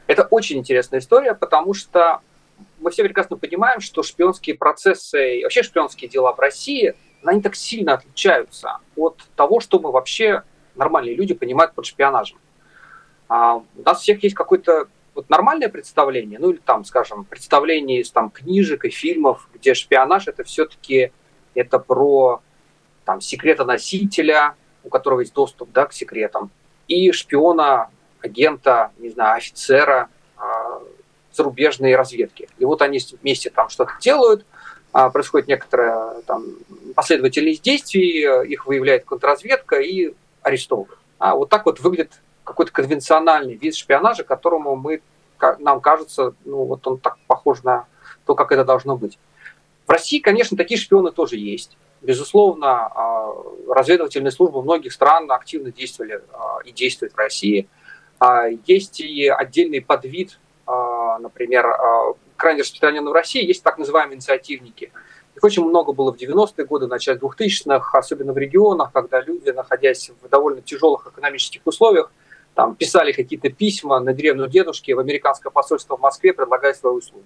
Это 0.06 0.28
очень 0.30 0.60
интересная 0.60 1.00
история, 1.00 1.34
потому 1.34 1.74
что 1.74 2.20
мы 2.80 2.92
все 2.92 3.04
прекрасно 3.04 3.38
понимаем, 3.38 3.82
что 3.82 4.04
шпионские 4.04 4.56
процессы, 4.56 5.40
вообще 5.42 5.64
шпионские 5.64 6.12
дела 6.12 6.32
в 6.34 6.40
России– 6.40 6.94
они 7.24 7.42
так 7.42 7.56
сильно 7.56 7.94
отличаются 7.94 8.78
от 8.96 9.18
того, 9.36 9.60
что 9.60 9.80
мы 9.80 9.92
вообще, 9.92 10.44
нормальные 10.76 11.16
люди, 11.16 11.34
понимают 11.34 11.74
под 11.74 11.86
шпионажем. 11.86 12.38
А, 13.28 13.58
у 13.58 13.82
нас 13.84 14.02
всех 14.02 14.24
есть 14.24 14.36
какое-то 14.36 14.88
вот 15.16 15.30
нормальное 15.30 15.70
представление, 15.70 16.40
ну 16.40 16.52
или 16.52 16.60
там, 16.60 16.86
скажем, 16.86 17.26
представление 17.26 18.02
из 18.02 18.12
там 18.12 18.30
книжек 18.30 18.86
и 18.86 18.90
фильмов, 18.90 19.50
где 19.54 19.74
шпионаж 19.74 20.28
это 20.28 20.44
все-таки 20.44 21.12
это 21.56 21.80
про 21.80 22.42
там 23.06 23.22
секретоносителя, 23.22 24.56
у 24.84 24.90
которого 24.90 25.22
есть 25.22 25.34
доступ 25.34 25.72
да, 25.72 25.88
к 25.88 25.94
секретам, 25.94 26.52
и 26.88 27.12
шпиона, 27.12 27.90
агента, 28.22 28.92
не 28.98 29.10
знаю, 29.10 29.38
офицера 29.38 30.10
э, 30.38 30.42
зарубежной 31.34 31.96
разведки. 31.96 32.48
И 32.58 32.66
вот 32.66 32.82
они 32.82 33.00
вместе 33.22 33.50
там 33.50 33.70
что-то 33.70 33.94
делают– 34.00 34.46
происходит 34.92 35.48
некоторая 35.48 36.22
там, 36.22 36.46
последовательность 36.96 37.62
действий, 37.62 38.48
их 38.48 38.66
выявляет 38.66 39.06
контрразведка 39.06 39.78
и 39.78 40.14
арестовывает. 40.42 41.00
А 41.20 41.36
вот 41.36 41.50
так 41.50 41.66
вот 41.66 41.80
выглядит 41.80 42.22
какой-то 42.44 42.72
конвенциональный 42.72 43.56
вид 43.56 43.76
шпионажа, 43.76 44.24
которому 44.24 44.76
мы, 44.76 45.02
нам 45.60 45.82
кажется, 45.82 46.34
ну 46.46 46.64
вот 46.64 46.86
он 46.88 46.98
так 46.98 47.18
похож 47.28 47.62
на 47.64 47.86
то, 48.26 48.34
как 48.36 48.52
это 48.52 48.66
должно 48.66 48.98
быть. 48.98 49.20
В 49.86 49.92
России, 49.92 50.20
конечно, 50.20 50.58
такие 50.58 50.80
шпионы 50.80 51.12
тоже 51.12 51.36
есть. 51.36 51.78
Безусловно, 52.02 52.88
а, 52.88 53.34
разведывательные 53.68 54.32
службы 54.32 54.64
многих 54.64 54.94
стран 54.94 55.30
активно 55.32 55.72
действовали 55.72 56.22
а, 56.32 56.60
и 56.64 56.72
действуют 56.72 57.14
в 57.14 57.18
России. 57.18 57.68
Есть 58.66 59.00
и 59.00 59.30
отдельный 59.30 59.80
подвид, 59.80 60.42
например, 60.68 61.66
крайне 62.40 62.62
распространены 62.62 63.10
в 63.10 63.14
России, 63.14 63.46
есть 63.46 63.64
так 63.64 63.78
называемые 63.78 64.16
инициативники. 64.16 64.92
Их 65.36 65.44
очень 65.44 65.64
много 65.64 65.94
было 65.94 66.12
в 66.12 66.18
90-е 66.18 66.66
годы, 66.66 66.88
в 66.88 66.90
начале 66.90 67.20
2000-х, 67.20 67.98
особенно 67.98 68.34
в 68.34 68.38
регионах, 68.38 68.92
когда 68.92 69.22
люди, 69.22 69.52
находясь 69.52 70.12
в 70.22 70.28
довольно 70.28 70.62
тяжелых 70.62 71.08
экономических 71.08 71.62
условиях, 71.66 72.12
там, 72.56 72.76
писали 72.76 73.12
какие-то 73.12 73.50
письма 73.50 74.00
на 74.00 74.14
деревню 74.14 74.48
дедушки 74.48 74.92
в 74.92 75.00
американское 75.00 75.52
посольство 75.52 75.96
в 75.96 76.02
Москве, 76.02 76.34
предлагая 76.34 76.74
свои 76.74 76.94
услуги. 76.94 77.26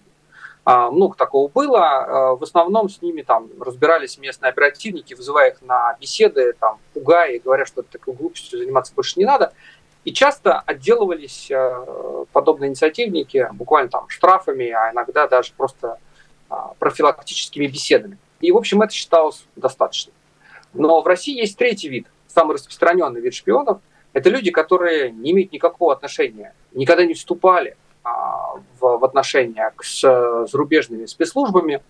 А, 0.66 0.92
много 0.92 1.16
такого 1.18 1.50
было. 1.50 1.80
А, 1.80 2.36
в 2.36 2.44
основном 2.44 2.90
с 2.90 3.02
ними 3.02 3.22
там 3.22 3.50
разбирались 3.60 4.18
местные 4.18 4.50
оперативники, 4.50 5.14
вызывая 5.14 5.52
их 5.52 5.62
на 5.62 5.98
беседы, 6.00 6.54
там, 6.60 6.78
пугая 6.94 7.32
и 7.32 7.40
говоря, 7.40 7.66
что 7.66 7.82
такой 7.82 8.14
глупостью 8.14 8.60
заниматься 8.60 8.94
больше 8.94 9.20
не 9.20 9.26
надо. 9.26 9.54
И 10.06 10.12
часто 10.12 10.60
отделывались 10.60 11.50
э, 11.50 12.26
подобные 12.34 12.70
инициативники 12.70 13.48
буквально 13.54 13.90
там 13.90 14.10
штрафами, 14.10 14.70
а 14.70 14.92
иногда 14.92 15.28
даже 15.28 15.54
просто 15.56 15.98
а, 16.50 16.74
профилактическими 16.78 17.68
беседами. 17.68 18.18
И, 18.42 18.52
в 18.52 18.58
общем, 18.58 18.82
это 18.82 18.94
считалось 18.94 19.46
достаточно. 19.56 20.12
Но 20.74 21.02
в 21.02 21.08
России 21.08 21.36
есть 21.36 21.58
третий 21.58 21.88
вид, 21.88 22.08
самый 22.28 22.54
распространенный 22.54 23.22
вид 23.22 23.34
шпионов. 23.34 23.80
Это 24.12 24.30
люди, 24.30 24.52
которые 24.52 25.12
не 25.12 25.32
имеют 25.32 25.52
никакого 25.54 25.94
отношения, 25.94 26.54
никогда 26.74 27.06
не 27.06 27.14
вступали 27.14 27.78
а, 28.04 28.56
в, 28.80 29.04
отношения 29.04 29.74
с 29.82 30.02
зарубежными 30.52 31.06
спецслужбами. 31.06 31.82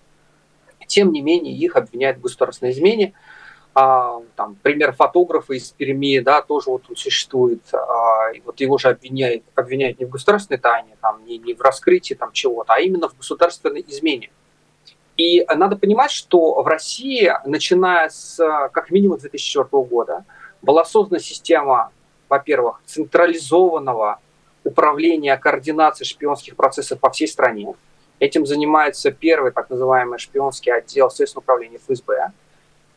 Тем 0.86 1.12
не 1.12 1.20
менее, 1.20 1.54
их 1.54 1.76
обвиняют 1.76 2.18
в 2.18 2.20
государственной 2.20 2.72
измене, 2.72 3.12
а, 3.74 4.22
там, 4.36 4.56
пример 4.62 4.92
фотографа 4.92 5.52
из 5.52 5.72
Перми, 5.72 6.20
да, 6.20 6.42
тоже 6.42 6.70
вот 6.70 6.84
он 6.88 6.94
существует, 6.94 7.62
а, 7.72 8.30
и 8.32 8.40
вот 8.42 8.60
его 8.60 8.78
же 8.78 8.88
обвиняют, 8.88 9.42
обвиняют 9.56 9.98
не 9.98 10.06
в 10.06 10.10
государственной 10.10 10.58
тайне, 10.58 10.96
там, 11.00 11.24
не, 11.26 11.38
не 11.38 11.54
в 11.54 11.60
раскрытии 11.60 12.14
там, 12.14 12.30
чего-то, 12.30 12.74
а 12.74 12.78
именно 12.78 13.08
в 13.08 13.16
государственной 13.16 13.84
измене. 13.88 14.30
И 15.16 15.44
надо 15.52 15.76
понимать, 15.76 16.12
что 16.12 16.62
в 16.62 16.66
России, 16.68 17.32
начиная 17.44 18.10
с 18.10 18.36
как 18.72 18.90
минимум 18.90 19.18
2004 19.18 19.66
года, 19.84 20.24
была 20.62 20.84
создана 20.84 21.18
система, 21.18 21.90
во-первых, 22.28 22.80
централизованного 22.86 24.20
управления, 24.62 25.36
координации 25.36 26.04
шпионских 26.04 26.54
процессов 26.54 27.00
по 27.00 27.10
всей 27.10 27.26
стране. 27.26 27.74
Этим 28.20 28.46
занимается 28.46 29.10
первый 29.10 29.50
так 29.50 29.68
называемый 29.68 30.20
шпионский 30.20 30.72
отдел 30.72 31.10
Следственного 31.10 31.42
управления 31.42 31.78
ФСБ– 31.78 32.30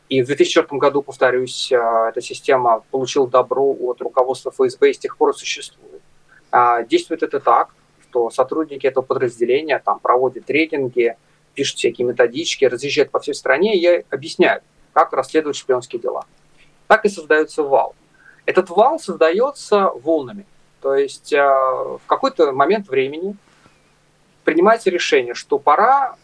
и 0.10 0.22
в 0.22 0.28
2004 0.28 0.80
году, 0.80 1.02
повторюсь, 1.02 1.72
э, 1.72 1.76
эта 2.10 2.22
система 2.22 2.84
получила 2.92 3.28
добро 3.28 3.76
от 3.80 4.02
руководства 4.02 4.52
ФСБ 4.52 4.92
и 4.92 4.94
с 4.94 5.00
тех 5.00 5.18
пор 5.18 5.38
существует. 5.38 6.02
А, 6.50 6.84
действует 6.84 7.24
это 7.24 7.40
так, 7.42 7.70
что 8.04 8.30
сотрудники 8.30 8.88
этого 8.88 9.04
подразделения 9.04 9.80
там 9.80 10.00
проводят 10.00 10.46
тренинги, 10.46 11.18
пишут 11.56 11.78
всякие 11.78 12.08
методички, 12.08 12.64
разъезжают 12.64 13.12
по 13.12 13.20
всей 13.20 13.34
стране 13.34 13.78
и 13.78 14.06
объясняют, 14.10 14.64
как 14.94 15.12
расследовать 15.12 15.58
шпионские 15.58 16.02
дела. 16.02 16.26
Так 16.88 17.04
и 17.04 17.10
создается 17.10 17.64
вал. 17.64 17.94
Этот 18.46 18.70
вал 18.70 19.00
создается 19.00 19.90
волнами. 19.90 20.46
То 20.82 20.96
есть 20.96 21.34
э, 21.34 21.44
в 21.44 22.02
какой-то 22.08 22.54
момент 22.54 22.88
времени 22.88 23.36
принимается 24.46 24.90
решение, 24.90 25.34
что 25.34 25.60
пора 25.60 26.16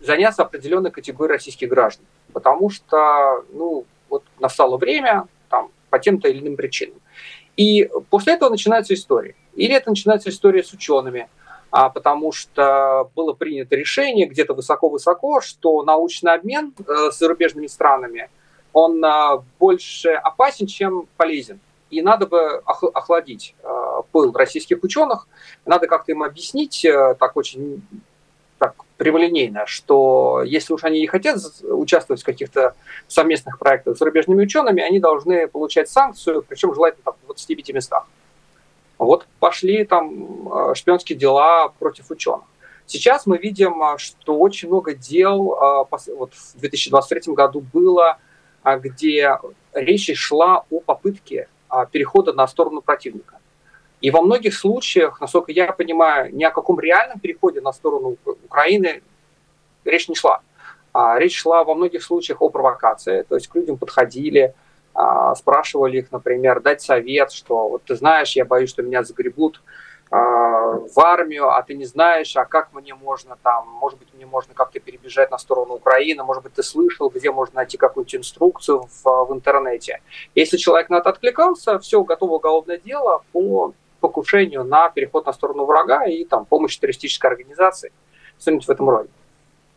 заняться 0.00 0.42
определенной 0.42 0.90
категорией 0.90 1.34
российских 1.34 1.68
граждан, 1.68 2.06
потому 2.36 2.68
что, 2.68 3.46
ну, 3.54 3.86
вот 4.10 4.22
настало 4.38 4.76
время, 4.76 5.26
там, 5.48 5.70
по 5.88 5.98
тем-то 5.98 6.28
или 6.28 6.40
иным 6.40 6.56
причинам. 6.56 7.00
И 7.56 7.88
после 8.10 8.34
этого 8.34 8.50
начинается 8.50 8.92
история. 8.92 9.34
Или 9.54 9.74
это 9.74 9.88
начинается 9.88 10.28
история 10.28 10.62
с 10.62 10.70
учеными, 10.70 11.30
а, 11.70 11.88
потому 11.88 12.32
что 12.32 13.10
было 13.16 13.32
принято 13.32 13.74
решение 13.74 14.26
где-то 14.26 14.52
высоко-высоко, 14.52 15.40
что 15.40 15.82
научный 15.82 16.34
обмен 16.34 16.74
э, 16.78 17.10
с 17.10 17.18
зарубежными 17.18 17.68
странами, 17.68 18.28
он 18.74 19.02
э, 19.02 19.38
больше 19.58 20.10
опасен, 20.10 20.66
чем 20.66 21.08
полезен. 21.16 21.58
И 21.88 22.02
надо 22.02 22.26
бы 22.26 22.62
охладить 22.66 23.54
э, 23.62 23.68
пыл 24.12 24.30
российских 24.32 24.84
ученых, 24.84 25.26
надо 25.64 25.86
как-то 25.86 26.12
им 26.12 26.22
объяснить 26.22 26.86
так 27.18 27.34
очень 27.34 27.82
так, 28.58 28.74
прямолинейно, 28.96 29.66
что 29.66 30.42
если 30.44 30.72
уж 30.72 30.84
они 30.84 31.00
не 31.00 31.06
хотят 31.06 31.38
участвовать 31.62 32.22
в 32.22 32.24
каких-то 32.24 32.74
совместных 33.08 33.58
проектах 33.58 33.96
с 33.96 33.98
зарубежными 33.98 34.42
учеными, 34.42 34.82
они 34.82 34.98
должны 34.98 35.46
получать 35.48 35.88
санкцию, 35.88 36.42
причем 36.42 36.74
желательно 36.74 37.04
там, 37.04 37.14
в 37.22 37.26
25 37.26 37.70
местах. 37.74 38.06
Вот 38.98 39.26
пошли 39.40 39.84
там 39.84 40.48
э, 40.48 40.74
шпионские 40.74 41.18
дела 41.18 41.68
против 41.78 42.10
ученых. 42.10 42.46
Сейчас 42.86 43.26
мы 43.26 43.36
видим, 43.36 43.82
э, 43.82 43.98
что 43.98 44.38
очень 44.38 44.68
много 44.68 44.94
дел 44.94 45.52
э, 45.52 45.84
вот 46.14 46.32
в 46.32 46.58
2023 46.58 47.34
году 47.34 47.60
было, 47.60 48.18
где 48.64 49.38
речь 49.74 50.10
шла 50.16 50.64
о 50.70 50.80
попытке 50.80 51.48
перехода 51.92 52.32
на 52.32 52.48
сторону 52.48 52.80
противника. 52.80 53.38
И 54.00 54.10
во 54.10 54.22
многих 54.22 54.54
случаях, 54.54 55.20
насколько 55.20 55.52
я 55.52 55.72
понимаю, 55.72 56.34
ни 56.34 56.44
о 56.44 56.50
каком 56.50 56.78
реальном 56.80 57.18
переходе 57.18 57.60
на 57.60 57.72
сторону 57.72 58.16
Украины 58.44 59.02
речь 59.84 60.08
не 60.08 60.14
шла. 60.14 60.40
А 60.92 61.18
речь 61.18 61.36
шла 61.36 61.64
во 61.64 61.74
многих 61.74 62.02
случаях 62.02 62.42
о 62.42 62.48
провокации, 62.48 63.22
то 63.22 63.34
есть 63.34 63.48
к 63.48 63.54
людям 63.54 63.76
подходили, 63.76 64.54
а, 64.94 65.34
спрашивали 65.34 65.98
их, 65.98 66.10
например, 66.10 66.60
дать 66.60 66.80
совет, 66.80 67.32
что 67.32 67.68
вот 67.68 67.84
ты 67.84 67.94
знаешь, 67.96 68.34
я 68.34 68.46
боюсь, 68.46 68.70
что 68.70 68.82
меня 68.82 69.02
загребут 69.02 69.62
а, 70.10 70.16
в 70.16 70.98
армию, 70.98 71.50
а 71.50 71.62
ты 71.62 71.74
не 71.74 71.84
знаешь, 71.84 72.34
а 72.36 72.46
как 72.46 72.72
мне 72.72 72.94
можно 72.94 73.36
там, 73.42 73.68
может 73.68 73.98
быть, 73.98 74.08
мне 74.14 74.24
можно 74.24 74.54
как-то 74.54 74.80
перебежать 74.80 75.30
на 75.30 75.38
сторону 75.38 75.74
Украины, 75.74 76.22
может 76.22 76.42
быть, 76.42 76.54
ты 76.54 76.62
слышал, 76.62 77.10
где 77.10 77.30
можно 77.30 77.56
найти 77.56 77.76
какую-нибудь 77.76 78.14
инструкцию 78.14 78.88
в, 78.88 79.24
в 79.26 79.34
интернете. 79.34 80.00
Если 80.34 80.56
человек 80.56 80.88
на 80.88 80.96
это 80.96 81.10
откликался, 81.10 81.78
все, 81.78 82.02
готово 82.02 82.36
уголовное 82.36 82.78
дело 82.78 83.22
по 83.32 83.74
покушению 84.08 84.64
на 84.64 84.88
переход 84.90 85.26
на 85.26 85.32
сторону 85.32 85.64
врага 85.64 86.04
и 86.04 86.24
там 86.24 86.44
помощь 86.44 86.76
террористической 86.78 87.30
организации, 87.30 87.92
что-нибудь 88.40 88.66
в 88.66 88.70
этом 88.70 88.88
роде. 88.88 89.10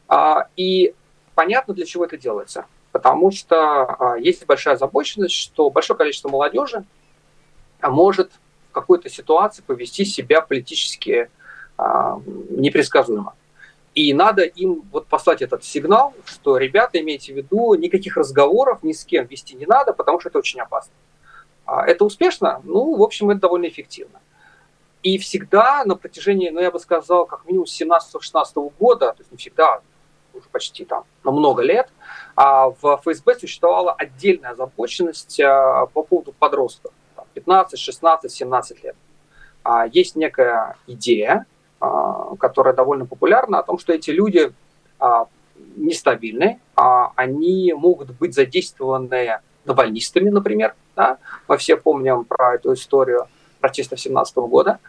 А, 0.07 0.47
и 0.55 0.93
понятно, 1.35 1.73
для 1.73 1.85
чего 1.85 2.05
это 2.05 2.17
делается 2.17 2.65
потому 2.91 3.31
что 3.31 3.85
а, 3.85 4.17
есть 4.17 4.45
большая 4.45 4.75
озабоченность, 4.75 5.35
что 5.35 5.69
большое 5.69 5.97
количество 5.97 6.29
молодежи 6.29 6.83
может 7.81 8.31
в 8.69 8.73
какой-то 8.73 9.09
ситуации 9.09 9.61
повести 9.61 10.05
себя 10.05 10.41
политически 10.41 11.29
а, 11.77 12.19
непредсказуемо. 12.49 13.35
И 13.95 14.13
надо 14.13 14.43
им 14.43 14.83
вот 14.91 15.07
послать 15.07 15.41
этот 15.41 15.63
сигнал, 15.63 16.13
что, 16.25 16.57
ребята, 16.57 16.99
имейте 16.99 17.33
в 17.33 17.37
виду, 17.37 17.73
никаких 17.73 18.17
разговоров 18.17 18.83
ни 18.83 18.93
с 18.93 19.03
кем 19.03 19.25
вести 19.25 19.55
не 19.55 19.65
надо, 19.65 19.93
потому 19.93 20.19
что 20.19 20.29
это 20.29 20.39
очень 20.39 20.59
опасно. 20.61 20.93
А 21.69 21.85
это 21.85 22.03
успешно? 22.03 22.61
Ну, 22.63 22.95
в 22.95 23.03
общем, 23.03 23.29
это 23.29 23.41
довольно 23.41 23.67
эффективно. 23.67 24.19
И 25.03 25.19
всегда 25.19 25.83
на 25.85 25.95
протяжении, 25.95 26.49
ну, 26.49 26.59
я 26.59 26.71
бы 26.71 26.79
сказал, 26.79 27.27
как 27.27 27.45
минимум 27.45 27.67
с 27.67 27.79
17-16 27.79 28.73
года, 28.79 29.13
то 29.13 29.19
есть 29.19 29.31
не 29.31 29.37
всегда, 29.37 29.81
уже 30.33 30.49
почти 30.51 30.83
там 30.83 31.03
на 31.23 31.29
много 31.29 31.61
лет, 31.61 31.89
а 32.35 32.71
в 32.71 32.97
ФСБ 33.03 33.35
существовала 33.35 33.93
отдельная 33.93 34.51
озабоченность 34.51 35.39
а, 35.39 35.85
по 35.85 36.01
поводу 36.01 36.33
подростков 36.33 36.91
15, 37.35 37.79
16, 37.79 38.31
17 38.31 38.83
лет. 38.83 38.95
Есть 39.91 40.15
некая 40.15 40.75
идея, 40.87 41.45
которая 41.79 42.73
довольно 42.73 43.05
популярна, 43.05 43.59
о 43.59 43.63
том, 43.63 43.77
что 43.77 43.93
эти 43.93 44.09
люди 44.09 44.51
нестабильны, 45.75 46.59
они 46.75 47.73
могут 47.73 48.11
быть 48.11 48.33
задействованы 48.33 49.39
навальнистами, 49.65 50.29
например. 50.29 50.75
Да? 50.95 51.17
Мы 51.47 51.57
все 51.57 51.77
помним 51.77 52.25
про 52.25 52.55
эту 52.55 52.73
историю 52.73 53.27
протестов 53.59 53.99
17 53.99 54.35
года. 54.37 54.79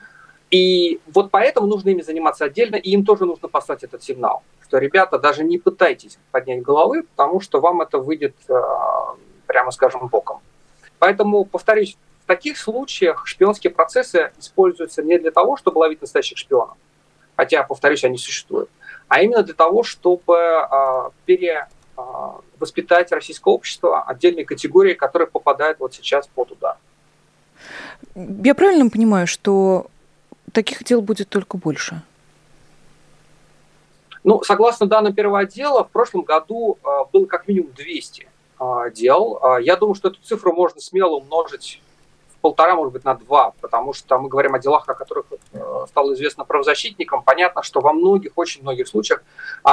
И 0.50 1.00
вот 1.06 1.30
поэтому 1.30 1.66
нужно 1.66 1.90
ими 1.90 2.02
заниматься 2.02 2.44
отдельно, 2.44 2.76
и 2.76 2.90
им 2.90 3.04
тоже 3.04 3.24
нужно 3.24 3.48
послать 3.48 3.84
этот 3.84 4.02
сигнал 4.02 4.42
что, 4.70 4.78
ребята, 4.78 5.18
даже 5.18 5.42
не 5.42 5.58
пытайтесь 5.58 6.16
поднять 6.30 6.62
головы, 6.62 7.02
потому 7.02 7.40
что 7.40 7.60
вам 7.60 7.80
это 7.80 7.98
выйдет, 7.98 8.36
э, 8.48 8.54
прямо 9.46 9.72
скажем, 9.72 10.06
боком. 10.06 10.38
Поэтому, 11.00 11.44
повторюсь, 11.44 11.96
в 12.22 12.26
таких 12.28 12.56
случаях 12.56 13.26
шпионские 13.26 13.72
процессы 13.72 14.30
используются 14.38 15.02
не 15.02 15.18
для 15.18 15.32
того, 15.32 15.56
чтобы 15.56 15.78
ловить 15.78 16.00
настоящих 16.00 16.38
шпионов, 16.38 16.76
хотя, 17.34 17.64
повторюсь, 17.64 18.04
они 18.04 18.16
существуют, 18.16 18.70
а 19.08 19.22
именно 19.22 19.42
для 19.42 19.54
того, 19.54 19.82
чтобы 19.82 20.36
э, 20.36 21.10
перевоспитать 21.96 23.12
российское 23.12 23.52
общество 23.52 24.02
отдельной 24.02 24.44
категории, 24.44 24.94
которые 24.94 25.28
попадают 25.28 25.80
вот 25.80 25.94
сейчас 25.94 26.26
под 26.26 26.52
удар. 26.52 26.76
Я 28.14 28.54
правильно 28.54 28.88
понимаю, 28.90 29.26
что 29.26 29.86
таких 30.52 30.84
дел 30.84 31.00
будет 31.00 31.28
только 31.28 31.56
больше? 31.56 32.02
Ну, 34.22 34.42
согласно 34.42 34.86
данным 34.86 35.14
первого 35.14 35.40
отдела, 35.40 35.84
в 35.84 35.90
прошлом 35.90 36.22
году 36.22 36.78
э, 36.84 36.88
было 37.12 37.24
как 37.24 37.48
минимум 37.48 37.72
200 37.72 38.28
э, 38.60 38.64
дел. 38.94 39.40
Э, 39.42 39.62
я 39.62 39.76
думаю, 39.76 39.94
что 39.94 40.08
эту 40.08 40.20
цифру 40.22 40.52
можно 40.52 40.80
смело 40.80 41.16
умножить 41.16 41.80
полтора, 42.40 42.74
может 42.74 42.92
быть, 42.92 43.04
на 43.04 43.14
два, 43.14 43.52
потому 43.60 43.92
что 43.92 44.18
мы 44.18 44.28
говорим 44.28 44.54
о 44.54 44.58
делах, 44.58 44.88
о 44.88 44.94
которых 44.94 45.26
стало 45.88 46.14
известно 46.14 46.44
правозащитникам. 46.44 47.22
Понятно, 47.22 47.62
что 47.62 47.80
во 47.80 47.92
многих, 47.92 48.32
очень 48.36 48.62
многих 48.62 48.88
случаях 48.88 49.22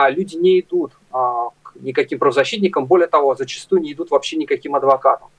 люди 0.09 0.35
не 0.35 0.59
идут 0.59 0.93
к 1.11 1.75
никаким 1.75 2.19
правозащитникам, 2.19 2.85
более 2.85 3.07
того, 3.07 3.35
зачастую 3.35 3.81
не 3.81 3.93
идут 3.93 4.11
вообще 4.11 4.37
никаким 4.37 4.75
адвокатам. 4.75 5.29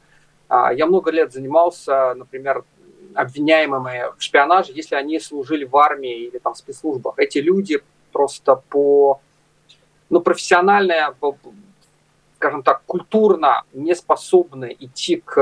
Я 0.51 0.87
много 0.87 1.11
лет 1.11 1.33
занимался, 1.33 2.15
например, 2.15 2.65
обвиняемыми 3.15 4.17
в 4.17 4.23
шпионаже, 4.23 4.73
если 4.73 4.95
они 4.95 5.21
служили 5.21 5.65
в 5.65 5.77
армии 5.77 6.27
или 6.27 6.39
там 6.39 6.55
в 6.55 6.59
спецслужбах. 6.59 7.15
Эти 7.19 7.39
люди 7.39 7.81
просто 8.13 8.63
по 8.69 9.21
ну, 10.11 10.21
профессионально, 10.21 11.15
скажем 12.39 12.63
так, 12.63 12.83
культурно 12.87 13.65
не 13.73 13.97
способны 13.97 14.77
идти 14.79 15.17
к, 15.17 15.35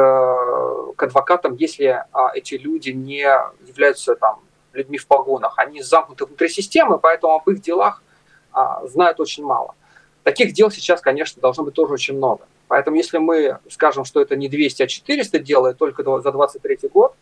к 0.97 1.03
адвокатам, 1.03 1.55
если 1.55 2.05
а, 2.11 2.30
эти 2.34 2.55
люди 2.55 2.90
не 2.90 3.28
являются 3.66 4.16
там 4.16 4.40
людьми 4.72 4.97
в 4.97 5.07
погонах. 5.07 5.59
Они 5.59 5.82
замкнуты 5.82 6.24
внутри 6.24 6.49
системы, 6.49 6.99
поэтому 6.99 7.34
об 7.34 7.49
их 7.51 7.61
делах 7.61 8.03
а, 8.51 8.86
знают 8.86 9.20
очень 9.20 9.44
мало. 9.44 9.74
Таких 10.22 10.55
дел 10.55 10.70
сейчас, 10.70 11.03
конечно, 11.03 11.40
должно 11.42 11.64
быть 11.64 11.74
тоже 11.74 11.92
очень 11.92 12.16
много. 12.16 12.47
Поэтому 12.66 12.97
если 12.97 13.18
мы 13.18 13.59
скажем, 13.70 14.07
что 14.07 14.22
это 14.22 14.34
не 14.34 14.49
200, 14.49 14.82
а 14.82 14.86
400 14.86 15.38
дел, 15.40 15.66
и 15.66 15.74
только 15.74 16.03
за 16.20 16.32
23 16.32 16.78
год, 16.88 17.14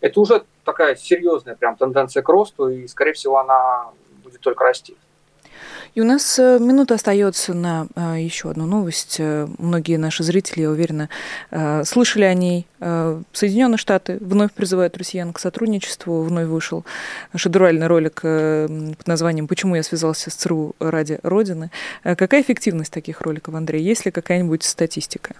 это 0.00 0.20
уже 0.20 0.44
такая 0.64 0.96
серьезная 0.96 1.54
прям 1.54 1.76
тенденция 1.76 2.22
к 2.22 2.28
росту, 2.30 2.68
и, 2.68 2.86
скорее 2.88 3.12
всего, 3.12 3.38
она 3.38 3.90
будет 4.24 4.40
только 4.40 4.64
расти. 4.64 4.96
И 5.94 6.00
у 6.00 6.04
нас 6.04 6.38
э, 6.38 6.58
минута 6.60 6.94
остается 6.94 7.54
на 7.54 7.86
э, 7.96 8.16
еще 8.20 8.50
одну 8.50 8.66
новость. 8.66 9.16
Э, 9.18 9.48
многие 9.58 9.96
наши 9.96 10.22
зрители, 10.22 10.62
я 10.62 10.70
уверена, 10.70 11.08
слышали 11.84 12.24
о 12.24 12.34
ней. 12.34 12.66
Соединенные 13.32 13.78
Штаты 13.78 14.18
вновь 14.20 14.52
призывают 14.52 14.96
россиян 14.96 15.32
к 15.32 15.38
сотрудничеству. 15.38 16.22
Вновь 16.22 16.46
вышел 16.46 16.84
шедевральный 17.34 17.86
ролик 17.86 18.20
под 18.22 19.06
названием 19.06 19.48
«Почему 19.48 19.74
я 19.74 19.82
связался 19.82 20.30
с 20.30 20.34
ЦРУ 20.34 20.74
ради 20.78 21.18
Родины». 21.22 21.70
Какая 22.02 22.42
эффективность 22.42 22.92
таких 22.92 23.20
роликов, 23.22 23.54
Андрей? 23.54 23.82
Есть 23.82 24.04
ли 24.04 24.12
какая-нибудь 24.12 24.62
статистика? 24.62 25.34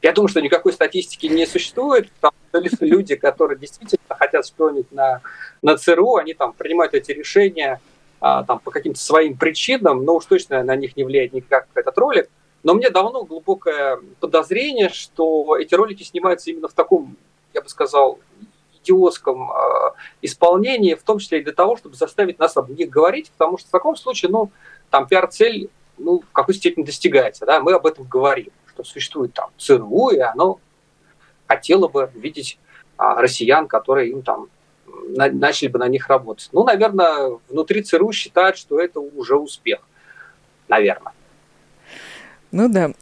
Я 0.00 0.12
думаю, 0.12 0.28
что 0.28 0.40
никакой 0.40 0.72
статистики 0.72 1.26
не 1.26 1.46
существует, 1.46 2.08
потому 2.20 2.68
что 2.72 2.86
люди, 2.86 3.16
которые 3.16 3.58
действительно 3.58 4.16
хотят 4.16 4.46
шпионить 4.46 4.90
на, 4.92 5.20
на 5.60 5.76
ЦРУ, 5.76 6.16
они 6.16 6.34
там 6.34 6.52
принимают 6.52 6.94
эти 6.94 7.10
решения 7.10 7.80
там, 8.20 8.58
по 8.58 8.70
каким-то 8.70 9.00
своим 9.00 9.36
причинам, 9.36 10.04
но 10.04 10.16
уж 10.16 10.26
точно 10.26 10.62
на 10.62 10.76
них 10.76 10.96
не 10.96 11.04
влияет 11.04 11.32
никак 11.32 11.68
этот 11.74 11.96
ролик. 11.98 12.28
Но 12.62 12.74
мне 12.74 12.90
давно 12.90 13.24
глубокое 13.24 14.00
подозрение, 14.20 14.88
что 14.88 15.56
эти 15.56 15.74
ролики 15.74 16.02
снимаются 16.02 16.50
именно 16.50 16.68
в 16.68 16.72
таком, 16.72 17.16
я 17.54 17.62
бы 17.62 17.68
сказал, 17.68 18.18
идиотском 18.82 19.50
э, 19.50 19.90
исполнении, 20.22 20.94
в 20.94 21.02
том 21.02 21.18
числе 21.18 21.40
и 21.40 21.44
для 21.44 21.52
того, 21.52 21.76
чтобы 21.76 21.94
заставить 21.94 22.38
нас 22.38 22.56
об 22.56 22.70
них 22.70 22.88
говорить, 22.88 23.30
потому 23.36 23.58
что 23.58 23.68
в 23.68 23.70
таком 23.70 23.96
случае, 23.96 24.30
ну, 24.30 24.50
там 24.90 25.06
пиар-цель, 25.06 25.70
ну, 25.98 26.20
в 26.20 26.32
какой 26.32 26.54
степени 26.54 26.84
достигается, 26.84 27.46
да, 27.46 27.60
мы 27.60 27.72
об 27.72 27.86
этом 27.86 28.04
говорим, 28.04 28.50
что 28.68 28.84
существует 28.84 29.34
там 29.34 29.50
ЦРУ, 29.58 30.10
и 30.10 30.18
оно 30.18 30.60
хотело 31.46 31.88
бы 31.88 32.10
видеть 32.14 32.58
а, 32.96 33.20
россиян, 33.20 33.66
которые 33.66 34.10
им 34.10 34.22
там 34.22 34.48
начали 35.06 35.68
бы 35.68 35.78
на 35.78 35.88
них 35.88 36.08
работать. 36.08 36.48
Ну, 36.52 36.64
наверное, 36.64 37.38
внутри 37.48 37.82
ЦРУ 37.82 38.12
считают, 38.12 38.56
что 38.56 38.80
это 38.80 39.00
уже 39.00 39.36
успех. 39.36 39.80
Наверное. 40.68 41.12
Ну 42.50 42.68
да, 42.68 42.92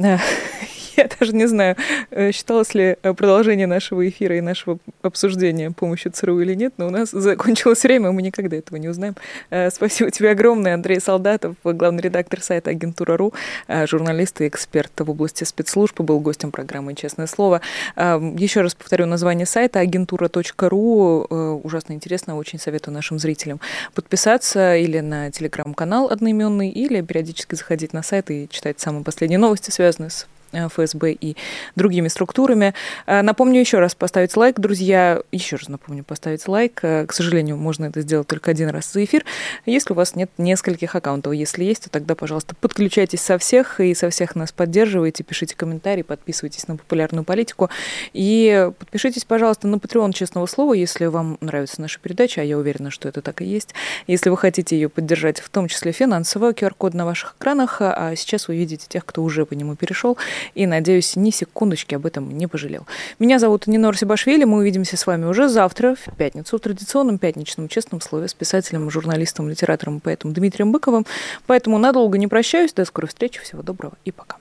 я 0.96 1.08
даже 1.18 1.32
не 1.32 1.46
знаю, 1.46 1.76
э, 2.10 2.32
считалось 2.32 2.74
ли 2.74 2.96
э, 3.02 3.14
продолжение 3.14 3.66
нашего 3.66 4.08
эфира 4.08 4.36
и 4.36 4.40
нашего 4.40 4.78
обсуждения 5.02 5.70
помощью 5.70 6.12
ЦРУ 6.12 6.40
или 6.40 6.54
нет, 6.54 6.74
но 6.76 6.86
у 6.86 6.90
нас 6.90 7.10
закончилось 7.10 7.82
время, 7.82 8.12
мы 8.12 8.22
никогда 8.22 8.56
этого 8.56 8.78
не 8.78 8.88
узнаем. 8.88 9.14
Э, 9.50 9.70
спасибо 9.70 10.10
тебе 10.10 10.30
огромное, 10.30 10.74
Андрей 10.74 11.00
Солдатов, 11.00 11.56
главный 11.64 12.02
редактор 12.02 12.40
сайта 12.40 12.70
Агентура.ру, 12.70 13.32
журналист 13.68 14.40
и 14.40 14.48
эксперт 14.48 14.92
в 14.98 15.10
области 15.10 15.44
спецслужб, 15.44 16.00
был 16.00 16.20
гостем 16.20 16.50
программы 16.50 16.94
«Честное 16.94 17.26
слово». 17.26 17.60
Еще 17.96 18.60
раз 18.60 18.74
повторю 18.74 19.06
название 19.06 19.46
сайта 19.46 19.80
агентура.ру. 19.80 21.26
Ужасно 21.62 21.92
интересно, 21.92 22.36
очень 22.36 22.58
советую 22.58 22.94
нашим 22.94 23.18
зрителям 23.18 23.60
подписаться 23.94 24.76
или 24.76 25.00
на 25.00 25.30
телеграм-канал 25.30 26.08
одноименный, 26.10 26.70
или 26.70 27.00
периодически 27.00 27.54
заходить 27.54 27.92
на 27.92 28.02
сайт 28.02 28.30
и 28.30 28.48
читать 28.50 28.80
самые 28.80 29.04
последние 29.04 29.38
новости, 29.38 29.70
связанные 29.70 30.10
с 30.10 30.26
ФСБ 30.52 31.12
и 31.12 31.36
другими 31.74 32.08
структурами. 32.08 32.74
Э, 33.06 33.22
напомню 33.22 33.60
еще 33.60 33.78
раз 33.78 33.94
поставить 33.94 34.36
лайк, 34.36 34.58
друзья. 34.58 35.20
Еще 35.32 35.56
раз 35.56 35.68
напомню 35.68 36.04
поставить 36.04 36.46
лайк. 36.48 36.80
Э, 36.82 37.06
к 37.06 37.12
сожалению, 37.12 37.56
можно 37.56 37.86
это 37.86 38.00
сделать 38.00 38.26
только 38.26 38.50
один 38.50 38.68
раз 38.70 38.92
за 38.92 39.04
эфир, 39.04 39.24
если 39.64 39.92
у 39.92 39.96
вас 39.96 40.14
нет 40.14 40.30
нескольких 40.38 40.94
аккаунтов. 40.94 41.32
Если 41.32 41.64
есть, 41.64 41.84
то 41.84 41.90
тогда, 41.90 42.14
пожалуйста, 42.14 42.54
подключайтесь 42.54 43.20
со 43.20 43.38
всех 43.38 43.80
и 43.80 43.94
со 43.94 44.10
всех 44.10 44.36
нас 44.36 44.52
поддерживайте, 44.52 45.24
пишите 45.24 45.56
комментарии, 45.56 46.02
подписывайтесь 46.02 46.68
на 46.68 46.76
популярную 46.76 47.24
политику 47.24 47.70
и 48.12 48.70
подпишитесь, 48.78 49.24
пожалуйста, 49.24 49.68
на 49.68 49.76
Patreon 49.76 50.12
Честного 50.12 50.46
Слова, 50.46 50.74
если 50.74 51.06
вам 51.06 51.38
нравится 51.40 51.80
наша 51.80 51.98
передача, 52.00 52.40
а 52.40 52.44
я 52.44 52.58
уверена, 52.58 52.90
что 52.90 53.08
это 53.08 53.22
так 53.22 53.42
и 53.42 53.44
есть. 53.44 53.74
Если 54.06 54.30
вы 54.30 54.36
хотите 54.36 54.76
ее 54.76 54.88
поддержать, 54.88 55.40
в 55.40 55.48
том 55.48 55.68
числе 55.68 55.92
финансово, 55.92 56.52
QR-код 56.52 56.94
на 56.94 57.04
ваших 57.04 57.34
экранах, 57.38 57.78
а 57.80 58.14
сейчас 58.16 58.48
вы 58.48 58.56
видите 58.56 58.86
тех, 58.88 59.04
кто 59.04 59.22
уже 59.22 59.46
по 59.46 59.54
нему 59.54 59.76
перешел 59.76 60.16
и, 60.54 60.66
надеюсь, 60.66 61.16
ни 61.16 61.30
секундочки 61.30 61.94
об 61.94 62.06
этом 62.06 62.36
не 62.36 62.46
пожалел. 62.46 62.86
Меня 63.18 63.38
зовут 63.38 63.66
Нина 63.66 63.90
Русибашвили, 63.90 64.44
мы 64.44 64.58
увидимся 64.58 64.96
с 64.96 65.06
вами 65.06 65.24
уже 65.24 65.48
завтра, 65.48 65.94
в 65.94 66.16
пятницу, 66.16 66.56
в 66.56 66.60
традиционном 66.60 67.18
пятничном 67.18 67.68
честном 67.68 68.00
слове 68.00 68.28
с 68.28 68.34
писателем, 68.34 68.90
журналистом, 68.90 69.48
литератором 69.48 69.98
и 69.98 70.00
поэтом 70.00 70.32
Дмитрием 70.32 70.72
Быковым. 70.72 71.06
Поэтому 71.46 71.78
надолго 71.78 72.18
не 72.18 72.26
прощаюсь, 72.26 72.72
до 72.72 72.84
скорой 72.84 73.08
встречи, 73.08 73.40
всего 73.40 73.62
доброго 73.62 73.94
и 74.04 74.12
пока. 74.12 74.36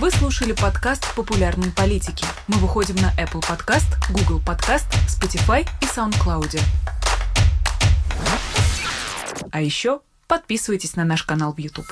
Вы 0.00 0.12
слушали 0.12 0.52
подкаст 0.52 1.12
«Популярные 1.16 1.72
политики». 1.72 2.24
Мы 2.46 2.58
выходим 2.58 2.94
на 2.96 3.10
Apple 3.20 3.42
Podcast, 3.42 3.96
Google 4.10 4.40
Podcast, 4.40 4.86
Spotify 5.08 5.66
и 5.82 5.86
SoundCloud. 5.86 6.60
А 9.50 9.60
еще 9.60 10.00
подписывайтесь 10.28 10.94
на 10.94 11.04
наш 11.04 11.24
канал 11.24 11.52
в 11.52 11.58
YouTube. 11.58 11.86